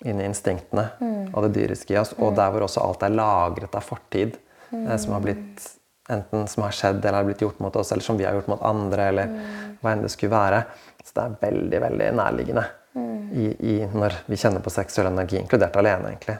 inn 0.05 0.19
i 0.19 0.27
instinktene 0.27 0.89
mm. 0.99 1.31
og 1.31 1.47
det 1.47 1.53
dyriske 1.55 1.95
i 1.95 1.99
oss. 2.01 2.11
Og 2.19 2.33
mm. 2.33 2.37
der 2.41 2.51
hvor 2.51 2.67
også 2.67 2.83
alt 2.83 3.07
er 3.07 3.15
lagret 3.15 3.79
av 3.79 3.87
fortid. 3.87 4.41
Mm. 4.73 4.87
som 4.97 5.13
har 5.13 5.21
blitt 5.21 5.61
enten 6.09 6.47
som 6.47 6.63
har 6.63 6.75
skjedd 6.75 6.99
eller 7.01 7.19
har 7.19 7.27
blitt 7.27 7.41
gjort 7.41 7.59
mot 7.63 7.75
oss, 7.75 7.91
eller 7.91 8.05
som 8.05 8.17
vi 8.17 8.25
har 8.27 8.35
gjort 8.37 8.49
mot 8.51 8.65
andre, 8.65 9.07
eller 9.11 9.31
mm. 9.31 9.77
hva 9.81 9.93
enn 9.93 10.03
det 10.05 10.11
skulle 10.13 10.35
være. 10.35 10.63
Så 11.03 11.15
det 11.15 11.23
er 11.23 11.37
veldig 11.41 11.81
veldig 11.85 12.09
nærliggende 12.19 12.65
mm. 12.93 13.17
i, 13.33 13.47
i, 13.73 13.75
når 13.93 14.19
vi 14.29 14.39
kjenner 14.41 14.63
på 14.65 14.73
seksuell 14.73 15.09
energi, 15.09 15.39
inkludert 15.41 15.77
alene, 15.81 16.13
egentlig. 16.13 16.37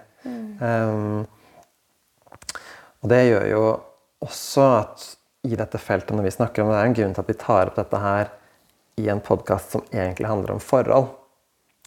Um, 0.55 1.26
og 3.03 3.11
det 3.11 3.26
gjør 3.28 3.45
jo 3.51 3.63
også 4.26 4.66
at 4.80 5.05
i 5.45 5.57
dette 5.59 5.78
feltet, 5.78 6.16
når 6.18 6.26
vi 6.26 6.34
snakker 6.34 6.63
om 6.63 6.72
det, 6.72 6.80
er 6.80 6.89
en 6.89 6.97
grunn 6.97 7.13
til 7.13 7.22
at 7.22 7.30
vi 7.30 7.38
tar 7.38 7.70
opp 7.70 7.78
dette 7.78 8.01
her 8.01 8.32
i 9.01 9.09
en 9.11 9.22
podkast 9.22 9.76
som 9.76 9.84
egentlig 9.91 10.30
handler 10.30 10.55
om 10.55 10.61
forhold. 10.63 11.11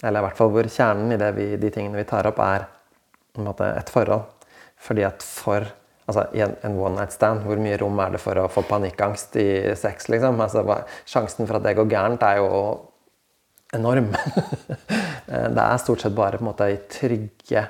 Eller 0.04 0.20
i 0.20 0.26
hvert 0.28 0.38
fall 0.38 0.52
hvor 0.54 0.68
kjernen 0.70 1.14
i 1.14 1.30
vi, 1.34 1.48
de 1.58 1.70
tingene 1.74 1.98
vi 1.98 2.06
tar 2.06 2.28
opp, 2.30 2.38
er 2.38 2.68
måte, 3.42 3.66
et 3.74 3.90
forhold. 3.90 4.28
Fordi 4.78 5.02
at 5.08 5.24
for 5.26 5.66
altså, 6.08 6.26
I 6.34 6.42
en, 6.46 6.54
en 6.66 6.78
one 6.80 6.96
night 6.96 7.14
stand, 7.14 7.44
hvor 7.46 7.60
mye 7.60 7.78
rom 7.80 8.00
er 8.02 8.16
det 8.16 8.22
for 8.22 8.40
å 8.40 8.48
få 8.52 8.64
panikkangst 8.68 9.36
i 9.40 9.48
sex? 9.78 10.08
liksom? 10.12 10.40
Altså, 10.40 10.64
sjansen 11.08 11.48
for 11.48 11.60
at 11.60 11.66
det 11.68 11.76
går 11.78 11.90
gærent, 11.92 12.24
er 12.24 12.40
jo 12.40 12.48
enorm. 13.76 14.10
det 15.56 15.64
er 15.64 15.82
stort 15.82 16.04
sett 16.04 16.16
bare 16.16 16.40
på 16.40 16.46
en 16.46 16.50
måte 16.50 16.70
i 16.72 16.80
trygge 16.90 17.66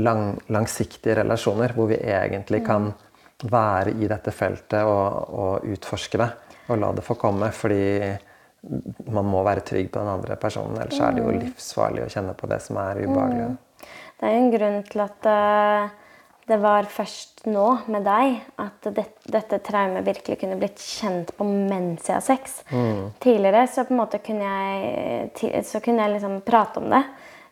lang, 0.00 0.38
langsiktige 0.48 1.20
relasjoner, 1.20 1.74
hvor 1.76 1.90
vi 1.90 2.00
egentlig 2.00 2.62
kan 2.66 2.90
være 3.40 3.94
i 3.96 4.08
dette 4.08 4.32
feltet 4.34 4.84
og, 4.84 5.30
og, 5.32 5.70
utforske 5.72 6.20
det. 6.20 6.28
Og 6.70 6.78
la 6.78 6.92
det 6.94 7.04
få 7.04 7.16
komme. 7.18 7.50
Fordi 7.56 8.10
man 9.10 9.26
må 9.26 9.42
være 9.46 9.64
trygg 9.66 9.88
på 9.92 10.02
den 10.02 10.12
andre 10.12 10.36
personen. 10.40 10.78
Ellers 10.80 11.00
er 11.00 11.16
det 11.16 11.24
jo 11.24 11.32
mm. 11.32 11.40
livsfarlig 11.46 12.04
å 12.04 12.12
kjenne 12.12 12.36
på 12.36 12.50
det 12.50 12.60
som 12.64 12.78
er 12.82 13.02
ubehagelig. 13.02 13.48
Mm. 13.50 13.58
Det 14.20 14.28
er 14.28 14.34
jo 14.34 14.40
en 14.40 14.52
grunn 14.52 14.80
til 14.90 15.02
at 15.06 15.28
uh, 15.32 16.09
det 16.50 16.58
var 16.58 16.88
først 16.90 17.44
nå 17.46 17.66
med 17.92 18.02
deg 18.04 18.40
at 18.58 18.88
det, 18.90 19.06
dette 19.30 19.60
traumet 19.62 20.06
virkelig 20.06 20.40
kunne 20.40 20.58
blitt 20.58 20.82
kjent 20.82 21.30
på 21.36 21.46
mens 21.46 22.08
jeg 22.08 22.16
har 22.16 22.24
sex. 22.26 22.60
Mm. 22.72 23.12
Tidligere 23.22 23.66
så 23.70 23.84
på 23.86 23.94
en 23.94 24.00
måte 24.00 24.18
kunne 24.24 24.50
jeg, 24.50 25.62
så 25.68 25.82
kunne 25.84 26.02
jeg 26.02 26.16
liksom 26.16 26.40
prate 26.46 26.82
om 26.82 26.90
det. 26.90 27.04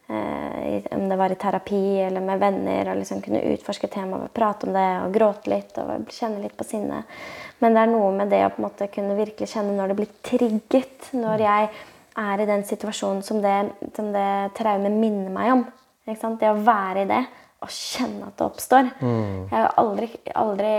Eh, 0.09 0.83
om 0.97 1.07
det 1.09 1.21
var 1.21 1.31
i 1.31 1.39
terapi 1.39 1.83
eller 2.09 2.25
med 2.25 2.43
venner, 2.43 2.91
og 2.91 2.99
liksom 2.99 3.23
kunne 3.23 3.45
utforske 3.53 3.91
temaet, 3.93 4.33
prate 4.35 4.67
om 4.67 4.75
det 4.75 4.87
og 5.05 5.15
gråte 5.15 5.53
litt 5.53 5.79
og 5.83 6.11
kjenne 6.11 6.43
litt 6.43 6.59
på 6.59 6.67
sinnet. 6.67 7.19
Men 7.63 7.77
det 7.77 7.85
er 7.85 7.95
noe 7.95 8.13
med 8.19 8.35
det 8.35 8.45
å 8.47 8.53
på 8.55 8.63
en 8.63 8.71
måte 8.71 8.91
kunne 8.91 9.19
virkelig 9.19 9.53
kjenne 9.55 9.79
når 9.79 9.93
det 9.93 10.01
blir 10.01 10.15
trigget. 10.27 11.13
Når 11.15 11.45
jeg 11.47 11.73
er 12.19 12.41
i 12.43 12.51
den 12.51 12.67
situasjonen 12.67 13.23
som 13.23 13.45
det, 13.45 13.59
som 13.95 14.11
det 14.15 14.31
traumet 14.59 14.97
minner 14.97 15.31
meg 15.31 15.55
om. 15.55 15.69
Det 16.09 16.49
å 16.49 16.63
være 16.65 17.05
i 17.05 17.11
det 17.11 17.27
og 17.65 17.73
kjenne 17.75 18.29
at 18.29 18.39
det 18.39 18.47
oppstår. 18.47 18.91
Mm. 19.01 19.49
Jeg 19.51 19.57
har 19.57 19.75
aldri, 19.81 20.09
aldri, 20.39 20.73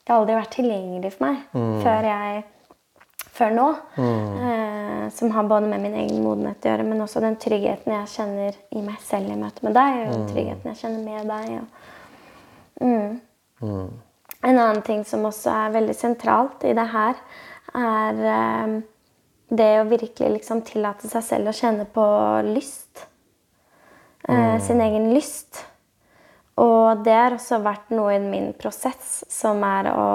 det 0.00 0.12
har 0.12 0.22
aldri 0.22 0.38
vært 0.38 0.54
tilgjengelig 0.56 1.12
for 1.14 1.26
meg 1.26 1.40
mm. 1.52 1.78
før 1.84 2.08
jeg 2.08 2.42
før 3.32 3.54
nå. 3.56 3.66
Mm. 3.96 4.30
Eh, 4.46 5.10
som 5.12 5.32
har 5.34 5.48
både 5.48 5.66
med 5.66 5.82
min 5.82 5.96
egen 6.04 6.22
modenhet 6.24 6.64
å 6.64 6.72
gjøre, 6.72 6.86
men 6.88 7.04
også 7.04 7.22
den 7.24 7.38
tryggheten 7.40 7.94
jeg 7.94 8.12
kjenner 8.14 8.58
i 8.72 8.84
meg 8.84 9.00
selv 9.04 9.32
i 9.32 9.38
møte 9.40 9.66
med 9.66 9.76
deg. 9.76 9.98
Og 10.04 10.12
den 10.12 10.24
mm. 10.24 10.30
tryggheten 10.32 10.72
jeg 10.72 10.80
kjenner 10.82 11.04
med 11.06 11.32
deg. 11.32 11.52
Og, 11.58 12.86
mm. 12.86 13.20
mm. 13.64 13.90
En 14.42 14.58
annen 14.58 14.82
ting 14.86 15.04
som 15.06 15.24
også 15.28 15.52
er 15.54 15.76
veldig 15.76 15.94
sentralt 15.94 16.64
i 16.66 16.74
det 16.76 16.88
her, 16.92 17.20
er 17.78 18.22
eh, 18.36 18.78
det 19.52 19.72
å 19.80 19.88
virkelig 19.88 20.38
liksom 20.38 20.62
tillate 20.66 21.08
seg 21.10 21.24
selv 21.26 21.52
å 21.52 21.56
kjenne 21.56 21.88
på 21.88 22.06
lyst. 22.52 23.06
Eh, 24.28 24.56
sin 24.62 24.80
egen 24.80 25.12
lyst. 25.14 25.64
Og 26.60 27.04
det 27.06 27.14
har 27.16 27.36
også 27.36 27.62
vært 27.64 27.94
noe 27.94 28.16
i 28.16 28.20
min 28.20 28.50
prosess 28.58 29.22
som 29.32 29.62
er 29.64 29.88
å 29.94 30.10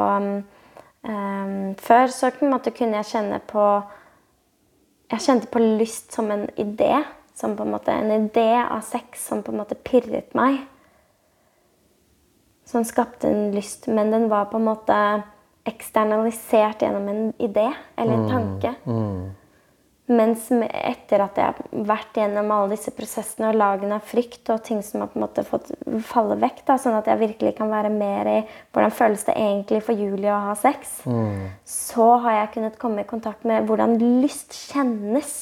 Um, 1.08 1.76
før 1.80 2.10
så 2.12 2.34
kunne 2.36 2.60
jeg 3.00 3.08
kjenne 3.14 3.38
på 3.48 3.64
Jeg 5.08 5.24
kjente 5.24 5.48
på 5.48 5.62
lyst 5.62 6.12
som 6.12 6.32
en 6.34 6.50
idé. 6.60 7.06
Som 7.38 7.54
på 7.56 7.64
en 7.64 7.72
måte 7.72 7.94
en 7.94 8.12
idé 8.12 8.50
av 8.60 8.82
sex 8.84 9.28
som 9.30 9.44
på 9.46 9.54
en 9.54 9.62
måte 9.62 9.78
pirret 9.78 10.34
meg. 10.36 10.58
Som 12.68 12.84
skapte 12.84 13.30
en 13.30 13.54
lyst, 13.54 13.88
men 13.88 14.12
den 14.12 14.26
var 14.28 14.50
på 14.52 14.58
en 14.60 14.68
måte 14.68 14.98
eksternalisert 15.68 16.82
gjennom 16.82 17.08
en 17.12 17.30
idé 17.40 17.70
eller 17.96 18.14
en 18.14 18.26
mm, 18.26 18.32
tanke. 18.32 18.74
Mm, 18.84 18.98
mm. 18.98 19.47
Mens 20.08 20.46
etter 20.56 21.20
at 21.20 21.36
jeg 21.36 21.52
har 21.52 21.88
vært 21.90 22.16
gjennom 22.16 22.52
alle 22.56 22.78
disse 22.78 22.94
prosessene 22.96 23.50
og 23.50 23.58
lagene 23.60 23.98
av 23.98 24.06
frykt 24.08 24.48
og 24.54 24.62
ting 24.64 24.80
som 24.86 25.02
har 25.04 25.10
på 25.12 25.20
en 25.20 25.26
måte 25.26 25.44
fått 25.44 25.74
falle 26.08 26.38
vekk, 26.40 26.62
da, 26.70 26.78
sånn 26.80 26.96
at 26.96 27.10
jeg 27.12 27.20
virkelig 27.26 27.58
kan 27.58 27.68
være 27.74 27.92
mer 27.92 28.30
i 28.32 28.38
hvordan 28.72 28.96
føles 28.96 29.28
det 29.28 29.36
egentlig 29.36 29.82
for 29.84 30.00
Julie 30.00 30.32
å 30.32 30.40
ha 30.46 30.56
sex, 30.56 31.02
mm. 31.04 31.60
så 31.68 32.08
har 32.24 32.38
jeg 32.38 32.54
kunnet 32.56 32.80
komme 32.80 33.04
i 33.04 33.10
kontakt 33.10 33.44
med 33.48 33.68
hvordan 33.68 33.98
lyst 34.24 34.56
kjennes 34.70 35.36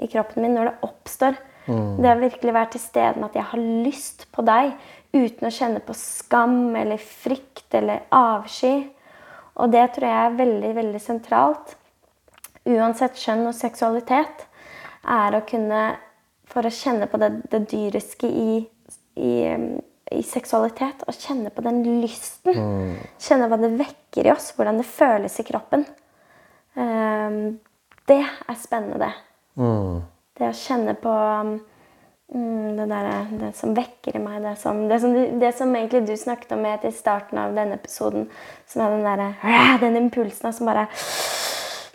i 0.00 0.08
kroppen 0.08 0.46
min 0.46 0.56
når 0.56 0.70
det 0.70 0.74
oppstår. 0.88 1.38
Mm. 1.68 2.00
Det 2.00 2.08
har 2.08 2.24
virkelig 2.24 2.56
vært 2.56 2.74
til 2.78 2.86
stede 2.86 3.14
med 3.20 3.28
at 3.28 3.38
jeg 3.42 3.48
har 3.52 3.68
lyst 3.84 4.28
på 4.32 4.48
deg 4.48 4.72
uten 5.12 5.48
å 5.48 5.54
kjenne 5.60 5.84
på 5.84 5.92
skam 5.96 6.72
eller 6.80 7.04
frykt 7.04 7.76
eller 7.76 8.08
avsky. 8.08 8.78
Og 9.60 9.76
det 9.76 9.90
tror 9.92 10.08
jeg 10.08 10.24
er 10.24 10.38
veldig, 10.40 10.76
veldig 10.80 11.00
sentralt 11.04 11.76
uansett 12.68 13.18
kjønn 13.20 13.46
og 13.48 13.56
seksualitet, 13.56 14.46
er 15.04 15.36
å 15.36 15.44
kunne 15.48 15.84
For 16.54 16.66
å 16.68 16.70
kjenne 16.70 17.08
på 17.10 17.18
det, 17.18 17.30
det 17.50 17.64
dyriske 17.72 18.28
i, 18.28 18.58
i, 19.16 19.30
i, 20.12 20.20
seksualitet 20.28 21.00
og 21.08 21.16
kjenne 21.16 21.50
på 21.50 21.64
den 21.64 21.80
lysten. 22.02 22.52
Mm. 22.54 22.90
Kjenne 23.18 23.48
hva 23.50 23.58
det 23.58 23.70
vekker 23.80 24.28
i 24.28 24.30
oss, 24.30 24.50
hvordan 24.54 24.78
det 24.78 24.86
føles 24.86 25.38
i 25.40 25.46
kroppen. 25.48 25.86
Um, 26.76 27.56
det 28.06 28.20
er 28.20 28.58
spennende, 28.60 29.00
det. 29.00 29.10
Mm. 29.56 30.04
Det 30.36 30.50
å 30.50 30.58
kjenne 30.58 30.94
på 31.00 31.14
mm, 32.34 32.76
det, 32.76 32.86
der, 32.92 33.10
det 33.40 33.50
som 33.58 33.74
vekker 33.74 34.20
i 34.20 34.22
meg. 34.22 34.42
Det 34.44 34.54
som, 34.60 34.84
det 34.92 35.00
som, 35.02 35.16
det 35.40 35.52
som 35.56 35.74
egentlig 35.74 36.04
du 36.06 36.14
snakket 36.20 36.54
om 36.54 36.68
i 36.68 36.92
starten 36.94 37.40
av 37.40 37.56
denne 37.56 37.80
episoden. 37.80 38.28
Som 38.68 38.84
er 38.84 38.94
den 38.94 39.08
derre 39.08 39.80
Den 39.82 39.98
impulsen 40.04 40.52
som 40.54 40.70
bare 40.70 40.86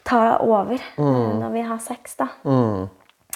ta 0.09 0.23
over 0.41 0.79
mm. 0.97 1.37
når 1.39 1.53
vi 1.53 1.67
har 1.69 1.83
sex. 1.83 2.17
da. 2.19 2.29
Mm. 2.43 2.87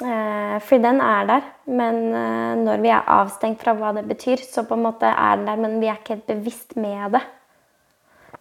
Eh, 0.01 0.57
for 0.65 0.81
den 0.81 1.01
er 1.05 1.27
der, 1.29 1.47
men 1.69 1.97
eh, 2.17 2.55
når 2.57 2.81
vi 2.81 2.89
er 2.89 3.09
avstengt 3.13 3.61
fra 3.61 3.75
hva 3.77 3.91
det 3.93 4.07
betyr, 4.09 4.41
så 4.41 4.65
på 4.65 4.73
en 4.73 4.85
måte 4.87 5.05
er 5.05 5.37
den 5.37 5.45
der, 5.49 5.59
men 5.61 5.79
vi 5.81 5.89
er 5.91 5.99
ikke 5.99 6.15
helt 6.15 6.31
bevisst 6.31 6.75
med 6.75 7.13
det. 7.13 7.21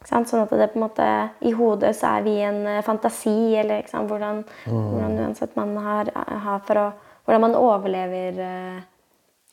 Sånn 0.09 0.25
at 0.25 0.51
det 0.59 0.73
på 0.73 0.81
en 0.81 0.83
måte 0.83 1.05
I 1.47 1.53
hodet 1.55 1.93
så 1.95 2.17
er 2.17 2.25
vi 2.25 2.39
en 2.43 2.65
eh, 2.67 2.85
fantasi, 2.87 3.55
eller 3.61 3.85
hvordan, 3.93 4.43
mm. 4.65 4.73
hvordan, 4.73 5.19
uansett 5.27 5.59
man 5.59 5.77
har, 5.85 6.13
har, 6.17 6.63
for 6.69 6.87
å 6.89 6.91
Hvordan 7.23 7.45
man 7.45 7.53
overlever 7.55 8.39
eh, 8.43 8.79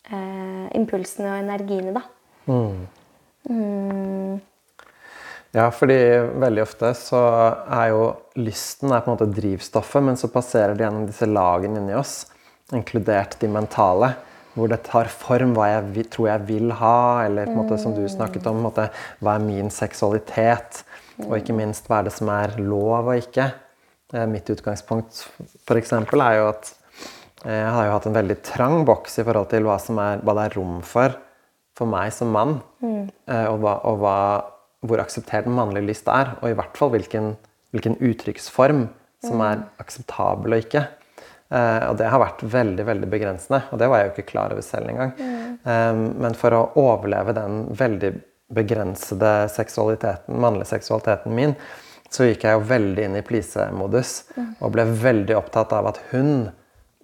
eh 0.10 0.64
impulsene 0.74 1.28
og 1.30 1.44
energiene, 1.44 1.92
da. 1.94 2.02
Mm. 2.50 4.40
Mm. 5.52 5.58
Ja, 5.58 5.70
fordi 5.74 5.98
veldig 6.42 6.62
ofte 6.62 6.94
så 6.98 7.20
er 7.66 7.92
jo 7.92 8.04
lysten 8.40 8.94
er 8.94 9.02
på 9.02 9.10
en 9.10 9.18
måte 9.18 9.30
drivstoffet, 9.34 10.04
men 10.06 10.18
så 10.20 10.30
passerer 10.32 10.76
det 10.76 10.86
gjennom 10.86 11.08
disse 11.10 11.30
lagene 11.30 11.82
inni 11.82 11.96
oss, 11.98 12.28
inkludert 12.76 13.38
de 13.42 13.50
mentale, 13.52 14.14
hvor 14.54 14.70
det 14.70 14.82
tar 14.88 15.10
form 15.12 15.54
hva 15.58 15.70
jeg 15.72 15.88
vil, 15.96 16.10
tror 16.12 16.28
jeg 16.32 16.46
vil 16.48 16.74
ha, 16.80 17.26
eller 17.26 17.50
på 17.50 17.56
en 17.56 17.62
måte 17.64 17.80
som 17.82 17.96
du 17.96 18.04
snakket 18.10 18.48
om, 18.50 18.62
måte, 18.66 18.90
hva 19.24 19.38
er 19.38 19.46
min 19.46 19.72
seksualitet, 19.74 20.84
og 21.28 21.38
ikke 21.40 21.56
minst 21.58 21.90
hva 21.90 22.00
er 22.00 22.10
det 22.10 22.16
som 22.16 22.30
er 22.32 22.56
lov 22.62 23.10
og 23.10 23.18
ikke. 23.20 23.50
Eh, 24.14 24.26
mitt 24.30 24.50
utgangspunkt 24.50 25.26
f.eks. 25.68 25.92
er 25.94 26.36
jo 26.38 26.46
at 26.50 26.72
eh, 27.46 27.58
jeg 27.60 27.74
har 27.76 27.88
jo 27.88 27.96
hatt 27.98 28.08
en 28.10 28.16
veldig 28.16 28.38
trang 28.46 28.86
boks 28.88 29.20
i 29.20 29.26
forhold 29.28 29.50
til 29.52 29.68
hva, 29.68 29.76
er, 29.78 30.24
hva 30.24 30.38
det 30.38 30.46
er 30.48 30.56
rom 30.60 30.80
for 30.86 31.18
for 31.80 31.88
meg 31.88 32.10
som 32.12 32.34
mann, 32.36 32.58
mm. 32.84 33.04
og, 33.30 33.58
hva, 33.64 33.78
og 33.88 34.02
hva 34.02 34.16
hvor 34.86 35.02
akseptert 35.04 35.50
mannlig 35.52 35.84
lyst 35.90 36.08
er, 36.12 36.38
og 36.40 36.52
i 36.52 36.56
hvert 36.58 36.78
fall 36.80 36.94
hvilken, 36.94 37.34
hvilken 37.76 37.98
uttrykksform 38.00 38.88
som 39.26 39.44
er 39.44 39.66
akseptabel 39.82 40.56
og 40.56 40.64
ikke. 40.64 40.86
Uh, 41.50 41.90
og 41.90 41.98
det 41.98 42.08
har 42.14 42.22
vært 42.22 42.44
veldig 42.46 42.86
veldig 42.86 43.08
begrensende, 43.10 43.64
og 43.74 43.82
det 43.82 43.88
var 43.90 44.02
jeg 44.02 44.10
jo 44.10 44.14
ikke 44.14 44.32
klar 44.32 44.54
over 44.54 44.66
selv 44.66 44.92
engang. 44.92 45.16
Mm. 45.18 45.46
Um, 45.66 46.04
men 46.22 46.38
for 46.38 46.56
å 46.56 46.68
overleve 46.80 47.34
den 47.36 47.64
veldig 47.80 48.14
begrensede 48.54 49.34
seksualiteten, 49.54 50.38
mannlige 50.42 50.72
seksualiteten 50.76 51.34
min, 51.36 51.56
så 52.10 52.26
gikk 52.26 52.46
jeg 52.46 52.58
jo 52.58 52.70
veldig 52.70 53.06
inn 53.06 53.18
i 53.20 53.26
please-modus 53.26 54.14
mm. 54.34 54.54
og 54.66 54.74
ble 54.74 54.86
veldig 55.02 55.36
opptatt 55.38 55.74
av 55.78 55.92
at 55.92 56.00
hun 56.14 56.50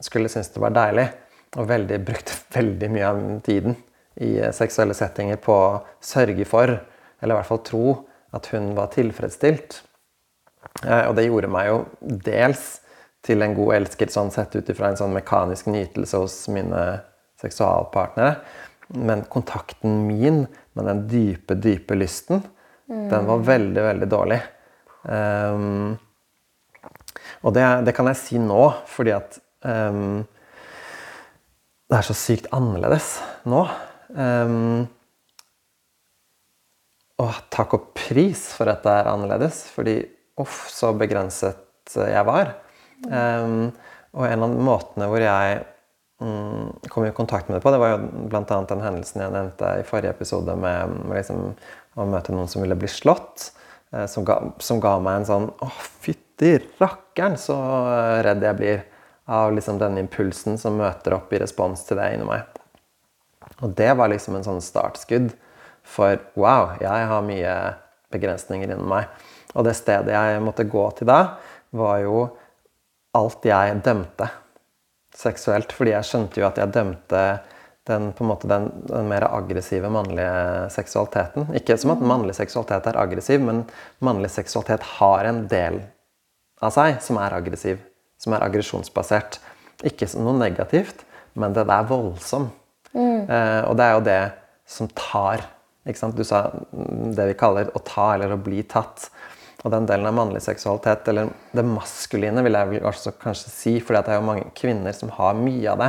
skulle 0.01 0.29
synes 0.29 0.49
det 0.53 0.61
var 0.61 0.73
deilig. 0.77 1.09
Og 1.55 1.69
veldig, 1.69 1.99
brukte 2.05 2.37
veldig 2.57 2.89
mye 2.93 3.11
av 3.11 3.21
tiden 3.45 3.77
i 4.21 4.37
seksuelle 4.55 4.95
settinger 4.97 5.41
på 5.41 5.55
å 5.55 5.79
sørge 6.03 6.45
for 6.47 6.77
eller 7.25 7.33
i 7.33 7.41
hvert 7.41 7.49
fall 7.49 7.63
tro 7.65 7.85
at 8.35 8.47
hun 8.53 8.73
var 8.77 8.93
tilfredsstilt. 8.93 9.81
Eh, 10.83 11.03
og 11.09 11.15
det 11.17 11.25
gjorde 11.25 11.49
meg 11.51 11.71
jo 11.71 11.79
dels 12.29 12.65
til 13.25 13.41
en 13.41 13.55
god 13.57 13.79
elsker 13.79 14.11
sånn 14.13 14.29
sett 14.33 14.53
ut 14.53 14.69
ifra 14.69 14.91
en 14.91 14.99
sånn 14.99 15.15
mekanisk 15.15 15.69
nytelse 15.71 16.21
hos 16.21 16.37
mine 16.53 16.83
seksualpartnere. 17.41 18.37
Men 19.01 19.25
kontakten 19.31 20.03
min 20.05 20.43
med 20.77 20.89
den 20.91 21.05
dype, 21.09 21.57
dype 21.57 21.97
lysten, 21.97 22.43
mm. 22.85 23.07
den 23.09 23.29
var 23.31 23.47
veldig, 23.47 23.81
veldig 23.87 24.09
dårlig. 24.11 24.39
Um, 25.05 25.95
og 27.45 27.55
det, 27.55 27.65
det, 27.87 27.95
kan 27.97 28.09
jeg 28.11 28.21
si 28.21 28.41
nå, 28.41 28.61
fordi 28.89 29.15
at 29.15 29.39
um, 29.65 30.21
det 31.89 31.97
er 31.97 32.05
så 32.05 32.17
sykt 32.17 32.49
annerledes 32.53 33.15
nå. 33.49 33.63
Um, 34.13 34.85
og 37.21 37.37
takk 37.53 37.77
og 37.77 37.91
pris 37.95 38.49
for 38.57 38.69
at 38.71 38.83
det 38.83 38.91
er 38.91 39.09
annerledes, 39.11 39.63
fordi 39.71 39.99
uff, 40.41 40.65
så 40.71 40.91
begrenset 40.97 41.95
jeg 41.95 42.23
var. 42.27 42.51
Um, 43.07 43.69
og 44.15 44.25
en 44.27 44.43
av 44.45 44.55
måtene 44.67 45.07
hvor 45.11 45.23
jeg 45.23 45.61
um, 46.23 46.73
kom 46.91 47.05
i 47.07 47.13
kontakt 47.15 47.47
med 47.47 47.57
det 47.57 47.63
på, 47.63 47.71
det 47.71 47.79
var 47.79 47.93
jo 47.93 48.27
bl.a. 48.31 48.41
den 48.43 48.83
hendelsen 48.83 49.23
jeg 49.23 49.35
nevnte 49.35 49.69
i 49.79 49.85
forrige 49.87 50.15
episode 50.15 50.57
med, 50.59 50.97
med 51.05 51.21
liksom, 51.21 51.53
å 51.95 52.07
møte 52.09 52.35
noen 52.35 52.51
som 52.51 52.65
ville 52.65 52.77
bli 52.79 52.89
slått. 52.91 53.51
Uh, 53.93 54.03
som, 54.11 54.27
ga, 54.27 54.41
som, 54.59 54.81
ga, 54.83 54.97
meg 55.03 55.21
en 55.21 55.29
sånn 55.29 55.47
Å, 55.63 55.71
fytti 56.03 56.57
rakkeren, 56.81 57.39
så 57.39 57.55
redd 58.25 58.43
jeg 58.43 58.59
blir 58.59 58.83
av 59.31 59.55
liksom 59.55 59.79
denne 59.79 60.03
impulsen 60.03 60.59
som 60.61 60.75
møter 60.77 61.15
opp 61.15 61.31
i 61.33 61.39
respons 61.41 61.87
til 61.87 62.01
det 62.01 62.11
inni 62.13 62.27
meg. 62.27 62.43
Og 63.63 63.71
det 63.77 63.93
var 63.95 64.11
liksom 64.11 64.35
en 64.35 64.45
sånn 64.45 64.61
startskudd 64.61 65.31
for 65.85 66.19
wow, 66.39 66.75
jeg 66.81 67.09
har 67.11 67.25
mye 67.25 67.55
begrensninger 68.13 68.71
innen 68.71 68.89
meg. 68.89 69.09
Og 69.55 69.67
det 69.67 69.75
stedet 69.77 70.13
jeg 70.13 70.41
måtte 70.43 70.67
gå 70.67 70.85
til 70.97 71.09
da, 71.09 71.19
var 71.75 71.99
jo 72.03 72.25
alt 73.15 73.45
jeg 73.47 73.79
dømte 73.85 74.27
seksuelt. 75.15 75.71
Fordi 75.75 75.93
jeg 75.95 76.07
skjønte 76.09 76.41
jo 76.41 76.47
at 76.49 76.59
jeg 76.59 76.73
dømte 76.75 77.23
den, 77.87 78.09
på 78.17 78.25
en 78.25 78.31
måte 78.31 78.49
den, 78.49 78.69
den 78.89 79.09
mer 79.09 79.27
aggressive 79.29 79.89
mannlige 79.93 80.69
seksualiteten. 80.73 81.49
Ikke 81.57 81.77
som 81.79 81.93
at 81.95 82.03
mannlig 82.03 82.35
seksualitet 82.37 82.89
er 82.91 82.99
aggressiv, 82.99 83.43
men 83.45 83.63
mannlig 84.03 84.33
seksualitet 84.33 84.85
har 84.97 85.29
en 85.29 85.45
del 85.51 85.83
av 86.65 86.73
seg 86.75 86.99
som 87.05 87.21
er 87.21 87.35
aggressiv. 87.37 87.81
Som 88.21 88.35
er 88.35 88.45
aggresjonsbasert. 88.45 89.39
Ikke 89.85 90.07
noe 90.17 90.37
negativt, 90.39 91.03
men 91.35 91.55
det 91.55 91.65
er 91.67 91.89
voldsom. 91.89 92.49
Mm. 92.95 93.27
Eh, 93.27 93.61
og 93.67 93.75
det 93.77 93.85
er 93.85 93.93
jo 93.93 94.05
det 94.05 94.21
som 94.71 94.89
tar 94.97 95.43
du 95.85 96.23
sa 96.23 96.49
det 97.15 97.27
vi 97.29 97.37
kaller 97.37 97.69
å 97.75 97.81
ta 97.85 98.13
eller 98.15 98.33
å 98.33 98.41
bli 98.41 98.63
tatt. 98.63 99.09
Og 99.65 99.71
den 99.73 99.87
delen 99.89 100.05
av 100.05 100.13
mannlig 100.13 100.43
seksualitet, 100.45 101.07
eller 101.09 101.31
det 101.57 101.63
maskuline, 101.65 102.43
vil 102.45 102.53
jeg 102.53 102.81
også 102.85 103.15
kanskje 103.17 103.49
si, 103.49 103.71
fordi 103.81 104.03
det 104.05 104.13
er 104.13 104.19
jo 104.19 104.27
mange 104.27 104.51
kvinner 104.57 104.93
som 104.93 105.09
har 105.15 105.37
mye 105.39 105.71
av 105.71 105.81
det, 105.81 105.87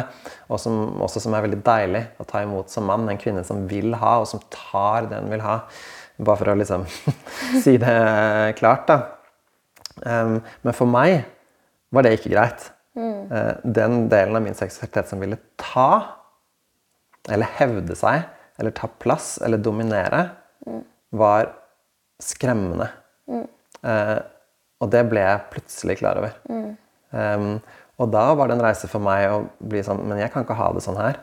og 0.49 0.61
som, 0.63 0.79
også 1.05 1.21
som 1.27 1.37
er 1.37 1.45
veldig 1.45 1.59
deilig 1.67 2.03
å 2.17 2.25
ta 2.29 2.41
imot 2.45 2.73
som 2.73 2.89
mann. 2.89 3.05
En 3.13 3.21
kvinne 3.21 3.43
som 3.45 3.67
vil 3.69 3.93
ha, 4.01 4.15
og 4.23 4.31
som 4.31 4.41
tar 4.53 5.11
det 5.11 5.21
hun 5.21 5.29
vil 5.35 5.45
ha. 5.45 5.59
Bare 6.17 6.41
for 6.41 6.53
å 6.55 6.57
liksom 6.57 6.87
si 7.65 7.77
det 7.83 7.99
klart, 8.57 8.89
da. 8.89 8.99
Um, 10.01 10.39
men 10.65 10.77
for 10.77 10.89
meg 10.89 11.27
var 11.93 12.07
det 12.07 12.15
ikke 12.17 12.33
greit. 12.33 12.71
Mm. 12.97 13.29
Uh, 13.29 13.53
den 13.77 14.07
delen 14.13 14.41
av 14.41 14.45
min 14.45 14.57
seksualitet 14.57 15.13
som 15.13 15.21
ville 15.21 15.37
ta, 15.61 15.91
eller 17.29 17.53
hevde 17.59 17.97
seg, 17.99 18.25
eller 18.57 18.75
ta 18.77 18.89
plass 18.89 19.37
eller 19.45 19.61
dominere, 19.63 20.29
mm. 20.67 20.83
var 21.19 21.51
skremmende. 22.23 22.89
Mm. 23.29 23.45
Eh, 23.83 24.19
og 24.81 24.93
det 24.93 25.03
ble 25.11 25.25
jeg 25.25 25.45
plutselig 25.53 25.99
klar 26.01 26.21
over. 26.21 26.37
Mm. 26.51 26.73
Um, 27.17 27.53
og 28.03 28.11
da 28.13 28.25
var 28.37 28.49
det 28.49 28.59
en 28.59 28.65
reise 28.67 28.89
for 28.93 29.01
meg 29.01 29.25
å 29.31 29.37
bli 29.63 29.81
sånn 29.87 30.03
Men 30.05 30.19
jeg 30.21 30.29
kan 30.35 30.45
ikke 30.45 30.57
ha 30.59 30.67
det 30.75 30.83
sånn 30.85 30.99
her. 31.01 31.21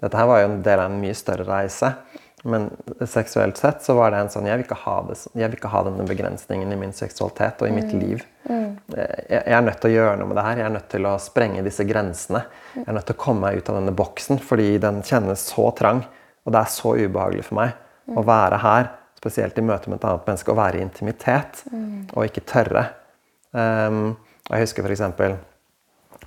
Dette 0.00 0.18
her 0.18 0.26
var 0.28 0.42
jo 0.42 0.48
en 0.50 0.58
del 0.64 0.82
av 0.82 0.90
en 0.90 0.98
mye 1.00 1.16
større 1.16 1.46
reise. 1.48 1.94
Men 2.42 2.70
seksuelt 3.04 3.58
sett 3.60 3.82
så 3.84 3.94
var 3.98 4.12
det 4.12 4.20
en 4.22 4.30
sånn 4.32 4.46
Jeg 4.48 4.60
vil 4.60 4.64
ikke 4.64 4.78
ha, 4.82 4.94
det, 5.04 5.16
jeg 5.36 5.52
vil 5.52 5.58
ikke 5.58 5.72
ha 5.74 5.82
denne 5.84 6.06
begrensningen 6.08 6.72
i 6.72 6.78
min 6.80 6.94
seksualitet 6.96 7.60
og 7.60 7.68
i 7.68 7.74
mitt 7.76 7.92
liv. 7.92 8.22
Eh, 8.48 9.18
jeg, 9.28 9.42
jeg 9.42 9.56
er 9.56 9.66
nødt 9.66 9.80
til 9.82 9.90
å 9.90 9.96
gjøre 9.98 10.14
noe 10.20 10.30
med 10.30 10.40
det 10.40 10.46
her. 10.46 10.62
Jeg 10.62 10.68
er 10.68 10.76
nødt 10.76 10.88
til 10.94 11.08
å 11.08 11.16
sprenge 11.20 11.64
disse 11.66 11.84
grensene. 11.88 12.44
Jeg 12.78 12.86
er 12.86 12.96
nødt 12.96 13.08
til 13.10 13.18
å 13.18 13.22
komme 13.26 13.44
meg 13.44 13.60
ut 13.60 13.68
av 13.72 13.80
denne 13.80 13.96
boksen 13.96 14.40
fordi 14.44 14.70
den 14.82 15.02
kjennes 15.06 15.44
så 15.52 15.68
trang. 15.76 16.04
Og 16.46 16.54
det 16.54 16.62
er 16.62 16.72
så 16.72 16.94
ubehagelig 16.96 17.44
for 17.48 17.60
meg 17.60 17.74
mm. 17.74 18.16
å 18.18 18.24
være 18.26 18.60
her, 18.62 18.90
spesielt 19.20 19.58
i 19.60 19.64
møte 19.64 19.90
med 19.90 20.00
et 20.00 20.08
annet 20.08 20.28
menneske, 20.30 20.52
å 20.52 20.58
være 20.58 20.80
i 20.80 20.84
intimitet 20.84 21.62
mm. 21.68 22.12
og 22.14 22.24
ikke 22.26 22.46
tørre. 22.48 22.86
Um, 23.52 24.14
og 24.48 24.54
jeg 24.56 24.66
husker 24.66 24.86
f.eks. 24.86 25.04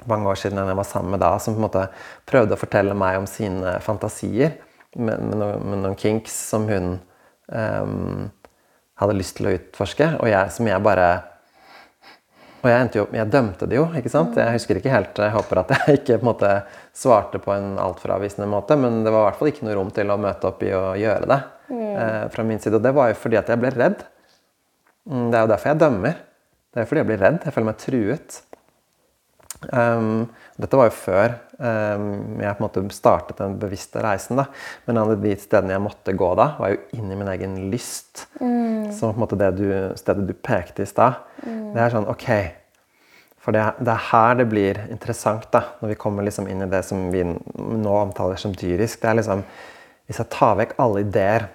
mange 0.10 0.30
år 0.30 0.40
siden 0.40 0.62
jeg 0.62 0.78
var 0.78 0.88
sammen 0.88 1.16
med 1.16 1.24
da, 1.24 1.34
som 1.42 1.56
på 1.56 1.62
en 1.62 1.68
måte 1.68 1.88
prøvde 2.30 2.56
å 2.56 2.62
fortelle 2.62 2.96
meg 2.98 3.18
om 3.22 3.28
sine 3.30 3.78
fantasier 3.84 4.58
med, 4.96 5.18
med, 5.18 5.42
med 5.42 5.82
noen, 5.82 5.98
kinks 5.98 6.36
som 6.52 6.68
hun 6.70 6.96
um, 7.50 8.30
hadde 9.02 9.18
lyst 9.18 9.40
til 9.40 9.50
å 9.50 9.56
utforske, 9.58 10.12
og 10.22 10.30
jeg, 10.30 10.54
som 10.54 10.70
jeg 10.70 10.86
bare 10.86 11.08
og 12.64 12.70
jeg, 12.72 12.90
jo, 12.96 13.04
jeg, 13.12 13.28
dømte 13.28 13.68
det 13.68 13.76
jo. 13.76 13.88
ikke 14.00 14.12
sant? 14.12 14.38
Jeg 14.40 14.56
husker 14.56 14.78
ikke 14.80 14.94
helt, 14.94 15.20
jeg 15.20 15.36
håper 15.36 15.60
at 15.60 15.74
jeg 15.76 15.98
ikke 16.00 16.16
på 16.16 16.24
en 16.24 16.30
måte 16.30 16.52
svarte 16.96 17.42
på 17.44 17.52
en 17.52 17.74
altfor 17.82 18.14
avvisende 18.16 18.48
måte, 18.48 18.78
men 18.80 19.02
det 19.04 19.12
var 19.12 19.26
i 19.26 19.28
hvert 19.28 19.42
fall 19.42 19.52
ikke 19.52 19.68
noe 19.68 19.76
rom 19.76 19.92
til 19.96 20.14
å 20.14 20.20
møte 20.22 20.48
opp 20.48 20.64
i 20.64 20.72
å 20.72 20.86
gjøre 21.00 21.28
det. 21.28 21.40
Mm. 21.74 21.82
Eh, 21.82 22.24
fra 22.32 22.46
min 22.48 22.62
side. 22.64 22.80
Og 22.80 22.86
det 22.86 22.94
var 22.96 23.12
jo 23.12 23.20
fordi 23.20 23.40
at 23.40 23.52
jeg 23.52 23.60
ble 23.60 23.74
redd. 23.76 24.06
Mm, 25.10 25.28
det 25.28 25.38
er 25.40 25.44
jo 25.44 25.52
derfor 25.52 25.74
jeg 25.74 25.82
dømmer. 25.84 26.18
Det 26.74 26.82
er 26.82 26.90
fordi 26.90 27.04
jeg 27.04 27.10
blir 27.12 27.22
redd. 27.22 27.40
Jeg 27.44 27.56
føler 27.56 27.70
meg 27.70 27.82
truet. 27.84 28.40
Um, 29.72 30.26
dette 30.60 30.78
var 30.78 30.90
jo 30.90 30.96
før 30.96 31.36
um, 31.58 32.08
jeg 32.42 32.56
på 32.58 32.62
en 32.62 32.66
måte 32.66 32.84
startet 32.94 33.40
den 33.42 33.56
bevisste 33.62 34.02
reisen. 34.04 34.40
da. 34.40 34.48
Men 34.86 34.98
en 34.98 35.14
av 35.14 35.22
de 35.24 35.36
stedene 35.40 35.76
jeg 35.76 35.84
måtte 35.84 36.16
gå 36.18 36.32
da, 36.40 36.50
var 36.60 36.74
jo 36.74 36.82
inn 36.98 37.12
i 37.12 37.20
min 37.20 37.32
egen 37.34 37.56
lyst. 37.74 38.26
Mm. 38.42 38.92
Som 38.94 39.14
på 39.14 39.18
en 39.18 39.24
måte 39.26 39.40
det 39.40 39.54
du, 39.60 39.68
stedet 40.00 40.28
du 40.30 40.36
pekte 40.36 40.86
i 40.86 40.90
stad. 40.90 41.24
Mm. 41.46 41.72
Det 41.74 41.86
er 41.86 41.96
sånn 41.96 42.10
OK. 42.12 42.28
For 43.44 43.56
det, 43.56 43.64
det, 43.84 43.92
er 43.92 44.08
her 44.12 44.38
det 44.40 44.48
blir 44.52 44.80
interessant, 44.88 45.50
da, 45.52 45.66
når 45.82 45.94
vi 45.94 46.00
kommer 46.00 46.24
liksom 46.24 46.48
inn 46.52 46.64
i 46.64 46.72
det 46.72 46.84
som 46.88 47.10
vi 47.12 47.26
nå 47.28 47.96
omtaler 48.00 48.40
som 48.40 48.56
dyrisk. 48.56 49.02
Det 49.02 49.12
er 49.12 49.22
liksom 49.22 49.46
Hvis 50.08 50.20
jeg 50.20 50.34
tar 50.36 50.58
vekk 50.60 50.74
alle 50.84 51.02
ideer, 51.06 51.46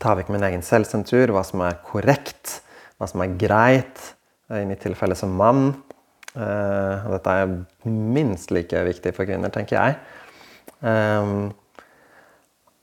tar 0.00 0.18
vekk 0.18 0.28
min 0.32 0.42
egen 0.44 0.62
selvsensur, 0.64 1.32
hva 1.32 1.40
som 1.44 1.62
er 1.64 1.78
korrekt, 1.86 2.58
hva 3.00 3.08
som 3.08 3.22
er 3.24 3.32
greit, 3.40 4.02
i 4.52 4.66
mitt 4.68 4.82
tilfelle 4.84 5.16
som 5.16 5.32
mann 5.32 5.70
og 6.34 7.12
dette 7.14 7.34
er 7.40 7.52
minst 7.86 8.50
like 8.50 8.80
viktig 8.88 9.12
for 9.14 9.28
kvinner, 9.28 9.52
tenker 9.54 9.78
jeg. 9.78 9.98
Um, 10.84 11.52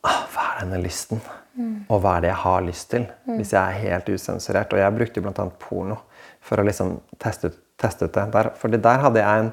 hva 0.01 0.45
er 0.55 0.63
denne 0.63 0.79
lysten? 0.81 1.21
Mm. 1.57 1.83
Og 1.91 1.99
hva 2.01 2.15
er 2.15 2.25
det 2.25 2.31
jeg 2.31 2.41
har 2.45 2.63
lyst 2.65 2.89
til? 2.93 3.05
Mm. 3.27 3.35
Hvis 3.37 3.53
jeg 3.53 3.61
er 3.61 3.83
helt 3.85 4.09
usensurert. 4.09 4.73
Og 4.73 4.81
jeg 4.81 4.97
brukte 4.97 5.23
bl.a. 5.23 5.47
porno 5.61 5.99
for 6.41 6.61
å 6.61 6.65
liksom 6.65 6.95
teste 7.21 7.51
ut, 7.51 7.59
teste 7.81 8.07
ut 8.07 8.15
det. 8.15 8.27
Der, 8.33 8.51
for 8.57 8.73
der 8.73 9.05
hadde 9.05 9.23
jeg 9.23 9.45
en, 9.45 9.51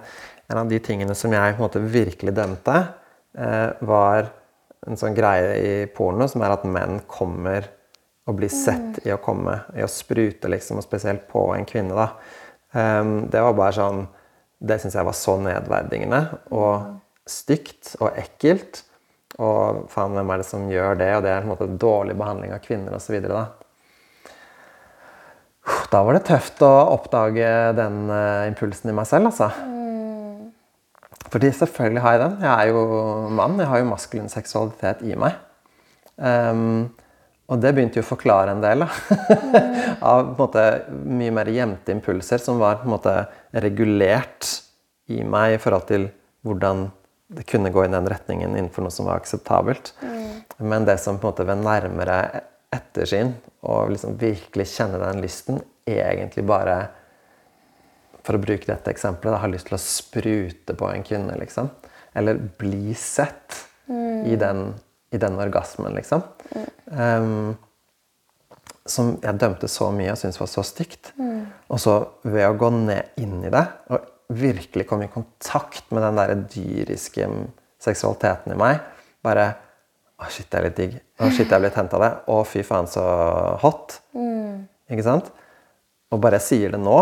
en, 0.49 0.61
av 0.62 0.70
de 0.70 0.80
tingene 0.84 1.16
som 1.18 1.34
jeg 1.34 1.57
på 1.57 1.61
en 1.61 1.66
måte 1.66 1.84
virkelig 1.84 2.36
dømte, 2.36 2.76
uh, 3.38 3.70
var 3.84 4.30
en 4.86 5.01
sånn 5.01 5.16
greie 5.16 5.57
i 5.59 5.72
porno 5.92 6.28
som 6.30 6.44
er 6.46 6.55
at 6.55 6.64
menn 6.68 7.03
kommer 7.11 7.66
og 8.28 8.36
blir 8.36 8.53
sett 8.53 9.01
i 9.09 9.12
å 9.12 9.20
komme, 9.24 9.55
i 9.76 9.82
å 9.82 9.88
sprute, 9.88 10.51
liksom, 10.53 10.78
og 10.78 10.84
spesielt 10.84 11.24
på 11.30 11.46
en 11.55 11.64
kvinne. 11.68 11.96
da. 11.96 12.12
Um, 12.74 13.28
det 13.32 13.40
var 13.40 13.54
bare 13.56 13.72
sånn 13.72 14.02
Det 14.60 14.76
syns 14.82 14.96
jeg 14.98 15.06
var 15.06 15.14
så 15.16 15.38
nedverdigende 15.40 16.18
og 16.52 16.98
stygt 17.28 17.94
og 18.02 18.16
ekkelt. 18.18 18.82
Og 19.38 19.84
faen, 19.92 20.16
hvem 20.16 20.32
er 20.34 20.40
det 20.40 20.48
som 20.48 20.66
gjør 20.72 20.98
det? 20.98 21.12
Og 21.14 21.22
det 21.22 21.30
er 21.30 21.44
på 21.44 21.46
en 21.46 21.52
måte 21.52 21.78
dårlig 21.78 22.16
behandling 22.18 22.54
av 22.56 22.62
kvinner 22.64 22.96
osv. 22.96 23.20
Da. 23.22 23.44
da 25.92 26.02
var 26.02 26.18
det 26.18 26.24
tøft 26.26 26.64
å 26.66 26.72
oppdage 26.96 27.52
den 27.78 28.08
uh, 28.10 28.48
impulsen 28.48 28.90
i 28.90 28.96
meg 28.98 29.06
selv, 29.10 29.30
altså. 29.30 29.52
Mm. 29.62 29.78
Fordi 31.28 31.52
selvfølgelig 31.52 32.02
har 32.02 32.16
jeg 32.16 32.22
den. 32.24 32.36
Jeg 32.42 32.54
er 32.54 32.72
jo 32.72 33.28
mann. 33.38 33.58
Jeg 33.60 33.70
har 33.70 33.82
jo 33.82 33.90
maskulin 33.92 34.32
seksualitet 34.32 35.04
i 35.06 35.14
meg. 35.18 35.38
Um, 36.16 36.88
og 37.49 37.61
det 37.62 37.72
begynte 37.72 38.01
jo 38.01 38.05
å 38.05 38.11
forklare 38.11 38.53
en 38.53 38.61
del 38.61 38.84
da. 38.84 38.88
av 40.12 40.34
måte, 40.36 40.64
mye 40.92 41.32
mer 41.32 41.49
gjemte 41.53 41.94
impulser 41.94 42.42
som 42.42 42.61
var 42.61 42.84
måte 42.88 43.14
regulert 43.57 44.51
i 45.09 45.22
meg 45.24 45.57
i 45.57 45.61
forhold 45.62 45.86
til 45.88 46.09
hvordan 46.44 46.86
det 47.38 47.44
kunne 47.49 47.72
gå 47.72 47.84
i 47.84 47.92
den 47.92 48.09
retningen 48.09 48.57
innenfor 48.57 48.84
noe 48.84 48.92
som 48.92 49.09
var 49.09 49.20
akseptabelt. 49.20 49.94
Mm. 50.01 50.28
Men 50.68 50.84
det 50.88 50.99
som 51.01 51.16
på 51.16 51.28
en 51.28 51.32
måte 51.32 51.49
ved 51.49 51.64
nærmere 51.64 52.18
ettersyn 52.74 53.32
og 53.64 53.94
liksom 53.94 54.16
virkelig 54.20 54.68
kjenne 54.74 55.01
den 55.01 55.24
lysten, 55.24 55.61
egentlig 55.88 56.44
bare 56.49 56.78
For 58.28 58.36
å 58.36 58.42
bruke 58.42 58.68
dette 58.68 58.90
eksempelet, 58.92 59.38
har 59.40 59.49
lyst 59.49 59.70
til 59.70 59.76
å 59.78 59.80
sprute 59.80 60.74
på 60.76 60.88
en 60.90 61.05
kvinne, 61.07 61.32
liksom. 61.40 61.70
Eller 62.12 62.36
bli 62.61 62.92
sett 62.92 63.57
mm. 63.88 64.26
i 64.28 64.34
den 64.36 64.74
i 65.14 65.20
den 65.20 65.38
orgasmen, 65.40 65.94
liksom. 65.96 66.22
Um, 66.92 67.56
som 68.88 69.14
jeg 69.22 69.40
dømte 69.40 69.68
så 69.70 69.90
mye 69.92 70.12
og 70.14 70.20
syntes 70.20 70.40
var 70.40 70.50
så 70.50 70.64
stygt. 70.66 71.12
Mm. 71.20 71.48
Og 71.68 71.80
så 71.82 71.98
ved 72.24 72.46
å 72.48 72.56
gå 72.59 72.70
ned 72.74 73.20
inn 73.20 73.40
i 73.44 73.52
det 73.52 73.64
og 73.92 74.06
virkelig 74.28 74.86
komme 74.88 75.09
i 75.09 75.12
kontakt 75.12 75.88
med 75.92 76.04
den 76.04 76.20
der 76.20 76.34
dyriske 76.52 77.28
seksualiteten 77.80 78.52
i 78.52 78.61
meg 78.61 78.84
bare 79.24 79.48
Å, 80.18 80.26
shit, 80.34 80.48
det 80.50 80.59
er 80.59 80.64
litt 80.64 80.74
digg. 80.74 80.94
Å, 81.22 81.28
shit, 81.30 81.44
jeg 81.44 81.54
er 81.54 81.61
blitt 81.62 81.76
henta 81.78 81.94
av 81.94 82.02
det. 82.02 82.09
Å, 82.26 82.36
fy 82.42 82.64
faen, 82.66 82.88
så 82.90 83.04
hot. 83.62 84.00
Mm. 84.18 84.64
Ikke 84.90 85.04
sant? 85.06 85.28
Og 86.11 86.18
bare 86.24 86.40
jeg 86.40 86.46
sier 86.48 86.72
det 86.74 86.80
nå, 86.82 86.96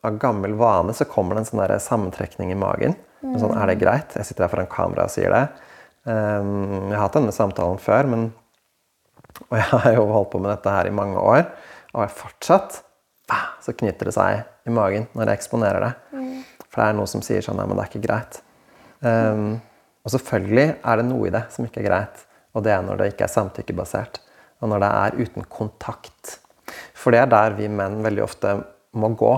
av 0.00 0.16
gammel 0.22 0.54
vane, 0.56 0.94
så 0.96 1.04
kommer 1.04 1.36
det 1.36 1.42
en 1.42 1.48
sånn 1.50 1.60
der 1.60 1.74
sammentrekning 1.84 2.54
i 2.54 2.56
magen. 2.56 2.96
Mm. 3.20 3.34
Sånn, 3.42 3.52
er 3.52 3.68
det 3.68 3.76
greit? 3.82 4.16
Jeg 4.16 4.24
sitter 4.24 4.46
her 4.46 4.54
foran 4.54 4.70
kamera 4.72 5.04
og 5.04 5.12
sier 5.12 5.36
det. 5.36 5.42
Ehm, 6.08 6.90
jeg 6.90 6.96
har 6.96 7.04
hatt 7.04 7.18
denne 7.18 7.34
samtalen 7.34 7.78
før, 7.82 8.08
men, 8.10 8.30
og 9.48 9.58
jeg 9.58 9.68
har 9.70 9.92
jo 9.96 10.06
holdt 10.10 10.32
på 10.32 10.40
med 10.42 10.52
dette 10.54 10.72
her 10.74 10.88
i 10.88 10.94
mange 10.94 11.20
år. 11.20 11.44
Og 11.92 12.04
jeg 12.04 12.16
fortsatt 12.18 12.80
så 13.62 13.72
knyter 13.76 14.10
det 14.10 14.14
seg 14.16 14.68
i 14.68 14.72
magen 14.74 15.06
når 15.16 15.30
jeg 15.30 15.40
eksponerer 15.40 15.84
det. 15.86 15.92
Mm. 16.12 16.32
For 16.66 16.80
det 16.80 16.88
er 16.88 16.98
noe 16.98 17.10
som 17.10 17.22
sier 17.24 17.44
sånn 17.44 17.58
Nei, 17.60 17.68
men 17.68 17.78
det 17.78 17.84
er 17.84 17.92
ikke 17.92 18.06
greit. 18.06 18.40
Um, 19.02 19.46
og 20.02 20.12
selvfølgelig 20.14 20.66
er 20.74 20.98
det 20.98 21.06
noe 21.08 21.28
i 21.28 21.32
det 21.34 21.42
som 21.54 21.66
ikke 21.66 21.82
er 21.82 21.88
greit. 21.88 22.22
Og 22.52 22.64
det 22.66 22.74
er 22.74 22.84
når 22.84 23.00
det 23.00 23.08
ikke 23.12 23.26
er 23.28 23.32
samtykkebasert. 23.32 24.20
Og 24.62 24.72
når 24.72 24.82
det 24.82 24.90
er 24.98 25.18
uten 25.22 25.46
kontakt. 25.50 26.36
For 26.98 27.14
det 27.14 27.22
er 27.22 27.30
der 27.30 27.56
vi 27.56 27.70
menn 27.72 28.00
veldig 28.04 28.24
ofte 28.24 28.56
må 28.98 29.12
gå 29.18 29.32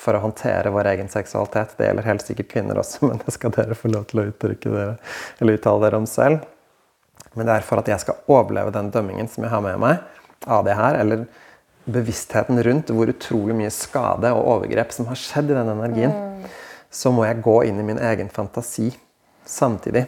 for 0.00 0.16
å 0.16 0.22
håndtere 0.22 0.72
vår 0.72 0.88
egen 0.94 1.10
seksualitet. 1.12 1.76
Det 1.76 1.90
gjelder 1.90 2.08
helt 2.08 2.24
sikkert 2.24 2.50
kvinner 2.54 2.80
også, 2.80 3.04
men 3.08 3.20
det 3.24 3.34
skal 3.36 3.52
dere 3.56 3.76
få 3.78 3.92
lov 3.92 4.08
til 4.10 4.22
å 4.22 4.26
uttrykke 4.30 4.72
dere, 4.72 4.96
eller 5.38 5.60
uttale 5.60 5.86
dere 5.86 6.00
om 6.00 6.08
selv. 6.08 6.46
Men 7.36 7.46
det 7.46 7.58
er 7.58 7.66
for 7.66 7.82
at 7.82 7.90
jeg 7.90 8.02
skal 8.02 8.24
overleve 8.32 8.72
den 8.74 8.90
dømmingen 8.94 9.28
som 9.30 9.44
jeg 9.44 9.52
har 9.52 9.62
med 9.64 9.78
meg 9.82 10.00
av 10.50 10.64
det 10.66 10.74
her, 10.74 10.96
eller 11.02 11.26
bevisstheten 11.90 12.58
rundt 12.64 12.90
hvor 12.94 13.10
utrolig 13.10 13.54
mye 13.56 13.70
skade 13.72 14.30
og 14.34 14.46
overgrep 14.56 14.92
som 14.94 15.08
har 15.10 15.18
skjedd 15.18 15.52
i 15.52 15.58
den 15.58 15.72
energien, 15.72 16.14
mm. 16.14 16.48
så 16.90 17.12
må 17.14 17.26
jeg 17.26 17.42
gå 17.44 17.56
inn 17.68 17.80
i 17.80 17.86
min 17.86 18.00
egen 18.10 18.32
fantasi 18.32 18.90
samtidig. 19.46 20.06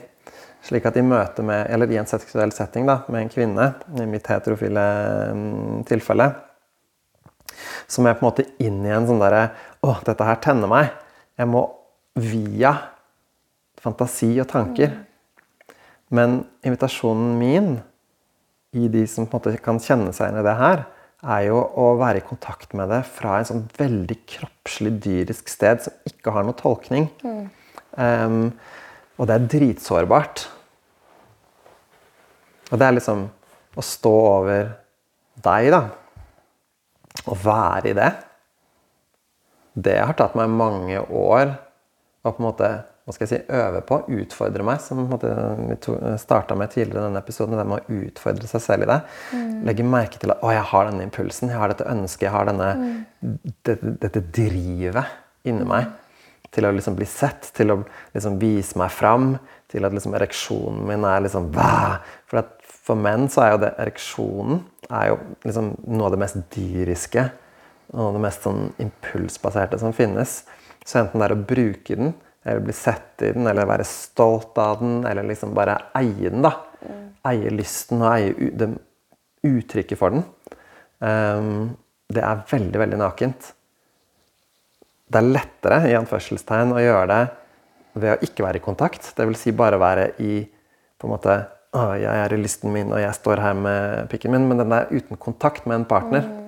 Slik 0.62 0.86
at 0.86 0.96
i 0.98 1.02
møte 1.02 1.42
med, 1.46 1.66
eller 1.74 1.90
i 1.90 1.98
en 1.98 2.08
seksuell 2.08 2.52
setting 2.54 2.86
da, 2.86 3.00
med 3.10 3.24
en 3.24 3.32
kvinne, 3.32 3.68
i 3.98 4.06
mitt 4.06 4.28
heterofile 4.30 4.84
mm, 5.34 5.82
tilfelle, 5.88 6.28
så 7.90 8.02
må 8.02 8.10
jeg 8.10 8.18
på 8.18 8.24
en 8.24 8.30
måte 8.30 8.46
inn 8.62 8.78
i 8.86 8.92
en 8.94 9.08
sånn 9.08 9.20
derre 9.22 9.48
Å, 9.82 9.96
dette 10.06 10.26
her 10.26 10.38
tenner 10.42 10.70
meg. 10.70 10.90
Jeg 11.38 11.50
må 11.50 11.64
via 12.18 12.74
fantasi 13.82 14.34
og 14.42 14.48
tanker. 14.52 14.94
Men 16.12 16.42
invitasjonen 16.66 17.32
min 17.40 17.70
i 18.76 18.88
de 18.92 19.02
som 19.10 19.26
på 19.26 19.36
en 19.36 19.40
måte 19.40 19.62
kan 19.64 19.80
kjenne 19.82 20.12
seg 20.16 20.30
inn 20.30 20.40
i 20.40 20.44
det 20.46 20.54
her, 20.58 20.84
er 21.22 21.42
jo 21.46 21.58
å 21.78 21.92
være 22.00 22.18
i 22.18 22.26
kontakt 22.26 22.72
med 22.78 22.90
det 22.90 23.02
fra 23.06 23.36
en 23.38 23.46
sånn 23.46 23.64
veldig 23.78 24.16
kroppslig, 24.26 24.94
dyrisk 25.04 25.50
sted 25.52 25.84
som 25.84 26.08
ikke 26.08 26.32
har 26.34 26.46
noe 26.46 26.58
tolkning. 26.58 27.06
Mm. 27.22 27.44
Um, 27.94 28.40
og 29.20 29.28
det 29.28 29.36
er 29.36 29.48
dritsårbart. 29.54 30.46
Og 32.72 32.80
det 32.80 32.88
er 32.88 32.96
liksom 32.96 33.26
å 33.78 33.84
stå 33.86 34.14
over 34.32 34.72
deg, 35.44 35.70
da 35.74 35.82
å 37.28 37.36
være 37.38 37.92
i 37.92 37.96
det, 37.96 38.10
det 39.74 39.98
har 40.00 40.16
tatt 40.18 40.34
meg 40.38 40.52
mange 40.52 41.00
år 41.02 41.54
å 42.22 42.30
på 42.30 42.38
en 42.38 42.48
måte 42.48 42.72
hva 43.02 43.10
skal 43.16 43.26
jeg 43.26 43.30
si, 43.32 43.54
øve 43.58 43.80
på, 43.82 43.96
utfordre 44.14 44.62
meg, 44.62 44.78
som 44.78 45.00
vi 45.10 45.76
starta 46.22 46.54
med 46.54 46.70
tidligere 46.70 47.00
i 47.00 47.06
denne 47.08 47.18
episoden. 47.18 47.56
Det 47.58 47.64
med 47.66 47.82
å 47.82 47.96
utfordre 48.04 48.46
seg 48.46 48.62
selv 48.62 48.86
i 48.86 48.90
det. 48.92 48.98
Mm. 49.34 49.48
Legge 49.66 49.86
merke 49.90 50.20
til 50.22 50.30
at 50.30 50.44
å, 50.44 50.52
jeg 50.54 50.62
har 50.70 50.86
denne 50.86 51.08
impulsen, 51.08 51.50
jeg 51.50 51.58
har 51.58 51.72
dette 51.72 51.88
ønsket, 51.90 52.28
jeg 52.28 52.34
har 52.36 52.46
denne, 52.46 52.68
mm. 52.78 53.34
dette, 53.64 53.96
dette, 54.04 54.22
drivet 54.38 55.50
inni 55.50 55.66
meg 55.66 55.90
til 56.54 56.68
å 56.68 56.72
liksom 56.76 56.94
bli 56.94 57.08
sett, 57.10 57.50
til 57.56 57.74
å 57.74 57.80
liksom 58.14 58.38
vise 58.38 58.78
meg 58.78 58.94
fram, 58.94 59.32
til 59.72 59.88
at 59.88 59.96
liksom 59.96 60.14
ereksjonen 60.14 60.86
min 60.86 61.08
er 61.08 61.26
liksom 61.26 61.50
Bæ! 61.50 61.72
For 62.30 62.44
for 62.82 62.98
menn 62.98 63.28
så 63.30 63.44
er 63.44 63.52
jo 63.54 63.60
det 63.62 63.70
ereksjonen 63.82 64.62
er 64.90 65.12
jo 65.12 65.18
liksom 65.46 65.70
noe 65.94 66.08
av 66.08 66.14
det 66.14 66.20
mest 66.22 66.38
dyriske. 66.54 67.28
Noe 67.92 68.08
av 68.08 68.16
det 68.16 68.22
mest 68.24 68.44
sånn 68.46 68.70
impulsbaserte 68.82 69.80
som 69.80 69.94
finnes. 69.96 70.42
Så 70.84 71.02
enten 71.02 71.20
det 71.20 71.28
er 71.28 71.34
å 71.36 71.42
bruke 71.48 71.96
den, 71.98 72.14
eller 72.42 72.64
bli 72.64 72.74
sett 72.74 73.22
i 73.22 73.32
den, 73.36 73.46
eller 73.46 73.68
være 73.68 73.86
stolt 73.86 74.56
av 74.58 74.80
den, 74.80 75.02
eller 75.06 75.26
liksom 75.28 75.52
bare 75.54 75.78
eie 75.98 76.30
den. 76.30 76.42
da. 76.44 76.56
Mm. 76.82 77.04
Eie 77.30 77.52
lysten 77.54 78.02
og 78.02 78.08
eie 78.14 78.50
det 78.58 78.72
uttrykket 79.46 79.98
for 79.98 80.14
den. 80.14 80.24
Um, 81.02 81.76
det 82.12 82.22
er 82.24 82.42
veldig, 82.50 82.78
veldig 82.82 82.98
nakent. 83.00 83.52
Det 85.12 85.20
er 85.20 85.28
lettere 85.28 85.80
i 85.90 85.96
anførselstegn 85.98 86.72
å 86.72 86.82
gjøre 86.82 87.08
det 87.12 87.22
ved 88.00 88.14
å 88.14 88.20
ikke 88.24 88.46
være 88.46 88.60
i 88.60 88.64
kontakt. 88.64 89.10
Dvs. 89.16 89.42
Si 89.44 89.54
bare 89.56 89.80
være 89.80 90.12
i 90.24 90.40
på 90.96 91.08
en 91.08 91.12
måte 91.12 91.34
å, 91.72 91.82
jeg 91.98 92.08
er 92.08 92.34
i 92.34 92.38
lysten 92.40 92.72
min, 92.72 92.92
og 92.92 93.00
jeg 93.00 93.16
står 93.16 93.42
her 93.42 93.56
med 93.58 94.08
pikken 94.12 94.34
min, 94.34 94.46
men 94.48 94.60
den 94.60 94.74
er 94.76 94.90
uten 94.92 95.18
kontakt 95.20 95.66
med 95.66 95.80
en 95.80 95.88
partner. 95.88 96.26
Mm. 96.28 96.41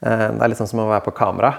Det 0.00 0.42
er 0.42 0.50
litt 0.50 0.58
sånn 0.58 0.70
som 0.70 0.82
å 0.84 0.90
være 0.90 1.04
på 1.06 1.14
kamera. 1.16 1.52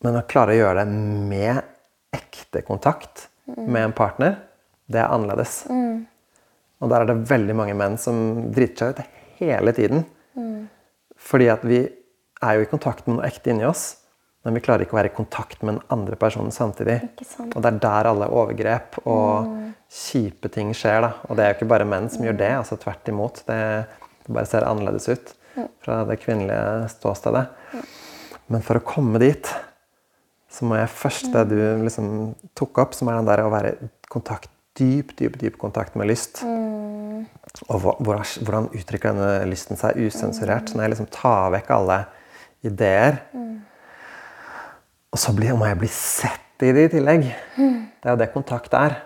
Men 0.00 0.16
å 0.16 0.22
klare 0.30 0.54
å 0.54 0.58
gjøre 0.58 0.82
det 0.82 0.94
med 1.30 1.60
ekte 2.16 2.62
kontakt 2.66 3.28
med 3.50 3.82
en 3.84 3.94
partner, 3.96 4.38
det 4.90 4.98
er 5.02 5.12
annerledes. 5.12 5.64
Mm. 5.70 6.06
Og 6.80 6.90
der 6.90 7.04
er 7.04 7.10
det 7.10 7.30
veldig 7.30 7.56
mange 7.58 7.76
menn 7.78 7.96
som 8.00 8.20
driter 8.54 8.90
seg 8.90 8.94
ut 8.96 9.00
hele 9.40 9.74
tiden. 9.76 10.04
Mm. 10.38 10.68
Fordi 11.20 11.48
at 11.52 11.64
vi 11.68 11.80
er 11.84 12.56
jo 12.56 12.64
i 12.64 12.70
kontakt 12.70 13.06
med 13.06 13.18
noe 13.18 13.28
ekte 13.28 13.52
inni 13.52 13.66
oss. 13.68 13.84
Men 14.40 14.56
vi 14.56 14.62
klarer 14.64 14.86
ikke 14.86 14.96
å 14.96 15.00
være 15.02 15.10
i 15.10 15.16
kontakt 15.18 15.60
med 15.60 15.74
den 15.74 15.82
andre 15.92 16.16
personen 16.16 16.54
samtidig. 16.54 16.96
Og 17.50 17.58
det 17.60 17.68
er 17.74 17.80
der 17.82 18.08
alle 18.08 18.30
overgrep 18.32 19.02
og 19.02 19.50
mm. 19.50 19.66
kjipe 19.92 20.48
ting 20.52 20.72
skjer. 20.72 21.02
Da. 21.04 21.10
Og 21.28 21.36
det 21.36 21.44
er 21.44 21.52
jo 21.52 21.58
ikke 21.58 21.72
bare 21.74 21.88
menn 21.88 22.08
som 22.12 22.24
gjør 22.24 22.38
det. 22.40 22.52
altså 22.62 22.80
Tvert 22.80 23.10
imot. 23.12 23.42
Det, 23.50 23.58
det 24.26 24.34
bare 24.36 24.48
ser 24.48 24.66
annerledes 24.68 25.08
ut 25.10 25.32
mm. 25.56 25.66
fra 25.84 26.02
det 26.08 26.20
kvinnelige 26.22 26.88
ståstedet. 26.94 27.46
Mm. 27.72 27.88
Men 28.50 28.64
for 28.66 28.80
å 28.80 28.84
komme 28.86 29.20
dit, 29.22 29.50
så 30.50 30.66
må 30.66 30.78
jeg 30.80 30.92
først 30.92 31.30
det 31.34 31.44
du 31.52 31.58
mm. 31.58 31.84
liksom 31.86 32.08
tok 32.58 32.82
opp, 32.82 32.96
som 32.98 33.10
er 33.10 33.20
den 33.20 33.30
der 33.30 33.44
å 33.44 33.52
være 33.52 33.76
i 33.76 33.90
kontakt, 34.10 34.50
dyp, 34.78 35.14
dyp, 35.18 35.36
dyp 35.40 35.58
kontakt 35.60 35.96
med 35.98 36.10
lyst. 36.10 36.42
Mm. 36.46 37.26
Og 37.68 37.88
hvordan, 38.00 38.70
uttrykker 38.76 39.14
denne 39.14 39.50
lysten 39.50 39.78
seg 39.78 39.98
usensurert? 39.98 40.72
Når 40.74 40.86
jeg 40.86 40.94
liksom 40.94 41.10
tar 41.14 41.50
vekk 41.56 41.74
alle 41.78 42.04
ideer. 42.66 43.22
Mm 43.34 43.50
og 45.10 45.18
så 45.18 45.34
blir, 45.34 45.56
må 45.58 45.66
jeg 45.66 45.78
bli 45.80 45.90
sett 45.90 46.62
i 46.62 46.72
det 46.74 46.86
i 46.86 46.92
tillegg. 46.94 47.24
Det 47.58 48.08
er 48.08 48.14
jo 48.14 48.20
det 48.20 48.30
kontakt 48.34 48.74
er. 48.78 48.96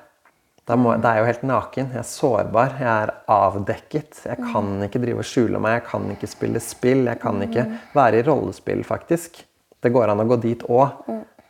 Må, 0.64 0.94
det 0.96 1.10
er 1.10 1.20
jo 1.20 1.26
helt 1.28 1.42
naken. 1.44 1.90
Jeg 1.92 2.00
er 2.00 2.06
sårbar. 2.08 2.78
Jeg 2.80 2.88
er 2.88 3.10
avdekket. 3.28 4.22
Jeg 4.24 4.40
kan 4.40 4.70
ikke 4.86 5.02
drive 5.02 5.20
og 5.20 5.28
skjule 5.28 5.60
meg. 5.60 5.76
Jeg 5.76 5.84
kan 5.90 6.06
ikke 6.14 6.30
spille 6.30 6.62
spill. 6.64 7.04
Jeg 7.10 7.20
kan 7.20 7.42
ikke 7.44 7.66
være 7.92 8.22
i 8.22 8.24
rollespill, 8.24 8.80
faktisk. 8.88 9.42
Det 9.84 9.92
går 9.92 10.12
an 10.12 10.24
å 10.24 10.28
gå 10.30 10.38
dit 10.40 10.64
òg. 10.64 11.04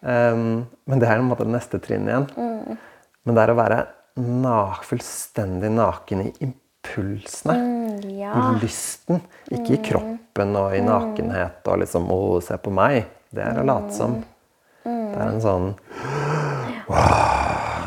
Um, 0.05 0.65
men 0.91 1.01
det 1.01 1.07
er 1.07 1.21
på 1.21 1.23
en 1.23 1.31
måte 1.31 1.47
det 1.47 1.55
neste 1.55 1.79
trinnet 1.85 2.11
igjen. 2.11 2.81
Men 3.25 3.39
det 3.39 3.45
er 3.45 3.55
å 3.55 3.59
være 3.61 3.79
na 4.21 4.59
fullstendig 4.83 5.71
naken 5.75 6.27
i 6.27 6.29
impulsene. 6.49 7.57
i. 8.03 8.59
Lysten. 8.63 9.23
Ikke 9.55 9.79
i 9.79 9.83
kroppen 9.93 10.59
og 10.59 10.75
i 10.75 10.83
nakenhet 10.83 11.63
og 11.71 11.85
liksom 11.87 12.11
'Å, 12.11 12.43
se 12.43 12.59
på 12.59 12.75
meg'. 12.75 13.05
Det 13.31 13.43
er 13.43 13.63
å 13.63 13.67
late 13.67 13.93
som. 13.95 14.25
Det 14.85 15.17
er 15.17 15.29
en 15.29 15.41
sånn 15.41 15.75
wow. 16.89 17.24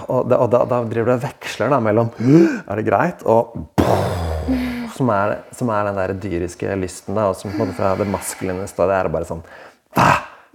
Og, 0.07 0.31
og 0.31 0.47
da, 0.51 0.63
da 0.63 0.81
driver 0.87 1.11
du 1.11 1.15
og 1.17 1.23
veksler 1.25 1.71
da, 1.73 1.79
mellom 1.83 2.11
'Er 2.17 2.79
det 2.79 2.87
greit?' 2.87 3.25
og 3.27 3.67
som 4.97 5.11
er, 5.13 5.35
som 5.53 5.69
er 5.69 5.87
den 5.87 5.99
der 5.99 6.13
dyriske 6.17 6.75
lysten. 6.79 7.15
Da, 7.17 7.29
og 7.29 7.37
som 7.37 7.51
på 7.51 7.61
en 7.61 7.67
måte 7.67 7.77
fra 7.77 7.93
det 7.99 8.07
maskuline 8.09 8.67
stedet 8.69 8.95
er 8.95 9.07
det 9.07 9.13
bare 9.13 9.29
sånn 9.29 9.43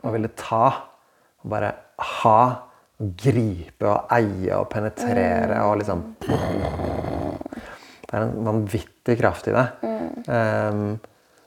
Å 0.02 0.12
ville 0.14 0.32
ta. 0.38 0.66
Og 1.42 1.50
bare 1.54 1.72
ha. 2.18 2.68
Gripe 3.02 3.82
og 3.88 4.12
eie 4.14 4.54
og 4.54 4.68
penetrere 4.70 5.56
og 5.66 5.80
liksom 5.80 6.04
Det 6.22 8.12
er 8.12 8.20
en 8.20 8.44
vanvittig 8.46 9.16
kraft 9.18 9.48
i 9.50 9.54
det. 9.56 9.64
Um, 10.28 11.00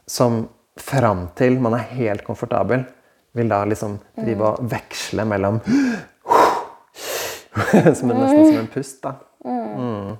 som 0.03 0.41
fram 0.75 1.29
til 1.39 1.55
man 1.63 1.77
er 1.77 1.85
helt 1.95 2.25
komfortabel, 2.27 2.83
vil 3.37 3.51
da 3.51 3.61
liksom 3.69 3.95
drive 4.17 4.49
og 4.49 4.67
veksle 4.73 5.23
mellom 5.29 5.61
som 7.99 8.11
en, 8.11 8.21
Nesten 8.21 8.45
som 8.45 8.61
en 8.61 8.71
pust, 8.71 9.01
da. 9.03 9.15
Mm. 9.45 10.15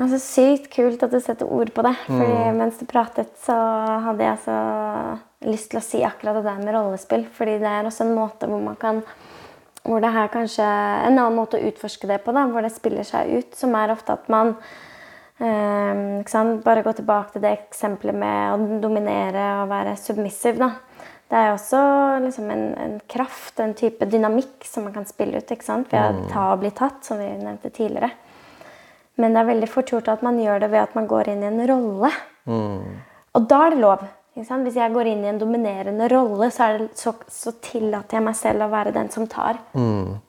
Altså, 0.00 0.18
sykt 0.22 0.70
kult 0.72 1.02
at 1.04 1.12
du 1.12 1.18
setter 1.20 1.50
ord 1.50 1.72
på 1.74 1.84
det. 1.84 1.92
Fordi 2.06 2.54
mens 2.56 2.78
du 2.80 2.86
pratet, 2.88 3.34
så 3.44 3.56
hadde 4.06 4.24
jeg 4.24 4.40
så 4.46 4.56
lyst 5.50 5.72
til 5.72 5.80
å 5.80 5.84
si 5.84 6.00
akkurat 6.06 6.38
det 6.38 6.46
der 6.46 6.62
med 6.62 6.74
rollespill. 6.76 7.26
Fordi 7.36 7.58
det 7.60 7.68
er 7.68 7.88
også 7.88 8.06
en 8.06 8.16
måte 8.16 8.48
hvor 8.50 8.62
man 8.64 8.78
kan 8.80 9.02
hvor 9.82 9.98
det 9.98 10.12
er 10.14 10.30
kanskje 10.30 10.62
en 10.62 11.16
annen 11.18 11.34
måte 11.34 11.58
å 11.58 11.70
utforske 11.70 12.06
det 12.06 12.20
på, 12.22 12.34
da, 12.34 12.44
hvor 12.50 12.62
det 12.62 12.70
spiller 12.70 13.06
seg 13.06 13.32
ut, 13.34 13.56
som 13.58 13.74
er 13.74 13.90
ofte 13.90 14.14
at 14.14 14.28
man 14.30 14.54
eh, 15.42 16.52
Bare 16.62 16.84
gå 16.86 16.92
tilbake 16.94 17.34
til 17.34 17.42
det 17.42 17.50
eksempelet 17.56 18.14
med 18.14 18.52
å 18.54 18.78
dominere 18.84 19.48
og 19.62 19.72
være 19.72 19.96
submissiv, 19.98 20.60
Da. 20.62 20.70
Det 21.32 21.40
er 21.40 21.54
også 21.54 21.78
liksom 22.26 22.50
en, 22.52 22.64
en, 22.76 22.96
kraft, 23.08 23.60
en 23.64 23.72
type 23.72 24.04
dynamikk 24.04 24.66
som 24.68 24.84
man 24.84 24.92
kan 24.92 25.06
spille 25.08 25.40
ut 25.40 25.52
ikke 25.54 25.64
sant? 25.64 25.88
ved 25.88 26.02
å 26.04 26.26
ta 26.28 26.50
og 26.52 26.60
bli 26.60 26.68
tatt, 26.76 26.98
som 27.06 27.16
vi 27.22 27.30
nevnte 27.40 27.70
tidligere. 27.72 28.10
Men 29.16 29.32
det 29.32 29.40
er 29.40 29.48
veldig 29.48 29.68
fort 29.72 29.92
gjort 29.94 30.10
at 30.12 30.24
man 30.24 30.40
gjør 30.40 30.60
det 30.60 30.68
ved 30.74 30.82
at 30.82 30.98
man 30.98 31.08
går 31.08 31.30
inn 31.32 31.44
i 31.44 31.48
en 31.48 31.62
rolle. 31.70 32.10
Mm. 32.44 32.98
Og 33.32 33.46
da 33.48 33.62
er 33.64 33.72
det 33.72 33.80
lov. 33.80 34.04
Hvis 34.36 34.76
jeg 34.76 34.92
går 34.92 35.08
inn 35.08 35.24
i 35.24 35.30
en 35.30 35.40
dominerende 35.40 36.08
rolle, 36.12 36.50
så, 36.52 36.68
det, 36.80 36.90
så, 37.00 37.14
så, 37.28 37.54
tillater 37.64 38.18
jeg 38.18 38.26
meg 38.28 38.36
selv 38.36 38.66
å 38.66 38.70
være 38.72 38.92
den 38.92 39.08
som 39.12 39.24
tar. 39.28 39.60
Mm. 39.72 40.20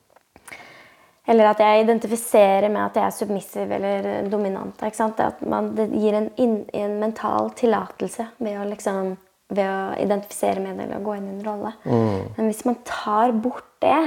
Eller 1.34 1.52
at 1.52 1.60
jeg 1.64 1.84
identifiserer 1.84 2.68
med 2.72 2.84
at 2.84 3.00
jeg 3.00 3.08
er 3.08 3.16
submissiv 3.16 3.76
eller 3.76 4.32
dominant. 4.32 4.84
At 4.84 5.44
man, 5.48 5.72
det 5.76 5.88
gir 5.96 6.20
en, 6.20 6.32
en 6.36 6.98
mental 7.00 7.52
tillatelse 7.60 8.28
ved 8.44 8.60
å, 8.60 8.66
liksom, 8.72 9.14
ved 9.54 9.66
å 9.70 9.96
identifisere 10.02 10.62
med 10.64 10.78
det 10.78 10.88
eller 10.88 11.02
å 11.02 11.06
gå 11.06 11.18
inn 11.18 11.28
i 11.30 11.34
en 11.38 11.46
rolle. 11.46 11.74
Mm. 11.86 12.22
Men 12.38 12.50
hvis 12.50 12.64
man 12.68 12.80
tar 12.88 13.34
bort 13.44 13.70
det, 13.84 14.00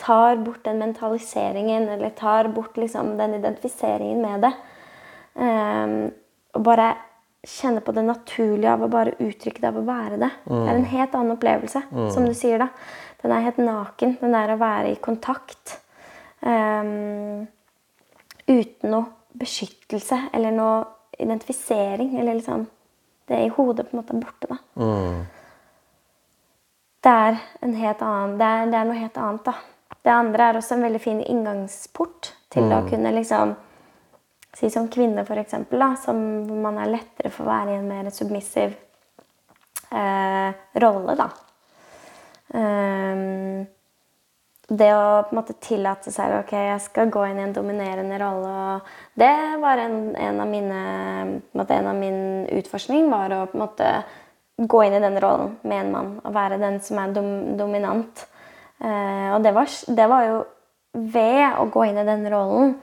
tar 0.00 0.40
bort 0.44 0.64
den 0.64 0.80
mentaliseringen 0.80 1.88
eller 1.92 2.14
tar 2.16 2.48
bort 2.54 2.78
liksom, 2.80 3.14
den 3.20 3.36
identifiseringen 3.38 4.22
med 4.24 4.46
det, 4.46 4.52
um, 5.34 5.94
og 6.56 6.64
bare 6.66 6.88
kjenner 7.46 7.84
på 7.84 7.92
det 7.96 8.04
naturlige 8.04 8.72
av 8.72 8.82
å 8.84 8.90
bare 8.92 9.16
uttrykke 9.22 9.62
det 9.62 9.68
av 9.70 9.78
å 9.80 9.86
være 9.86 10.18
det. 10.20 10.30
Mm. 10.44 10.56
Det 10.56 10.64
er 10.64 10.74
en 10.74 10.90
helt 10.94 11.14
annen 11.16 11.36
opplevelse, 11.36 11.82
mm. 11.90 12.10
som 12.12 12.26
du 12.28 12.34
sier. 12.36 12.60
da. 12.60 12.68
Den 13.22 13.32
er 13.36 13.46
helt 13.46 13.60
naken. 13.62 14.16
Den 14.20 14.36
er 14.36 14.52
å 14.52 14.60
være 14.60 14.92
i 14.92 15.00
kontakt. 15.00 15.78
Um, 16.40 17.46
uten 18.48 18.92
noe 18.92 19.08
beskyttelse 19.40 20.18
eller 20.36 20.54
noe 20.56 20.84
identifisering. 21.20 22.14
Eller 22.20 22.40
liksom 22.40 22.66
Det 23.30 23.36
er 23.38 23.46
i 23.46 23.52
hodet 23.54 23.86
på 23.86 23.94
en 23.94 24.00
måte 24.00 24.18
borte, 24.18 24.48
da. 24.50 24.56
Mm. 24.82 25.20
Det 27.00 27.10
er 27.10 27.36
en 27.62 27.74
helt 27.78 28.02
annen 28.02 28.32
det 28.40 28.46
er, 28.46 28.64
det 28.72 28.78
er, 28.80 28.88
noe 28.88 28.98
helt 28.98 29.20
annet, 29.22 29.44
da. 29.46 29.54
Det 30.00 30.10
andre 30.10 30.48
er 30.48 30.58
også 30.58 30.74
en 30.74 30.82
veldig 30.88 31.00
fin 31.04 31.20
inngangsport 31.22 32.32
til 32.50 32.72
å 32.74 32.80
kunne 32.88 33.12
liksom 33.14 33.54
si 34.58 34.70
som 34.74 34.88
kvinne, 34.90 35.22
for 35.28 35.38
eksempel, 35.38 35.78
da, 35.78 35.92
som 36.00 36.18
man 36.64 36.80
er 36.82 36.90
lettere 36.90 37.30
for 37.30 37.46
å 37.46 37.52
være 37.52 37.76
i 37.76 37.78
en 37.78 37.86
mer 37.86 38.10
submissiv 38.10 38.74
eh, 39.94 40.50
rolle, 40.82 41.14
da. 41.20 41.28
Um, 42.50 43.62
det 44.70 44.88
å 44.94 45.04
på 45.26 45.34
en 45.34 45.40
måte 45.40 45.56
tillate 45.62 46.12
seg 46.14 46.36
ok, 46.38 46.52
jeg 46.54 46.82
skal 46.84 47.10
gå 47.12 47.24
inn 47.26 47.40
i 47.40 47.44
en 47.48 47.54
dominerende 47.54 48.18
rolle. 48.22 48.50
og 48.74 49.18
Det 49.18 49.32
var 49.62 49.82
en, 49.82 49.98
en 50.14 50.42
av 50.42 50.50
mine 50.50 50.82
en, 51.20 51.34
en 51.60 51.90
av 51.90 51.98
min 51.98 52.20
utforskning 52.60 53.10
var 53.10 53.34
å 53.34 53.44
på 53.50 53.58
en 53.58 53.64
måte 53.64 53.90
gå 54.60 54.84
inn 54.84 54.94
i 54.94 55.02
den 55.02 55.18
rollen 55.22 55.56
med 55.62 55.84
en 55.84 55.92
mann. 55.94 56.14
Og 56.22 56.36
være 56.36 56.60
den 56.62 56.78
som 56.84 57.00
er 57.02 57.12
dom, 57.16 57.32
dominant. 57.58 58.26
Eh, 58.78 59.28
og 59.34 59.42
det 59.42 59.54
var, 59.56 59.74
det 60.00 60.08
var 60.14 60.24
jo 60.28 60.40
ved 61.10 61.44
å 61.58 61.68
gå 61.72 61.86
inn 61.88 62.00
i 62.00 62.08
den 62.08 62.26
rollen 62.30 62.74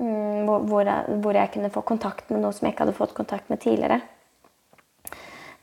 Mm, 0.00 0.46
hvor 0.46 0.80
jeg, 0.80 1.04
hvor 1.20 1.36
jeg, 1.36 1.50
kunne 1.52 1.70
få 1.70 1.82
kontakt 1.84 2.30
med 2.30 2.40
noe 2.40 2.54
som 2.56 2.64
jeg 2.64 2.72
ikke 2.72 2.86
hadde 2.86 2.96
fått 2.96 3.12
kontakt 3.12 3.50
med 3.52 3.60
tidligere. 3.60 3.98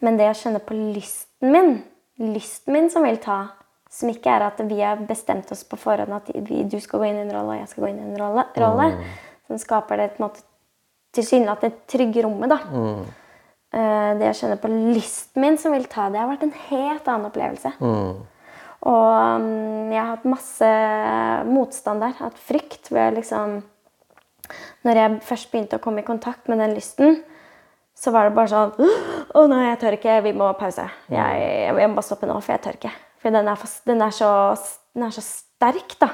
Men 0.04 0.20
det 0.20 0.28
å 0.30 0.36
kjenne 0.38 0.62
på 0.62 0.78
lysten 0.78 1.54
min, 1.56 1.80
lysten 2.22 2.76
min 2.76 2.92
som 2.94 3.08
vil 3.08 3.18
ta, 3.24 3.40
som 3.90 4.12
ikke 4.12 4.34
er 4.34 4.48
at 4.50 4.60
vi 4.68 4.82
har 4.82 5.00
bestemt 5.08 5.52
oss 5.54 5.64
på 5.68 5.80
forhånd 5.80 6.14
at 6.18 6.32
du 6.34 6.78
skal 6.84 7.02
gå 7.02 7.08
inn 7.08 7.22
i 7.22 7.26
en 7.26 7.34
rolle, 7.34 7.56
og 7.56 7.62
jeg 7.62 7.72
skal 7.72 7.86
gå 7.86 7.92
inn 7.92 8.02
i 8.02 8.08
en 8.10 8.20
rolle, 8.20 8.44
rolle 8.60 8.90
mm. 8.94 9.06
som 9.48 9.62
skaper 9.62 10.02
det 10.02 10.10
på 10.16 10.22
en 10.22 10.28
måte 10.28 10.44
tilsynelatende 11.18 11.88
trygge 11.90 12.26
rommet. 12.26 12.52
da. 12.52 12.60
Mm. 12.68 13.06
Uh, 13.78 14.12
det 14.20 14.32
å 14.32 14.36
kjenne 14.38 14.60
på 14.62 14.72
lysten 14.72 15.44
min 15.44 15.58
som 15.60 15.74
vil 15.76 15.88
ta, 15.92 16.08
det 16.12 16.22
har 16.22 16.30
vært 16.30 16.46
en 16.48 16.58
helt 16.68 17.08
annen 17.08 17.30
opplevelse. 17.32 17.74
Mm. 17.80 18.28
Og 18.88 19.08
um, 19.42 19.90
jeg 19.92 20.00
har 20.00 20.12
hatt 20.14 20.28
masse 20.30 20.70
motstand 21.50 22.04
der. 22.06 22.14
Hatt 22.20 22.38
frykt 22.40 22.92
ved 22.94 23.18
liksom 23.18 23.60
når 24.88 25.02
jeg 25.02 25.18
først 25.28 25.50
begynte 25.52 25.80
å 25.80 25.84
komme 25.84 26.04
i 26.04 26.08
kontakt 26.08 26.48
med 26.48 26.62
den 26.64 26.76
lysten, 26.78 27.20
så 27.98 28.14
var 28.14 28.28
det 28.28 28.38
bare 28.38 28.52
sånn 28.52 28.72
Å 29.38 29.44
nei, 29.50 29.64
jeg 29.72 29.80
tør 29.82 29.98
ikke. 29.98 30.22
Vi 30.28 30.34
må 30.38 30.48
pause. 30.60 30.86
Jeg, 31.12 31.42
jeg, 31.66 31.90
må 31.90 31.98
bare 31.98 32.06
stoppe 32.06 32.30
nå, 32.30 32.38
for 32.46 32.56
jeg 32.56 32.64
tør 32.64 32.78
ikke. 32.78 32.94
For 33.22 33.34
den 33.34 33.50
er, 33.50 33.68
den 33.90 34.02
er, 34.06 34.14
så, 34.16 34.32
den 34.94 35.08
er 35.08 35.14
så, 35.16 35.26
sterk, 35.26 35.98
da. 36.02 36.10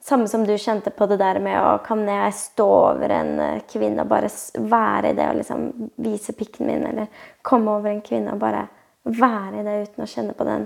Samme 0.00 0.28
som 0.32 0.46
du 0.48 0.54
kjente 0.56 0.88
på 0.96 1.04
det 1.10 1.18
der 1.20 1.36
med 1.44 1.58
å 1.60 1.74
Kan 1.84 2.06
jeg 2.08 2.32
stå 2.32 2.66
over 2.94 3.12
en 3.12 3.34
eh, 3.44 3.62
kvinne 3.68 4.06
og 4.06 4.08
bare 4.08 4.30
være 4.56 5.10
i 5.10 5.16
det 5.18 5.26
og 5.28 5.40
liksom 5.42 5.66
vise 6.00 6.32
pikken 6.32 6.70
min, 6.70 6.86
eller 6.88 7.26
komme 7.44 7.74
over 7.76 7.92
en 7.92 8.00
kvinne 8.04 8.32
og 8.32 8.40
bare 8.40 8.64
være 9.04 9.60
i 9.60 9.66
det 9.66 9.74
uten 9.82 10.04
å 10.04 10.08
kjenne 10.08 10.36
på 10.36 10.46
den 10.48 10.64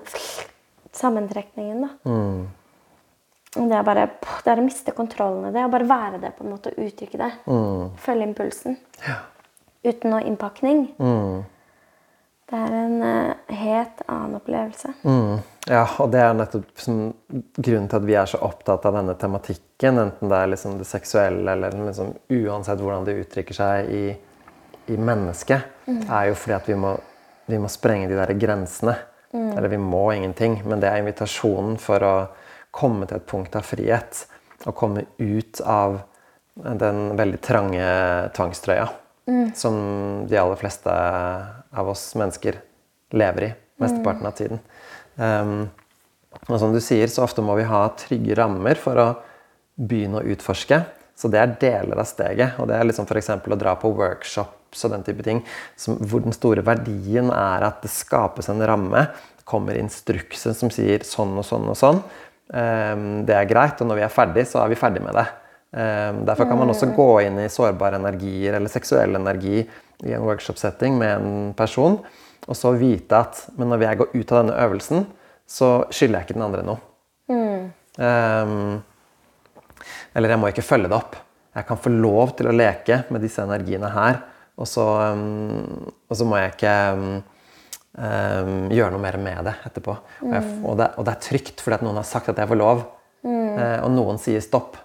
sammentrekningen, 0.95 1.83
da. 1.83 1.91
Mm. 2.07 2.45
Det 3.55 3.77
er 3.77 3.87
bare 3.87 4.07
det 4.43 4.51
er 4.51 4.61
å 4.61 4.67
miste 4.67 4.95
kontrollen 4.95 5.49
i 5.49 5.53
det. 5.55 5.63
Å 5.63 5.71
bare 5.71 5.87
være 5.87 6.21
det, 6.23 6.33
på 6.35 6.45
en 6.45 6.55
måte, 6.55 6.73
og 6.75 6.87
uttrykke 6.89 7.21
det. 7.21 7.31
Mm. 7.47 7.93
Følge 8.03 8.27
impulsen. 8.27 8.79
Ja. 9.07 9.21
Uten 9.85 10.15
noe 10.15 10.25
innpakning. 10.27 10.89
Mm. 10.99 11.45
Det 12.51 12.61
er 12.61 12.75
en 12.79 12.97
uh, 13.05 13.55
helt 13.55 14.03
annen 14.09 14.39
opplevelse. 14.41 14.91
Mm. 15.07 15.39
Ja, 15.71 15.85
og 16.03 16.11
det 16.13 16.21
er 16.21 16.35
nettopp 16.37 16.81
som, 16.81 16.99
grunnen 17.57 17.89
til 17.89 17.97
at 17.97 18.05
vi 18.05 18.17
er 18.21 18.29
så 18.29 18.41
opptatt 18.45 18.85
av 18.85 18.99
denne 18.99 19.15
tematikken. 19.17 20.01
Enten 20.03 20.29
det 20.29 20.41
er 20.41 20.51
liksom 20.53 20.77
det 20.81 20.89
seksuelle 20.89 21.55
eller 21.57 21.77
liksom, 21.79 22.13
uansett 22.37 22.83
hvordan 22.83 23.07
det 23.09 23.17
uttrykker 23.23 23.57
seg 23.57 23.89
i, 23.89 24.05
i 24.93 24.99
mennesket. 25.01 25.71
Mm. 25.89 26.03
er 26.09 26.29
jo 26.31 26.37
fordi 26.41 26.57
at 26.57 26.69
vi 26.69 26.77
må, 26.81 26.95
vi 27.49 27.61
må 27.61 27.71
sprenge 27.73 28.11
de 28.11 28.19
der 28.19 28.35
grensene. 28.41 28.99
Mm. 29.33 29.51
Eller 29.57 29.73
vi 29.73 29.81
må 29.81 30.05
ingenting, 30.13 30.61
men 30.69 30.85
det 30.85 30.91
er 30.91 31.01
invitasjonen 31.01 31.79
for 31.81 32.05
å 32.05 32.15
komme 32.75 33.09
til 33.09 33.23
et 33.23 33.31
punkt 33.31 33.57
av 33.57 33.65
frihet. 33.65 34.27
Og 34.69 34.77
komme 34.77 35.09
ut 35.19 35.65
av 35.65 36.03
den 36.55 37.17
veldig 37.19 37.41
trange 37.43 37.89
tvangstrøya 38.37 38.87
mm. 39.27 39.49
som 39.59 39.75
de 40.29 40.39
aller 40.39 40.61
fleste 40.61 40.93
av 41.75 41.89
oss 41.91 42.13
mennesker 42.19 42.61
lever 43.15 43.49
i 43.49 43.53
mesteparten 43.83 44.29
av 44.29 44.37
tiden. 44.39 44.61
Um, 45.17 45.69
og 46.49 46.59
som 46.61 46.75
du 46.75 46.81
sier, 46.83 47.09
så 47.09 47.25
ofte 47.25 47.45
må 47.45 47.57
vi 47.59 47.69
ha 47.69 47.87
trygge 47.99 48.37
rammer 48.39 48.79
for 48.81 49.01
å 49.01 49.09
begynne 49.75 50.21
å 50.21 50.35
utforske. 50.35 50.81
Så 51.15 51.31
det 51.31 51.41
er 51.41 51.55
deler 51.61 52.01
av 52.03 52.09
steget. 52.11 52.59
Og 52.59 52.69
det 52.69 52.77
er 52.79 52.89
liksom 52.89 53.07
f.eks. 53.07 53.31
å 53.31 53.59
dra 53.61 53.77
på 53.79 53.93
workshops 53.95 54.85
og 54.85 54.95
den 54.97 55.07
type 55.07 55.25
ting. 55.27 55.45
Som, 55.79 56.01
hvor 56.03 56.25
den 56.25 56.35
store 56.35 56.65
verdien 56.67 57.31
er 57.31 57.67
at 57.69 57.85
det 57.85 57.93
skapes 57.95 58.51
en 58.51 58.65
ramme. 58.67 59.07
Det 59.39 59.47
kommer 59.49 59.79
instrukser 59.79 60.57
som 60.59 60.73
sier 60.75 61.07
sånn 61.07 61.37
og 61.39 61.47
sånn 61.47 61.71
og 61.71 61.79
sånn. 61.79 62.03
Ehm, 62.53 63.25
det 63.29 63.37
er 63.39 63.49
greit, 63.49 63.81
og 63.81 63.89
når 63.89 64.03
vi 64.03 64.07
er 64.07 64.13
ferdig, 64.13 64.45
så 64.51 64.61
er 64.63 64.73
vi 64.73 64.79
ferdig 64.79 65.03
med 65.05 65.17
det. 65.17 65.25
Ehm, 65.81 66.25
derfor 66.27 66.51
kan 66.51 66.59
man 66.61 66.71
også 66.75 66.91
gå 66.97 67.09
inn 67.25 67.41
i 67.43 67.51
sårbare 67.51 67.99
energier 68.03 68.59
eller 68.59 68.73
seksuell 68.73 69.17
energi 69.17 69.63
i 70.05 70.13
en 70.13 70.27
workshop-setting 70.27 70.99
med 70.99 71.15
en 71.17 71.55
person, 71.57 71.99
og 72.45 72.57
så 72.59 72.75
vite 72.77 73.21
at 73.21 73.45
men 73.59 73.71
når 73.73 73.87
jeg 73.87 74.01
går 74.01 74.15
ut 74.15 74.33
av 74.33 74.41
denne 74.41 74.57
øvelsen, 74.67 75.07
så 75.45 75.71
skylder 75.93 76.21
jeg 76.21 76.29
ikke 76.29 76.37
den 76.37 76.47
andre 76.47 76.65
noe. 76.67 76.81
Mm. 77.31 77.71
Um, 77.97 78.83
eller 80.15 80.35
jeg 80.35 80.41
må 80.41 80.51
ikke 80.51 80.67
følge 80.67 80.91
det 80.91 80.97
opp. 80.97 81.17
jeg 81.55 81.67
kan 81.69 81.79
få 81.79 81.93
lov 81.93 82.35
til 82.37 82.49
å 82.51 82.55
leke 82.55 83.05
med 83.15 83.23
disse 83.23 83.43
energiene 83.45 83.91
her. 83.95 84.21
Og 84.59 84.69
så, 84.69 84.85
um, 85.15 85.87
og 86.09 86.19
så 86.19 86.27
må 86.27 86.39
jeg 86.39 86.55
ikke 86.55 86.75
um, 86.95 87.15
gjøre 88.75 88.91
noe 88.95 89.03
mer 89.03 89.19
med 89.23 89.49
det 89.49 89.55
etterpå. 89.71 89.97
Mm. 90.21 90.29
Og, 90.29 90.35
jeg, 90.35 90.53
og, 90.63 90.77
det, 90.81 90.91
og, 90.99 91.07
det, 91.07 91.15
er 91.15 91.25
trygt 91.29 91.65
fordi 91.65 91.79
at 91.79 91.87
noen 91.87 92.01
har 92.01 92.09
sagt 92.09 92.31
at 92.33 92.43
jeg 92.43 92.51
får 92.51 92.61
lov. 92.61 92.85
Mm. 93.25 93.55
Uh, 93.57 93.79
og 93.87 93.91
noen 93.95 94.21
sier 94.21 94.43
stopp 94.45 94.79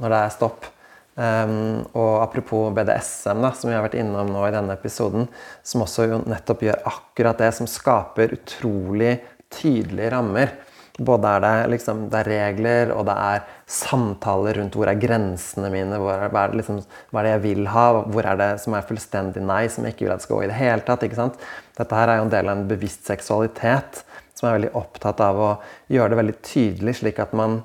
når 0.00 0.10
det 0.10 0.22
er 0.24 0.34
stopp. 0.34 0.70
Um, 1.14 1.84
og 1.94 2.24
apropos 2.24 2.72
BDSM, 2.74 3.38
da, 3.44 3.52
som 3.54 3.70
vi 3.70 3.76
har 3.76 3.84
vært 3.84 4.00
innom 4.00 4.32
nå 4.34 4.40
i 4.48 4.54
denne 4.54 4.74
episoden, 4.74 5.28
som 5.62 5.84
også 5.84 6.08
nettopp 6.26 6.64
gjør 6.66 6.80
akkurat 6.90 7.38
det, 7.38 7.52
som 7.54 7.70
skaper 7.70 8.34
utrolig 8.34 9.20
tydelige 9.54 10.10
rammer. 10.16 10.56
Både 10.94 11.30
er 11.36 11.42
det, 11.42 11.52
liksom, 11.72 12.04
det 12.10 12.20
er 12.20 12.30
regler, 12.30 12.90
og 12.94 13.06
det 13.06 13.14
er 13.18 13.46
samtaler 13.70 14.58
rundt 14.60 14.76
hvor 14.78 14.90
er 14.90 14.98
grensene 15.02 15.70
mine, 15.70 15.98
hvor 15.98 16.14
er, 16.14 16.30
hva, 16.30 16.44
er 16.44 16.52
det 16.52 16.60
liksom, 16.60 16.80
hva 17.10 17.20
er 17.20 17.26
det 17.26 17.32
jeg 17.32 17.44
vil 17.48 17.70
ha, 17.74 17.86
hvor 18.14 18.28
er 18.30 18.38
det 18.38 18.48
som 18.62 18.76
er 18.78 18.86
fullstendig 18.86 19.42
nei, 19.42 19.64
som 19.70 19.86
jeg 19.86 19.96
ikke 19.96 20.06
vil 20.06 20.14
at 20.14 20.26
skal 20.26 20.38
gå 20.38 20.44
i 20.46 20.50
det 20.50 20.58
hele 20.58 20.86
tatt. 20.86 21.06
ikke 21.06 21.18
sant? 21.18 21.38
Dette 21.78 21.98
her 21.98 22.10
er 22.10 22.20
jo 22.20 22.26
en 22.26 22.34
del 22.34 22.50
av 22.50 22.58
en 22.58 22.66
bevisst 22.70 23.06
seksualitet 23.10 24.02
som 24.34 24.48
er 24.48 24.58
veldig 24.58 24.74
opptatt 24.78 25.22
av 25.22 25.38
å 25.38 25.52
gjøre 25.94 26.12
det 26.12 26.20
veldig 26.22 26.36
tydelig, 26.46 26.96
slik 27.00 27.22
at 27.22 27.34
man 27.38 27.60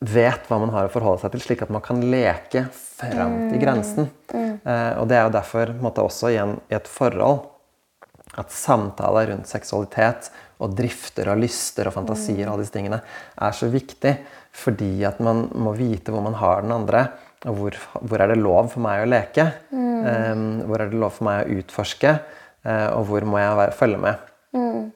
vet 0.00 0.46
hva 0.48 0.58
man 0.62 0.72
har 0.72 0.88
å 0.88 0.92
forholde 0.92 1.20
seg 1.22 1.34
til, 1.34 1.42
slik 1.44 1.62
at 1.64 1.72
man 1.72 1.84
kan 1.84 2.00
leke 2.00 2.64
fram 2.72 3.34
til 3.50 3.58
mm. 3.58 3.62
grensen. 3.62 4.10
Mm. 4.32 4.52
Eh, 4.64 4.92
og 5.00 5.08
det 5.10 5.18
er 5.18 5.26
jo 5.26 5.34
derfor 5.36 5.72
måte, 5.80 6.04
også 6.04 6.32
igjen 6.32 6.56
i 6.72 6.76
et 6.78 6.88
forhold 6.88 7.46
at 8.40 8.52
samtaler 8.54 9.32
rundt 9.32 9.50
seksualitet 9.50 10.30
og 10.62 10.76
drifter 10.78 11.32
og 11.32 11.40
lyster 11.42 11.88
og 11.88 11.96
fantasier 11.96 12.46
og 12.46 12.54
alle 12.54 12.64
disse 12.64 12.76
tingene 12.76 13.00
er 13.02 13.56
så 13.56 13.68
viktig. 13.72 14.14
Fordi 14.56 14.92
at 15.06 15.20
man 15.22 15.44
må 15.52 15.74
vite 15.78 16.14
hvor 16.14 16.24
man 16.24 16.38
har 16.38 16.64
den 16.64 16.74
andre. 16.74 17.04
Og 17.48 17.56
hvor, 17.56 17.76
hvor 18.00 18.22
er 18.22 18.32
det 18.32 18.40
lov 18.40 18.70
for 18.72 18.84
meg 18.84 19.02
å 19.02 19.10
leke? 19.10 19.46
Mm. 19.72 19.98
Eh, 20.12 20.44
hvor 20.68 20.80
er 20.80 20.92
det 20.92 21.02
lov 21.02 21.16
for 21.18 21.28
meg 21.28 21.42
å 21.42 21.60
utforske? 21.60 22.14
Eh, 22.64 22.88
og 22.94 23.04
hvor 23.10 23.26
må 23.28 23.40
jeg 23.40 23.60
være, 23.60 23.76
følge 23.76 24.00
med? 24.06 24.24
Mm. 24.56 24.88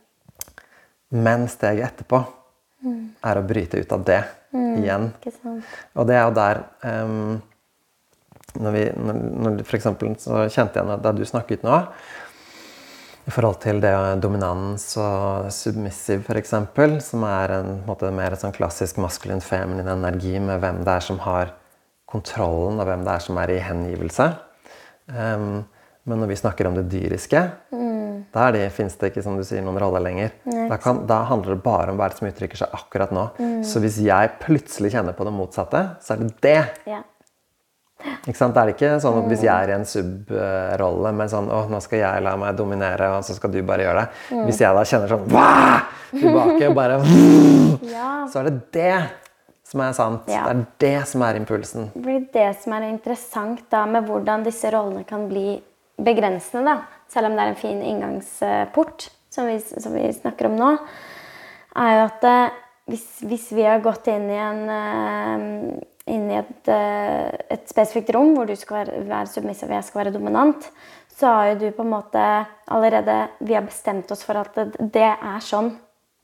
Men 1.25 1.47
steget 1.51 1.93
etterpå 1.93 2.23
mm. 2.85 3.05
er 3.25 3.41
å 3.41 3.47
bryte 3.47 3.81
ut 3.81 3.95
av 3.95 4.09
det 4.09 4.23
igjen. 4.55 5.11
Og 5.95 6.07
det 6.09 6.19
er 6.19 6.25
jo 6.25 6.37
der 6.37 6.63
um, 6.85 7.43
når 8.61 8.75
vi, 8.75 8.85
når, 8.95 9.23
når 9.45 9.65
for 9.67 9.79
eksempel, 9.79 10.15
så 10.21 10.45
kjente 10.53 10.79
jeg 10.79 11.03
da 11.03 11.13
du 11.15 11.25
snakket 11.27 11.65
nå 11.67 11.81
i 13.25 13.33
forhold 13.33 13.57
til 13.63 13.79
det 13.81 13.93
dominans 14.21 14.85
og 15.01 15.49
submissiv, 15.55 16.27
f.eks., 16.29 16.53
som 17.07 17.25
er 17.25 17.55
en, 17.57 17.71
en 17.79 17.85
måte, 17.87 18.11
mer 18.13 18.37
sånn 18.37 18.53
klassisk 18.53 19.01
maskulin 19.01 19.41
feminin 19.41 19.89
energi 19.89 20.37
med 20.37 20.61
hvem 20.61 20.83
det 20.85 20.99
er 20.99 21.07
som 21.07 21.23
har 21.25 21.55
kontrollen, 22.11 22.83
og 22.83 22.89
hvem 22.89 23.07
det 23.07 23.15
er 23.15 23.25
som 23.25 23.41
er 23.41 23.55
i 23.55 23.63
hengivelse. 23.65 24.29
Um, 25.09 25.65
men 26.05 26.21
når 26.21 26.35
vi 26.35 26.37
snakker 26.43 26.69
om 26.69 26.77
det 26.77 26.85
dyriske, 26.93 27.41
mm. 27.73 27.94
Da 28.33 28.51
det, 28.55 28.67
finnes 28.77 28.97
det 29.01 29.11
ikke 29.13 29.25
som 29.25 29.39
du 29.39 29.45
sier, 29.47 29.65
noen 29.65 29.81
rolle 29.83 30.01
lenger. 30.05 30.31
Da, 30.45 30.79
kan, 30.81 31.03
da, 31.11 31.23
handler 31.29 31.57
det 31.57 31.65
bare 31.65 31.93
om 31.93 31.99
hva 32.01 32.09
som 32.15 32.29
uttrykker 32.29 32.63
seg 32.63 32.77
akkurat 32.77 33.13
nå. 33.15 33.29
Mm. 33.39 33.59
Så 33.67 33.83
hvis 33.85 33.99
jeg 34.05 34.37
plutselig 34.43 34.95
kjenner 34.95 35.17
på 35.17 35.27
det 35.27 35.35
motsatte, 35.35 35.83
så 36.05 36.15
er 36.15 36.25
det 36.25 36.31
det. 36.45 36.61
Yeah. 36.89 37.05
Ikke 38.25 38.37
sant? 38.37 38.55
Det 38.57 38.63
er 38.63 38.73
ikke 38.73 38.93
sånn 39.01 39.19
at 39.23 39.29
hvis 39.31 39.45
jeg 39.47 39.53
er 39.53 39.71
i 39.71 39.75
en 39.77 39.87
sub-rolle 39.89 41.13
med 41.17 41.31
sånn 41.33 41.47
Å, 41.53 41.65
nå 41.73 41.79
skal 41.81 42.03
jeg 42.03 42.25
la 42.25 42.35
meg 42.41 42.57
dominere, 42.59 43.11
og 43.17 43.25
så 43.25 43.37
skal 43.37 43.53
du 43.53 43.61
bare 43.67 43.87
gjøre 43.87 44.03
det. 44.03 44.23
Mm. 44.35 44.43
Hvis 44.49 44.61
jeg 44.65 44.77
da 44.77 44.87
kjenner 44.89 45.15
sånn 45.15 45.29
Wah! 45.33 45.93
Tilbake, 46.15 46.71
bare 46.77 46.99
ja. 47.97 48.11
Så 48.31 48.43
er 48.43 48.51
det 48.51 48.59
det 48.77 48.97
som 49.67 49.83
er 49.83 49.95
sant. 49.97 50.29
Ja. 50.31 50.45
Det 50.47 50.55
er 50.55 50.65
det 50.85 51.09
som 51.11 51.25
er 51.27 51.39
impulsen. 51.41 51.89
Det 51.95 52.03
blir 52.05 52.27
det 52.35 52.51
som 52.63 52.77
er 52.77 52.89
interessant 52.91 53.65
da, 53.73 53.85
med 53.91 54.07
hvordan 54.09 54.45
disse 54.47 54.71
rollene 54.75 55.07
kan 55.09 55.27
bli 55.31 55.57
begrensende. 55.97 56.75
da. 56.75 56.94
Selv 57.15 57.31
om 57.31 57.39
det 57.39 57.45
er 57.45 57.55
en 57.55 57.61
fin 57.61 57.81
inngangsport, 57.81 59.09
som 59.31 59.47
vi, 59.47 59.59
som 59.63 59.95
vi 59.95 60.09
snakker 60.13 60.51
om 60.51 60.59
nå. 60.59 60.71
Er 61.79 61.97
jo 61.97 62.05
at 62.09 62.27
eh, 62.27 62.61
hvis, 62.91 63.07
hvis, 63.25 63.49
vi 63.55 63.65
har 63.67 63.83
gått 63.83 64.11
inn 64.13 64.27
i 64.31 64.39
en 64.39 64.63
uh, 64.69 65.83
inn 66.05 66.27
i 66.29 66.37
et, 66.37 66.69
eh, 66.69 67.31
et, 67.49 67.65
spesifikt 67.71 68.13
rom 68.15 68.35
hvor 68.37 68.49
du 68.49 68.55
skal 68.59 68.83
være, 68.83 69.05
være 69.09 69.31
submissiv 69.33 69.71
og 69.71 69.79
jeg 69.79 69.87
skal 69.87 70.03
være 70.03 70.15
dominant, 70.15 70.67
så 71.15 71.31
har 71.31 71.53
jo 71.53 71.61
du 71.63 71.69
på 71.73 71.85
en 71.85 71.93
måte 71.95 72.25
allerede 72.75 73.17
Vi 73.39 73.55
har 73.55 73.65
bestemt 73.65 74.11
oss 74.11 74.25
for 74.27 74.41
at 74.41 74.57
det, 74.79 75.13
er 75.15 75.45
sånn. 75.45 75.71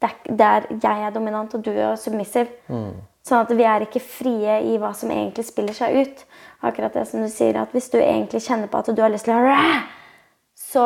Det 0.01 0.35
er, 0.43 0.67
jeg 0.75 1.07
er 1.07 1.15
dominant, 1.15 1.55
og 1.55 1.63
du 1.65 1.71
er 1.71 1.95
submissiv. 2.01 2.51
Mm. 2.69 2.99
Sånn 3.25 3.45
at 3.45 3.53
vi 3.55 3.67
er 3.69 3.85
ikke 3.85 4.03
frie 4.03 4.59
i 4.67 4.77
hva 4.81 4.91
som 4.97 5.13
egentlig 5.15 5.47
spiller 5.47 5.77
seg 5.77 5.97
ut. 6.01 6.25
Akkurat 6.67 6.97
det 6.97 7.07
som 7.09 7.23
du 7.23 7.31
sier, 7.31 7.57
at 7.61 7.73
Hvis 7.73 7.91
du 7.93 8.01
egentlig 8.01 8.43
kjenner 8.43 8.69
på 8.69 8.83
at 8.83 8.91
du 8.91 9.03
har 9.03 9.13
lyst 9.13 9.29
til 9.29 9.37
å 9.37 9.45
så 10.71 10.85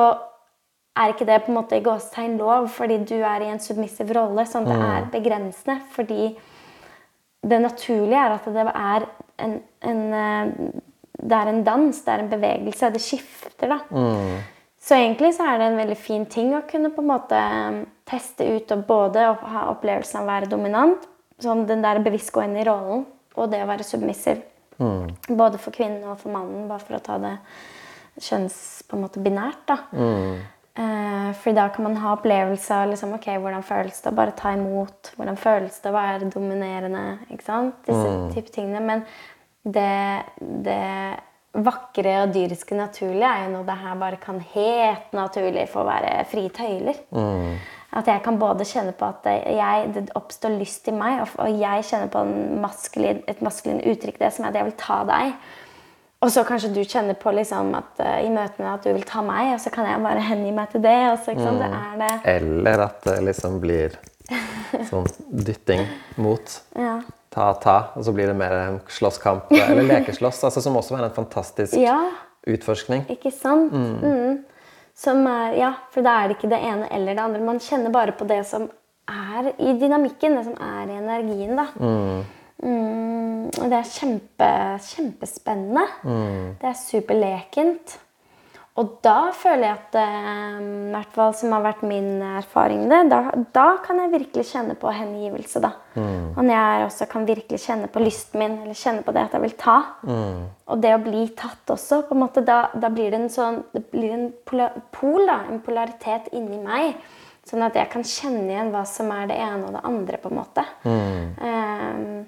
er 0.94 1.12
ikke 1.12 1.26
det 1.28 1.42
på 1.44 1.52
en 1.52 1.58
måte 1.58 1.78
i 1.78 1.84
gåstegn 1.84 2.38
lov, 2.38 2.68
fordi 2.72 3.00
du 3.08 3.16
er 3.18 3.42
i 3.42 3.50
en 3.50 3.62
submissiv 3.62 4.12
rolle. 4.14 4.46
Sånn 4.46 4.68
at 4.68 4.74
det 4.74 4.88
er 4.88 5.06
mm. 5.06 5.12
begrensende. 5.14 5.78
fordi 5.94 6.34
det 7.44 7.60
naturlige 7.60 8.20
er 8.20 8.34
at 8.38 8.46
det 8.54 8.64
er 8.70 9.06
en, 9.44 9.58
en, 9.84 10.02
eh, 10.16 10.52
det 11.20 11.38
er 11.38 11.50
en 11.50 11.64
dans, 11.66 11.98
det 12.06 12.12
er 12.12 12.22
en 12.22 12.30
bevegelse. 12.30 12.92
Det 12.94 13.02
skifter, 13.02 13.74
da. 13.74 13.80
Mm. 13.90 14.38
Så 14.84 14.96
egentlig 14.96 15.34
så 15.36 15.48
er 15.48 15.60
det 15.60 15.66
en 15.70 15.80
veldig 15.80 15.96
fin 15.96 16.24
ting 16.30 16.54
å 16.56 16.64
kunne 16.68 16.92
på 16.94 17.04
en 17.04 17.10
måte 17.10 17.36
eh, 17.36 17.82
teste 18.08 18.46
ut 18.48 18.72
og 18.72 18.86
både 18.88 19.26
ha 19.42 19.66
opplevelsen 19.74 20.22
av 20.22 20.26
å 20.26 20.32
være 20.32 20.50
dominant, 20.52 21.06
sånn 21.42 21.66
den 21.68 21.84
der 21.84 22.00
bevisst 22.04 22.32
gå 22.32 22.44
inn 22.44 22.56
i 22.56 22.66
rollen, 22.66 23.04
og 23.34 23.52
det 23.52 23.64
å 23.64 23.68
være 23.68 23.86
submissiv. 23.86 24.40
Mm. 24.78 25.10
Både 25.36 25.60
for 25.60 25.74
kvinnen 25.74 26.06
og 26.08 26.20
for 26.22 26.34
mannen, 26.34 26.68
bare 26.70 26.84
for 26.84 26.96
å 26.96 27.04
ta 27.04 27.18
det 27.22 27.36
kjønns 28.20 28.56
på 28.88 28.98
en 28.98 29.06
måte 29.06 29.22
binært. 29.22 29.64
da. 29.68 29.78
Mm. 29.92 30.42
Eh, 30.74 31.28
for 31.38 31.54
da 31.54 31.68
kan 31.70 31.86
man 31.86 32.00
ha 32.02 32.16
opplevelser 32.16 32.80
av 32.80 32.88
liksom, 32.90 33.12
ok, 33.14 33.28
hvordan 33.38 33.62
føles 33.62 34.00
det 34.02 34.10
å 34.10 34.16
bare 34.18 34.34
ta 34.38 34.54
imot. 34.56 35.12
Hvordan 35.18 35.38
føles 35.38 35.76
det 35.82 35.92
å 35.92 35.94
være 35.94 36.32
dominerende. 36.32 37.04
ikke 37.30 37.46
sant? 37.46 37.78
Disse 37.86 38.08
mm. 38.10 38.26
type 38.34 38.50
tingene. 38.54 38.82
Men 38.82 39.04
det, 39.62 40.24
det, 40.66 40.80
vakre 41.54 42.16
og 42.24 42.34
dyriske 42.34 42.74
naturlige 42.74 43.30
er 43.30 43.44
jo 43.46 43.52
noe 43.52 43.68
det 43.68 43.78
her 43.78 43.98
bare 44.00 44.18
kan 44.18 44.40
helt 44.56 45.14
naturlig 45.14 45.68
få 45.70 45.86
være 45.86 46.24
frie 46.30 46.50
tøyler. 46.50 46.98
Mm. 47.14 47.60
At 47.94 48.10
jeg 48.10 48.24
kan 48.24 48.40
både 48.40 48.66
kjenne 48.66 48.90
på 48.98 49.06
at 49.06 49.28
jeg, 49.30 49.90
det 49.94 50.08
oppstår 50.18 50.56
lyst 50.58 50.90
i 50.90 50.94
meg, 50.96 51.22
og 51.38 51.60
jeg 51.60 51.86
kjenner 51.86 52.10
på 52.10 52.24
maskulin, 52.58 53.22
et 53.30 53.42
maskulin 53.46 53.78
uttrykk, 53.92 54.18
det 54.18 54.32
som 54.34 54.42
er 54.42 54.50
at 54.50 54.58
jeg 54.58 54.66
vil 54.66 54.80
ta 54.82 55.04
deg. 55.06 55.36
Og 56.24 56.32
så 56.32 56.44
kanskje 56.48 56.70
du 56.72 56.80
kjenner 56.88 57.16
på 57.20 57.32
liksom 57.36 57.74
at 57.76 58.00
uh, 58.00 58.16
i 58.24 58.30
møtene 58.32 58.70
at 58.72 58.86
du 58.86 58.94
vil 58.94 59.04
ta 59.04 59.20
meg, 59.24 59.52
og 59.54 59.60
så 59.60 59.72
kan 59.74 59.88
jeg 59.88 60.00
bare 60.04 60.22
hengi 60.24 60.54
meg 60.56 60.70
til 60.72 60.80
det. 60.84 60.96
Så, 61.24 61.34
mm. 61.36 61.58
det 61.60 61.68
det. 62.00 62.12
Eller 62.32 62.84
at 62.86 63.02
det 63.04 63.18
liksom 63.26 63.58
blir 63.60 63.98
sånn 64.90 65.08
dytting 65.28 65.84
mot. 66.16 66.56
Ja. 66.78 66.96
Ta, 67.34 67.50
ta. 67.60 67.76
Og 67.98 68.06
så 68.06 68.14
blir 68.16 68.30
det 68.30 68.36
mer 68.38 68.54
en 68.56 68.80
slåsskamp. 68.88 69.52
Eller 69.52 69.84
lekeslåss, 69.90 70.44
altså, 70.48 70.62
som 70.64 70.78
også 70.80 70.96
er 70.96 71.08
en 71.08 71.16
fantastisk 71.16 71.76
ja. 71.80 71.98
utforskning. 72.48 73.04
Ikke 73.12 73.34
sant? 73.34 73.74
Mm. 73.74 73.98
Mm. 74.00 74.78
Som 74.96 75.26
er, 75.26 75.58
ja, 75.58 75.72
for 75.92 76.06
da 76.06 76.14
er 76.22 76.30
det 76.30 76.38
ikke 76.38 76.52
det 76.52 76.62
ene 76.62 76.88
eller 76.94 77.18
det 77.18 77.24
andre. 77.24 77.42
Man 77.44 77.60
kjenner 77.60 77.92
bare 77.92 78.14
på 78.16 78.26
det 78.30 78.44
som 78.46 78.68
er 79.10 79.50
i 79.58 79.74
dynamikken, 79.76 80.38
det 80.38 80.46
som 80.46 80.56
er 80.62 80.88
i 80.88 80.98
energien. 81.02 81.58
da. 81.58 81.66
Mm. 82.64 83.04
Mm, 83.44 83.68
det 83.70 83.76
er 83.76 83.90
kjempe, 83.90 84.48
kjempespennende. 84.88 85.84
Mm. 86.04 86.56
Det 86.60 86.70
er 86.70 86.80
superlekent. 86.80 88.00
Og 88.74 88.96
da 89.06 89.28
føler 89.38 89.68
jeg 89.68 89.74
at 89.76 89.96
eh, 90.00 90.54
i 90.58 90.90
hvert 90.90 91.12
fall 91.14 91.34
som 91.38 91.52
har 91.54 91.62
vært 91.62 91.84
min 91.86 92.18
erfaring 92.40 92.88
det, 92.90 93.04
da, 93.12 93.20
da 93.54 93.66
kan 93.84 94.00
jeg 94.02 94.10
virkelig 94.16 94.48
kjenne 94.48 94.74
på 94.74 94.90
hengivelse. 94.90 95.62
da. 95.62 95.70
Mm. 95.94 96.32
Og 96.32 96.40
når 96.40 96.54
jeg 96.56 96.88
også 96.88 97.08
kan 97.12 97.28
virkelig 97.28 97.60
kjenne 97.68 97.90
på 97.94 98.02
lysten 98.02 98.42
min, 98.42 98.58
eller 98.64 98.80
kjenne 98.80 99.06
på 99.06 99.14
det 99.14 99.28
at 99.28 99.36
jeg 99.38 99.44
vil 99.46 99.56
ta. 99.60 99.76
Mm. 100.02 100.42
Og 100.66 100.82
det 100.82 100.94
å 100.96 101.02
bli 101.04 101.28
tatt 101.38 101.70
også, 101.70 102.02
på 102.08 102.16
en 102.16 102.24
måte, 102.24 102.42
da, 102.42 102.64
da 102.74 102.90
blir 102.90 103.14
det 103.14 103.22
en 103.22 103.30
sånn 103.30 103.62
det 103.76 103.86
blir 103.94 104.16
en 104.16 104.30
pol, 104.42 105.22
da, 105.22 105.44
en 105.46 105.62
polaritet 105.62 106.32
inni 106.34 106.58
meg. 106.64 106.98
Sånn 107.46 107.62
at 107.62 107.76
jeg 107.78 107.92
kan 107.92 108.02
kjenne 108.08 108.48
igjen 108.48 108.72
hva 108.74 108.82
som 108.88 109.12
er 109.14 109.28
det 109.30 109.38
ene 109.38 109.68
og 109.68 109.76
det 109.76 109.84
andre. 109.86 110.18
på 110.18 110.32
en 110.32 110.40
måte. 110.40 110.64
Um, 110.82 112.24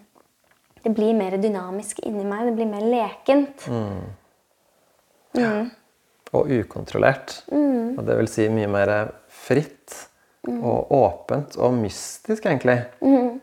det 0.86 0.92
blir 0.94 1.16
mer 1.18 1.34
dynamisk 1.42 1.98
inni 2.06 2.22
meg. 2.22 2.44
Det 2.46 2.54
blir 2.54 2.68
mer 2.70 2.84
lekent. 2.86 3.64
Mm. 3.66 4.04
Mm. 5.34 5.64
Og 6.38 6.52
ukontrollert. 6.60 7.40
Mm. 7.50 7.96
Og 7.96 8.04
det 8.06 8.18
vil 8.20 8.30
si 8.30 8.46
mye 8.54 8.68
mer 8.70 8.92
fritt 9.26 9.96
mm. 10.46 10.60
og 10.60 10.92
åpent 10.94 11.58
og 11.58 11.74
mystisk, 11.80 12.46
egentlig. 12.46 12.78
Mm. 13.02 13.40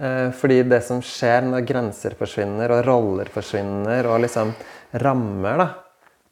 Eh, 0.00 0.30
fordi 0.40 0.62
det 0.72 0.80
som 0.88 1.04
skjer 1.04 1.44
når 1.50 1.68
grenser 1.68 2.16
forsvinner, 2.16 2.72
og 2.78 2.82
roller 2.88 3.28
forsvinner, 3.34 4.08
og 4.08 4.24
liksom 4.24 4.56
rammer 5.04 5.60
da, 5.60 5.68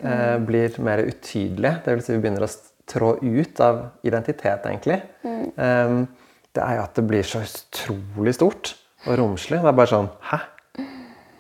eh, 0.01 0.27
mm. 0.41 0.49
blir 0.49 0.81
mer 0.89 1.05
utydelige, 1.05 1.77
det 1.85 1.99
vil 1.99 2.07
si 2.09 2.17
vi 2.17 2.25
begynner 2.25 2.49
å 2.49 2.53
trå 2.89 3.19
ut 3.21 3.65
av 3.69 3.85
identitet, 4.01 4.65
egentlig, 4.65 5.03
eh, 5.29 5.97
det 6.57 6.65
er 6.65 6.81
jo 6.81 6.89
at 6.89 6.97
det 6.97 7.09
blir 7.13 7.35
så 7.37 7.45
utrolig 7.45 8.39
stort 8.41 8.78
og 9.07 9.19
romslig. 9.21 9.61
Det 9.63 9.71
er 9.71 9.77
bare 9.79 9.93
sånn 9.93 10.09
Hæ? 10.31 10.39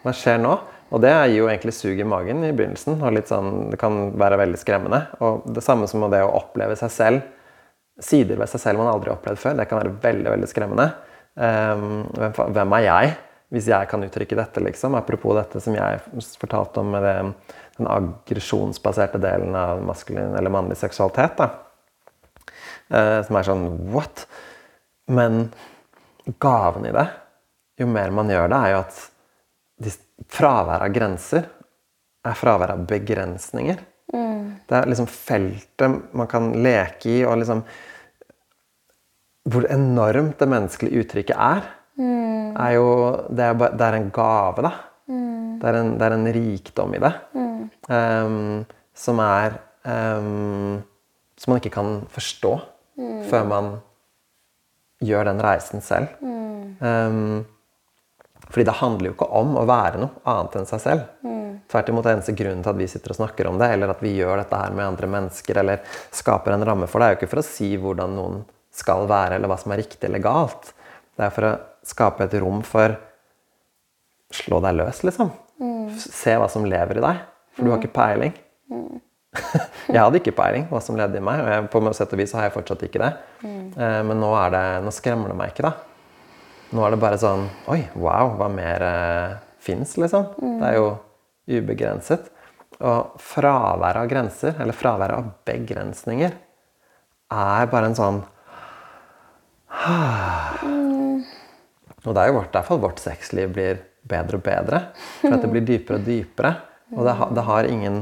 Hva 0.04 0.14
skjer 0.14 0.38
nå? 0.42 0.58
Og 0.88 1.02
det 1.04 1.10
gir 1.12 1.42
jo 1.42 1.48
egentlig 1.50 1.74
sug 1.76 1.98
i 2.00 2.06
magen 2.06 2.44
i 2.46 2.52
begynnelsen. 2.56 3.02
og 3.02 3.18
sånn, 3.28 3.70
Det 3.70 3.78
kan 3.78 4.12
være 4.16 4.38
veldig 4.40 4.58
skremmende. 4.58 5.06
Og 5.20 5.42
det 5.44 5.62
samme 5.64 5.86
som 5.86 6.08
det 6.10 6.22
å 6.24 6.32
oppleve 6.32 6.76
seg 6.76 6.90
selv, 6.90 7.22
sider 8.00 8.38
ved 8.38 8.48
seg 8.48 8.60
selv 8.60 8.78
man 8.78 8.92
aldri 8.92 9.10
har 9.10 9.18
opplevd 9.18 9.38
før, 9.38 9.56
det 9.58 9.68
kan 9.68 9.80
være 9.80 9.96
veldig 10.00 10.30
veldig 10.30 10.48
skremmende. 10.48 10.92
Um, 11.34 12.06
hvem 12.54 12.72
er 12.78 12.84
jeg, 12.84 13.14
hvis 13.50 13.68
jeg 13.68 13.88
kan 13.90 14.04
uttrykke 14.06 14.38
dette, 14.38 14.62
liksom? 14.62 14.94
Apropos 14.94 15.34
dette 15.36 15.60
som 15.60 15.74
jeg 15.74 16.00
fortalte 16.38 16.80
om 16.80 16.92
med 16.94 17.02
det, 17.02 17.16
den 17.78 17.90
aggresjonsbaserte 17.90 19.20
delen 19.22 19.54
av 19.58 19.82
maskulin 19.82 20.36
eller 20.38 20.50
mannlig 20.50 20.78
seksualitet. 20.78 21.36
da. 21.36 21.50
Uh, 22.88 23.20
som 23.26 23.36
er 23.36 23.50
sånn 23.50 23.66
What? 23.92 24.26
Men 25.08 25.50
gaven 26.40 26.86
i 26.88 26.94
det, 26.94 27.06
jo 27.78 27.86
mer 27.90 28.12
man 28.14 28.30
gjør 28.32 28.50
det, 28.50 28.58
er 28.58 28.74
jo 28.74 28.80
at 28.82 28.98
de, 29.78 29.92
fravær 30.34 30.84
av 30.86 30.94
grenser 30.94 31.46
er 32.26 32.38
fravær 32.38 32.74
av 32.74 32.84
begrensninger. 32.88 33.80
Mm. 34.14 34.44
Det 34.68 34.76
er 34.76 34.90
liksom 34.90 35.08
feltet 35.10 36.14
man 36.16 36.28
kan 36.30 36.50
leke 36.64 37.10
i, 37.12 37.20
og 37.28 37.40
liksom 37.42 37.62
Hvor 39.48 39.64
enormt 39.72 40.38
det 40.40 40.48
menneskelige 40.48 41.02
uttrykket 41.02 41.36
er, 41.40 41.62
mm. 41.96 42.56
er 42.60 42.72
jo 42.74 42.88
det 43.32 43.44
er, 43.46 43.54
det 43.56 43.86
er, 43.86 43.96
en 43.96 44.10
gave, 44.12 44.64
da. 44.66 44.72
Mm. 45.08 45.58
Det, 45.60 45.68
er 45.70 45.78
en, 45.78 45.92
det, 45.96 46.04
er 46.04 46.16
en, 46.16 46.32
rikdom 46.36 46.94
i 46.94 47.00
det. 47.00 47.12
Um, 47.88 48.66
som 48.92 49.22
er 49.24 49.56
um, 49.88 50.82
Som 51.38 51.54
man 51.54 51.62
ikke 51.62 51.72
kan 51.78 52.02
forstå 52.12 52.52
mm. 52.98 53.22
før 53.30 53.48
man 53.48 53.70
gjør 55.00 55.30
den 55.30 55.40
reisen 55.40 55.80
selv. 55.80 56.12
Um, 56.20 57.46
fordi 58.48 58.64
det 58.68 58.76
handler 58.80 59.10
jo 59.10 59.14
ikke 59.16 59.28
om 59.38 59.56
å 59.60 59.64
være 59.68 60.00
noe 60.00 60.22
annet 60.28 60.56
enn 60.60 60.68
seg 60.68 60.82
selv. 60.82 61.08
Mm. 61.26 61.58
Tvert 61.68 61.90
imot 61.92 62.06
er 62.06 62.16
eneste 62.16 62.36
grunnen 62.36 62.62
til 62.64 62.72
at 62.72 62.78
vi 62.80 62.86
sitter 62.88 63.12
og 63.12 63.18
snakker 63.18 63.50
om 63.50 63.58
det, 63.60 63.68
eller 63.74 63.92
at 63.92 64.04
vi 64.04 64.14
gjør 64.16 64.40
dette 64.40 64.60
her 64.60 64.76
med 64.76 64.86
andre 64.86 65.10
mennesker, 65.14 65.60
eller 65.62 65.98
skaper 66.16 66.54
en 66.54 66.64
ramme 66.64 66.88
for 66.88 67.00
det, 67.00 67.08
er 67.08 67.14
jo 67.14 67.20
ikke 67.20 67.32
for 67.34 67.42
å 67.42 67.48
si 67.48 67.74
hvordan 67.80 68.16
noen 68.16 68.40
skal 68.78 69.08
være, 69.10 69.36
eller 69.36 69.50
hva 69.50 69.58
som 69.60 69.74
er 69.74 69.82
riktig 69.82 70.08
eller 70.08 70.24
galt. 70.24 70.72
Det 71.18 71.26
er 71.26 71.34
for 71.34 71.48
å 71.48 71.52
skape 71.88 72.28
et 72.28 72.40
rom 72.40 72.64
for 72.66 72.96
Slå 74.28 74.58
deg 74.60 74.74
løs, 74.76 74.98
liksom. 75.08 75.30
Mm. 75.56 75.94
Se 75.96 76.34
hva 76.36 76.50
som 76.52 76.66
lever 76.68 76.98
i 77.00 77.00
deg. 77.00 77.20
For 77.56 77.64
du 77.64 77.70
har 77.72 77.78
ikke 77.80 77.94
peiling. 77.96 78.34
Mm. 78.68 78.98
jeg 79.94 79.96
hadde 79.96 80.20
ikke 80.20 80.34
peiling 80.36 80.66
hva 80.68 80.82
som 80.84 80.98
levde 80.98 81.16
i 81.16 81.24
meg, 81.24 81.40
og 81.40 81.48
jeg, 81.48 81.68
på 81.72 81.92
sett 81.96 82.12
og 82.12 82.20
vis 82.20 82.34
har 82.36 82.44
jeg 82.44 82.52
fortsatt 82.58 82.84
ikke 82.84 83.00
det. 83.00 83.08
Eh, 83.44 84.00
men 84.04 84.20
nå, 84.20 84.28
det, 84.52 84.62
nå 84.84 84.92
skremmer 84.92 85.32
det 85.32 85.38
meg 85.38 85.54
ikke, 85.54 85.70
da. 85.70 85.87
Nå 86.74 86.84
er 86.84 86.92
det 86.92 87.00
bare 87.00 87.18
sånn 87.20 87.46
Oi, 87.72 87.80
wow, 87.96 88.34
hva 88.36 88.48
mer 88.52 88.84
eh, 88.84 89.36
fins, 89.64 89.96
liksom? 90.00 90.26
Mm. 90.36 90.56
Det 90.60 90.68
er 90.68 90.76
jo 90.76 90.88
ubegrenset. 91.58 92.28
Og 92.78 93.16
fraværet 93.24 94.02
av 94.02 94.10
grenser, 94.10 94.54
eller 94.60 94.76
fraværet 94.76 95.16
av 95.16 95.30
begrensninger, 95.48 96.36
er 97.34 97.70
bare 97.72 97.90
en 97.90 97.98
sånn 97.98 98.20
mm. 99.68 101.16
Og 102.06 102.14
det 102.14 102.22
er 102.22 102.30
jo 102.30 102.36
vårt, 102.38 102.52
derfor 102.54 102.78
vårt 102.80 103.00
sexliv 103.02 103.50
blir 103.52 103.80
bedre 104.08 104.38
og 104.38 104.44
bedre. 104.46 104.78
For 105.20 105.34
at 105.34 105.42
det 105.42 105.50
blir 105.52 105.64
dypere 105.66 105.98
og 105.98 106.06
dypere. 106.06 106.52
Og 106.94 107.02
det, 107.04 107.14
det 107.36 107.44
har 107.48 107.68
ingen 107.68 107.98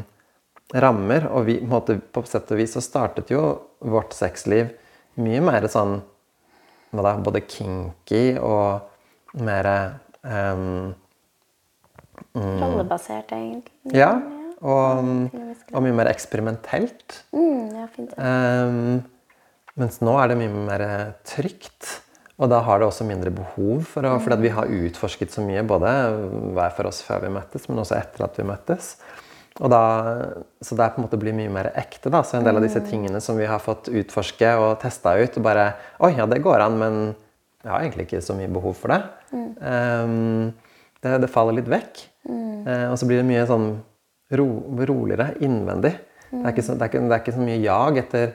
rammer. 0.74 1.26
Og 1.32 1.46
vi, 1.48 1.56
på, 1.62 1.70
måte, 1.70 1.96
på 1.98 2.22
sett 2.28 2.52
og 2.52 2.60
vis 2.60 2.76
så 2.76 2.82
startet 2.84 3.32
jo 3.32 3.42
vårt 3.80 4.14
sexliv 4.14 4.74
mye 5.16 5.40
mer 5.44 5.66
sånn 5.72 5.98
da, 7.04 7.16
både 7.20 7.42
kinky 7.44 8.38
og 8.38 9.42
mer 9.44 9.68
um, 10.22 10.94
mm, 12.32 12.56
Rollebasert, 12.62 13.34
egentlig. 13.36 13.92
Ja. 13.96 14.14
Og, 14.64 15.28
og, 15.74 15.82
mye 15.84 15.92
mer 15.96 16.08
eksperimentelt. 16.08 17.20
Mm, 17.36 17.76
ja, 17.76 17.86
fint. 17.92 18.16
Um, 18.16 19.04
mens 19.76 20.00
nå 20.00 20.16
er 20.16 20.32
det 20.32 20.40
mye 20.40 20.64
mer 20.70 20.86
trygt. 21.28 21.98
Og 22.36 22.50
da 22.52 22.58
har 22.64 22.80
det 22.80 22.88
også 22.88 23.06
mindre 23.08 23.32
behov 23.32 23.86
for 23.88 24.04
å 24.04 24.16
Fordi 24.20 24.44
vi 24.44 24.52
har 24.52 24.68
utforsket 24.68 25.32
så 25.32 25.44
mye, 25.44 25.62
både 25.64 25.92
hver 26.56 26.74
for 26.76 26.88
oss 26.90 27.00
før 27.04 27.24
vi 27.24 27.32
møttes, 27.32 27.64
men 27.70 27.80
også 27.80 27.96
etter 27.96 28.26
at 28.26 28.36
vi 28.36 28.44
møttes. 28.48 28.96
Da, 29.56 29.82
så 30.60 30.76
det 30.76 30.88
på 30.92 31.00
en 31.00 31.06
måte 31.06 31.18
blir 31.20 31.32
mye 31.36 31.52
mer 31.52 31.70
ekte. 31.78 32.10
da, 32.12 32.20
så 32.24 32.36
En 32.36 32.44
del 32.44 32.58
av 32.58 32.64
disse 32.64 32.82
mm. 32.82 32.88
tingene 32.90 33.20
som 33.24 33.38
vi 33.40 33.48
har 33.48 33.62
fått 33.62 33.88
utforske 33.88 34.52
og 34.60 34.76
testa 34.82 35.14
ut 35.16 35.38
og 35.40 35.46
bare 35.46 35.70
Oi, 36.04 36.12
ja, 36.18 36.26
det 36.28 36.42
går 36.44 36.64
an, 36.66 36.76
men 36.80 36.98
jeg 37.64 37.72
har 37.72 37.82
egentlig 37.82 38.06
ikke 38.06 38.22
så 38.22 38.36
mye 38.36 38.52
behov 38.52 38.76
for 38.78 38.92
det. 38.92 39.00
Mm. 39.32 39.48
Um, 39.58 40.82
det, 41.02 41.16
det, 41.24 41.32
faller 41.32 41.56
litt 41.56 41.70
vekk. 41.72 42.04
Mm. 42.28 42.68
Uh, 42.68 42.86
og 42.92 42.98
så 43.00 43.08
blir 43.08 43.22
det 43.22 43.28
mye 43.30 43.48
sånn 43.48 43.66
ro, 44.38 44.48
roligere 44.86 45.32
innvendig. 45.40 45.96
Mm. 46.30 46.44
Det, 46.44 46.52
er 46.52 46.62
så, 46.62 46.76
det, 46.76 46.84
er 46.84 46.92
ikke, 46.92 47.02
det, 47.02 47.16
er 47.16 47.24
ikke 47.24 47.36
så, 47.38 47.48
mye 47.48 47.58
jag 47.64 48.00
etter 48.04 48.30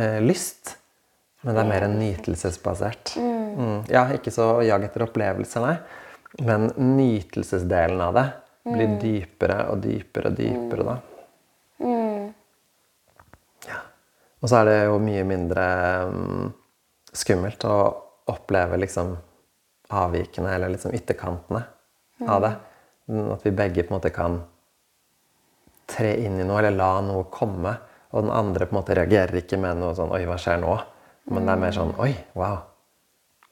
uh, 0.00 0.18
lyst, 0.24 0.76
men 1.44 1.56
det 1.56 1.62
er 1.62 1.72
mer 1.74 1.88
nytelsesbasert. 1.92 3.18
Mm. 3.20 3.38
Mm. 3.60 3.78
Ja, 3.92 4.08
ikke 4.16 4.32
så 4.32 4.54
jag 4.64 4.88
etter 4.88 5.04
opplevelser, 5.04 5.68
nei, 5.68 5.76
men 6.46 6.70
nytelsesdelen 6.96 8.00
av 8.08 8.16
det 8.16 8.30
blir 8.72 8.88
mm. 8.88 8.98
dypere 9.02 9.58
og 9.72 9.82
dypere 9.84 10.30
og 10.30 10.38
dypere 10.38 10.86
da. 10.86 10.96
Mm. 11.80 12.30
Ja. 13.68 13.80
Og 14.40 14.48
så 14.50 14.60
er 14.60 14.70
det 14.70 14.78
jo 14.84 15.00
mye 15.02 15.26
mindre 15.28 15.66
um, 16.10 16.48
skummelt 17.12 17.64
å 17.68 17.76
oppleve 18.30 18.78
liksom 18.80 19.16
avvikene 19.90 20.54
eller 20.54 20.72
liksom 20.74 20.94
ytterkantene 20.94 21.62
mm. 22.20 22.28
av 22.28 22.42
det. 22.46 22.54
At 23.34 23.46
vi 23.46 23.54
begge 23.58 23.82
på 23.82 23.90
en 23.90 23.98
måte 23.98 24.14
kan 24.14 24.38
tre 25.90 26.14
inn 26.22 26.38
i 26.38 26.46
noe 26.46 26.60
eller 26.62 26.76
la 26.76 26.92
noe 27.02 27.26
komme. 27.32 27.74
Og 28.10 28.24
den 28.24 28.34
andre 28.34 28.66
på 28.66 28.74
en 28.74 28.80
måte 28.80 28.94
reagerer 28.98 29.42
ikke 29.42 29.58
med 29.60 29.78
noe 29.78 29.94
sånn 29.98 30.10
'oi, 30.14 30.24
hva 30.26 30.38
skjer 30.38 30.62
nå?' 30.62 30.78
Men 31.30 31.46
det 31.46 31.52
er 31.52 31.62
mer 31.62 31.74
sånn 31.74 31.92
'oi, 31.98 32.12
wow'. 32.38 32.62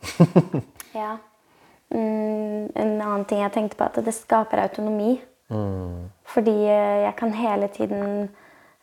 ja. 0.99 1.17
Mm, 1.95 2.69
en 2.75 2.91
annen 3.01 3.25
ting 3.25 3.41
jeg 3.41 3.55
tenkte 3.55 3.79
på, 3.79 3.87
at 3.89 4.05
det 4.05 4.15
skaper 4.17 4.61
autonomi. 4.67 5.17
Mm. 5.49 6.11
Fordi 6.29 6.57
eh, 6.69 7.05
jeg 7.07 7.15
kan 7.17 7.33
hele 7.33 7.71
tiden 7.73 8.29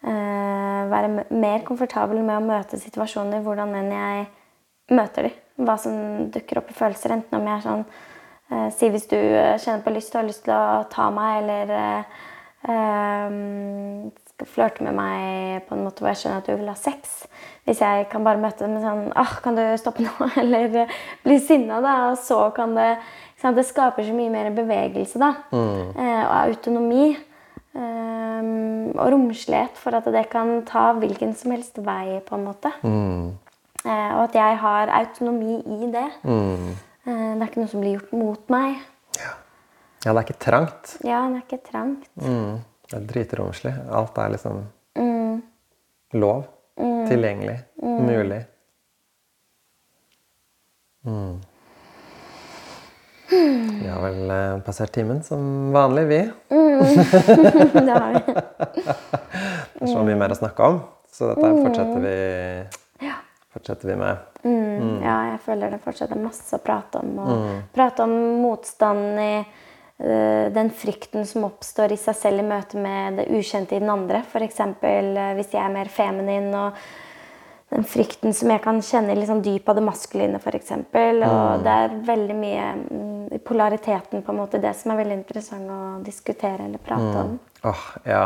uh, 0.01 0.81
være 0.89 1.25
mer 1.29 1.61
komfortabel 1.67 2.23
med 2.25 2.39
å 2.39 2.45
møte 2.47 2.79
situasjoner 2.81 3.43
hvordan 3.45 3.75
enn 3.77 3.91
jeg 3.93 4.25
møter 4.97 5.29
dem. 5.29 5.41
Hva 5.65 5.77
som 5.79 5.93
dukker 6.33 6.59
opp 6.59 6.73
i 6.73 6.77
følelser. 6.77 7.13
Enten 7.15 7.37
om 7.37 7.45
jeg 7.47 7.55
er 7.59 7.63
sånn 7.63 7.85
uh, 7.85 8.69
Si 8.75 8.89
hvis 8.91 9.07
du 9.11 9.17
kjenner 9.17 9.85
på 9.85 9.93
lyst 9.93 10.15
og 10.15 10.23
har 10.23 10.29
lyst 10.31 10.43
til 10.47 10.55
å 10.57 10.83
ta 10.91 11.07
meg, 11.13 11.43
eller 11.43 11.65
uh, 12.65 13.29
skal 14.35 14.47
flørte 14.51 14.83
med 14.83 14.97
meg 14.97 15.67
på 15.67 15.75
en 15.75 15.85
måte 15.85 16.03
hvor 16.03 16.11
jeg 16.11 16.19
skjønner 16.21 16.41
at 16.41 16.49
du 16.49 16.57
vil 16.59 16.71
ha 16.71 16.75
sex. 16.75 17.21
Hvis 17.65 17.79
jeg 17.81 18.07
kan 18.11 18.25
bare 18.25 18.41
møte 18.41 18.65
dem 18.65 18.75
med 18.75 18.83
sånn 18.83 19.13
ah, 19.15 19.37
'Kan 19.41 19.55
du 19.55 19.63
stoppe 19.79 20.03
nå?' 20.03 20.31
Eller 20.41 20.75
eh, 20.83 20.97
bli 21.23 21.39
sinna, 21.39 21.79
da. 21.81 22.11
Og 22.11 22.17
så 22.17 22.49
kan 22.55 22.75
det 22.75 22.97
Det 23.45 23.65
skaper 23.65 24.01
så 24.01 24.13
mye 24.13 24.31
mer 24.33 24.49
bevegelse, 24.49 25.19
da. 25.21 25.35
Mm. 25.51 25.93
Eh, 26.01 26.23
og 26.25 26.35
autonomi. 26.47 27.15
Um, 27.75 28.95
og 28.95 29.11
romslighet 29.11 29.75
for 29.75 29.91
at 29.91 30.05
det 30.05 30.29
kan 30.31 30.63
ta 30.65 30.93
hvilken 30.95 31.35
som 31.35 31.51
helst 31.51 31.77
vei, 31.77 32.21
på 32.25 32.35
en 32.35 32.45
måte. 32.45 32.71
Mm. 32.81 33.35
Eh, 33.85 34.11
og 34.15 34.23
at 34.23 34.35
jeg 34.35 34.57
har 34.57 34.87
autonomi 34.87 35.59
i 35.59 35.91
det. 35.91 36.07
Mm. 36.23 36.69
Eh, 37.05 37.33
det 37.35 37.41
er 37.41 37.49
ikke 37.49 37.61
noe 37.61 37.73
som 37.73 37.83
blir 37.83 37.97
gjort 37.99 38.13
mot 38.13 38.49
meg. 38.49 38.79
Ja, 39.19 39.33
ja 40.05 40.15
det 40.15 40.15
er 40.15 40.25
ikke 40.25 40.39
trangt. 40.47 40.95
Ja, 41.03 41.19
det 41.27 41.41
er 41.41 41.43
ikke 41.43 41.61
trangt. 41.69 42.09
Mm. 42.15 42.63
Det 42.89 42.97
er 42.99 43.07
dritromslig. 43.09 43.73
Alt 43.91 44.17
er 44.21 44.35
liksom 44.35 44.61
mm. 44.99 45.41
lov. 46.21 46.45
Mm. 46.79 47.07
Tilgjengelig. 47.09 47.59
Mm. 47.81 48.05
Mulig. 48.05 48.41
Mm. 51.05 51.41
Vi 53.81 53.89
har 53.89 54.01
vel 54.01 54.31
eh, 54.31 54.59
passert 54.65 54.91
timen 54.91 55.23
som 55.23 55.71
vanlig, 55.73 56.05
vi. 56.05 56.21
Mm. 56.49 56.79
det 57.85 57.91
har 57.91 58.13
vi. 58.13 58.33
det 59.73 59.81
er 59.81 59.91
så 59.91 60.05
mye 60.05 60.17
mer 60.17 60.33
å 60.33 60.37
snakke 60.37 60.69
om, 60.69 60.79
så 61.11 61.31
dette 61.31 61.51
fortsetter 61.57 62.05
vi, 62.05 62.15
fortsetter 63.53 63.91
vi 63.91 63.99
med. 64.01 64.25
Mm. 64.45 64.97
Ja, 65.01 65.17
jeg 65.31 65.39
føler 65.45 65.73
det 65.73 65.81
fortsetter 65.85 66.21
masse 66.21 66.57
å 66.57 66.61
prate 66.61 67.01
om. 67.01 67.13
Og 67.21 67.45
prate 67.73 68.05
om 68.05 68.15
motstand 68.43 69.21
i 69.21 69.31
den 69.97 70.69
frykten 70.75 71.25
som 71.25 71.45
oppstår 71.47 71.93
i 71.95 71.97
seg 71.99 72.17
selv 72.19 72.43
i 72.43 72.47
møte 72.47 72.79
med 72.81 73.21
det 73.21 73.29
ukjente 73.31 73.77
i 73.77 73.81
den 73.83 73.91
andre. 73.91 74.23
F.eks. 74.27 74.59
Eh, 74.59 75.33
hvis 75.37 75.53
jeg 75.55 75.61
er 75.61 75.71
mer 75.71 75.91
feminin, 75.91 76.49
og 76.51 76.79
den 77.71 77.87
frykten 77.87 78.35
som 78.35 78.51
jeg 78.51 78.61
kan 78.63 78.81
kjenne 78.83 79.15
i 79.15 79.19
liksom 79.21 79.41
dypet 79.45 79.71
av 79.71 79.79
det 79.79 79.85
maskuline, 79.87 80.41
f.eks. 80.41 80.73
Og 80.75 80.89
mm. 80.91 81.63
det 81.63 81.77
er 81.83 81.95
veldig 82.11 82.37
mye 82.41 82.65
mm, 82.81 83.37
polariteten, 83.47 84.23
på 84.25 84.35
en 84.35 84.41
måte, 84.43 84.61
det 84.63 84.75
som 84.77 84.91
er 84.91 85.01
veldig 85.03 85.19
interessant 85.21 85.71
å 85.71 85.81
diskutere 86.03 86.67
eller 86.67 86.83
prate 86.83 87.07
mm. 87.07 87.21
om. 87.23 87.37
Åh, 87.63 87.71
oh, 87.71 87.87
ja. 88.09 88.25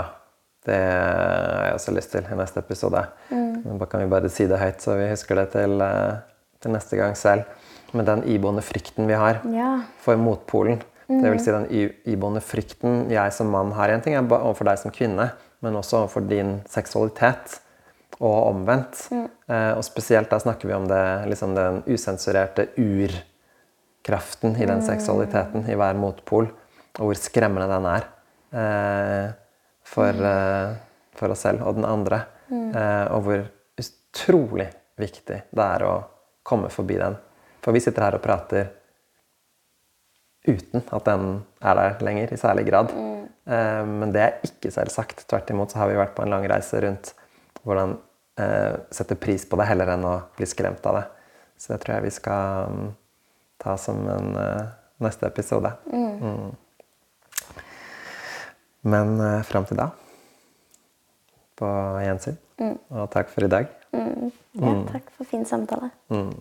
Det 0.70 0.76
har 0.76 1.70
jeg 1.70 1.76
også 1.78 1.94
lyst 1.96 2.12
til 2.14 2.26
i 2.28 2.36
neste 2.38 2.60
episode. 2.62 3.06
Mm. 3.32 3.78
Da 3.80 3.86
kan 3.90 4.02
vi 4.04 4.10
bare 4.12 4.30
si 4.30 4.46
det 4.50 4.60
høyt, 4.60 4.84
så 4.84 4.98
vi 5.00 5.08
husker 5.14 5.40
det 5.40 5.48
til, 5.54 5.80
eh, 5.82 6.18
til 6.62 6.74
neste 6.76 7.00
gang 7.00 7.16
selv. 7.18 7.48
Med 7.96 8.06
den 8.06 8.26
iboende 8.30 8.62
frykten 8.62 9.08
vi 9.10 9.16
har 9.18 9.40
ja. 9.50 9.70
for 10.04 10.20
motpolen 10.20 10.84
Det 11.10 11.30
vil 11.32 11.40
si 11.42 11.54
den 11.54 11.66
iboende 12.06 12.42
frykten 12.46 13.08
jeg 13.10 13.34
som 13.34 13.50
mann 13.50 13.72
har 13.74 13.90
en 13.90 14.04
ting 14.06 14.14
er 14.14 14.28
overfor 14.30 14.68
deg 14.70 14.78
som 14.78 14.94
kvinne, 14.94 15.32
men 15.66 15.78
også 15.80 16.04
overfor 16.04 16.28
din 16.30 16.60
seksualitet. 16.70 17.58
Og 18.20 18.50
omvendt. 18.50 19.06
Eh, 19.16 19.74
og 19.78 19.84
spesielt 19.88 20.28
da 20.28 20.42
snakker 20.44 20.68
vi 20.68 20.76
om 20.76 20.90
det, 20.90 21.04
liksom 21.32 21.54
den 21.56 21.78
usensurerte 21.88 22.66
urkraften 22.76 24.58
i 24.60 24.68
den 24.68 24.84
seksualiteten 24.84 25.70
i 25.72 25.78
hver 25.80 25.96
motpol. 25.96 26.50
Og 27.00 27.06
hvor 27.08 27.20
skremmende 27.22 27.70
den 27.72 27.88
er 27.88 28.10
eh, 28.52 29.32
for, 29.88 30.12
eh, 30.34 30.76
for, 31.16 31.32
oss 31.32 31.46
selv 31.48 31.64
og 31.64 31.80
den 31.80 31.88
andre. 31.88 32.26
Eh, 32.52 33.06
og 33.16 33.24
hvor 33.24 33.46
utrolig 33.80 34.68
viktig 35.00 35.42
det 35.48 35.66
er 35.66 35.88
å 35.88 35.96
komme 36.44 36.70
forbi 36.74 37.00
den. 37.00 37.16
For 37.64 37.76
vi 37.76 37.82
sitter 37.84 38.08
her 38.08 38.20
og 38.20 38.26
prater 38.26 38.68
uten 40.50 40.84
at 40.84 41.08
den 41.08 41.30
er 41.62 41.80
der 41.80 42.04
lenger 42.06 42.34
i 42.34 42.40
særlig 42.40 42.66
grad. 42.70 42.94
Mm. 42.96 43.24
Eh, 43.50 43.84
men 44.02 44.14
det 44.16 44.22
er 44.24 44.46
ikke 44.46 44.72
selvsagt. 44.74 45.26
Tvert 45.30 45.50
imot 45.54 45.74
så 45.74 45.82
har 45.84 45.92
vi 45.92 46.00
vært 46.00 46.16
på 46.18 46.26
en 46.26 46.34
lang 46.34 46.48
reise 46.50 46.82
rundt 46.86 47.14
hvordan 47.64 47.98
eh, 48.40 48.76
sette 48.96 49.18
pris 49.20 49.46
på 49.50 49.60
det 49.60 49.70
heller 49.70 49.94
enn 49.96 50.08
å 50.08 50.16
bli 50.38 50.48
skremt 50.50 50.86
av 50.90 51.00
det. 51.00 51.06
Så 51.60 51.74
det 51.74 51.82
tror 51.84 51.98
jeg 51.98 52.08
vi 52.08 52.16
skal 52.16 52.70
um, 52.72 52.92
ta 53.60 53.74
som 53.76 53.98
en 54.08 54.30
uh, 54.40 54.70
neste 55.04 55.28
episode. 55.28 55.74
Mm. 55.92 56.14
Mm. 56.24 57.58
Men 58.88 59.18
uh, 59.20 59.42
fram 59.44 59.68
til 59.68 59.82
da 59.82 59.90
på 61.60 61.72
gjensyn. 62.00 62.38
Mm. 62.62 62.78
Og 62.96 63.10
takk 63.12 63.28
for 63.34 63.44
i 63.44 63.52
dag. 63.52 63.68
Mm. 63.92 64.32
Ja, 64.60 64.72
takk 64.94 65.12
for 65.18 65.28
fin 65.28 65.44
samtale. 65.48 65.92
Mm. 66.14 66.32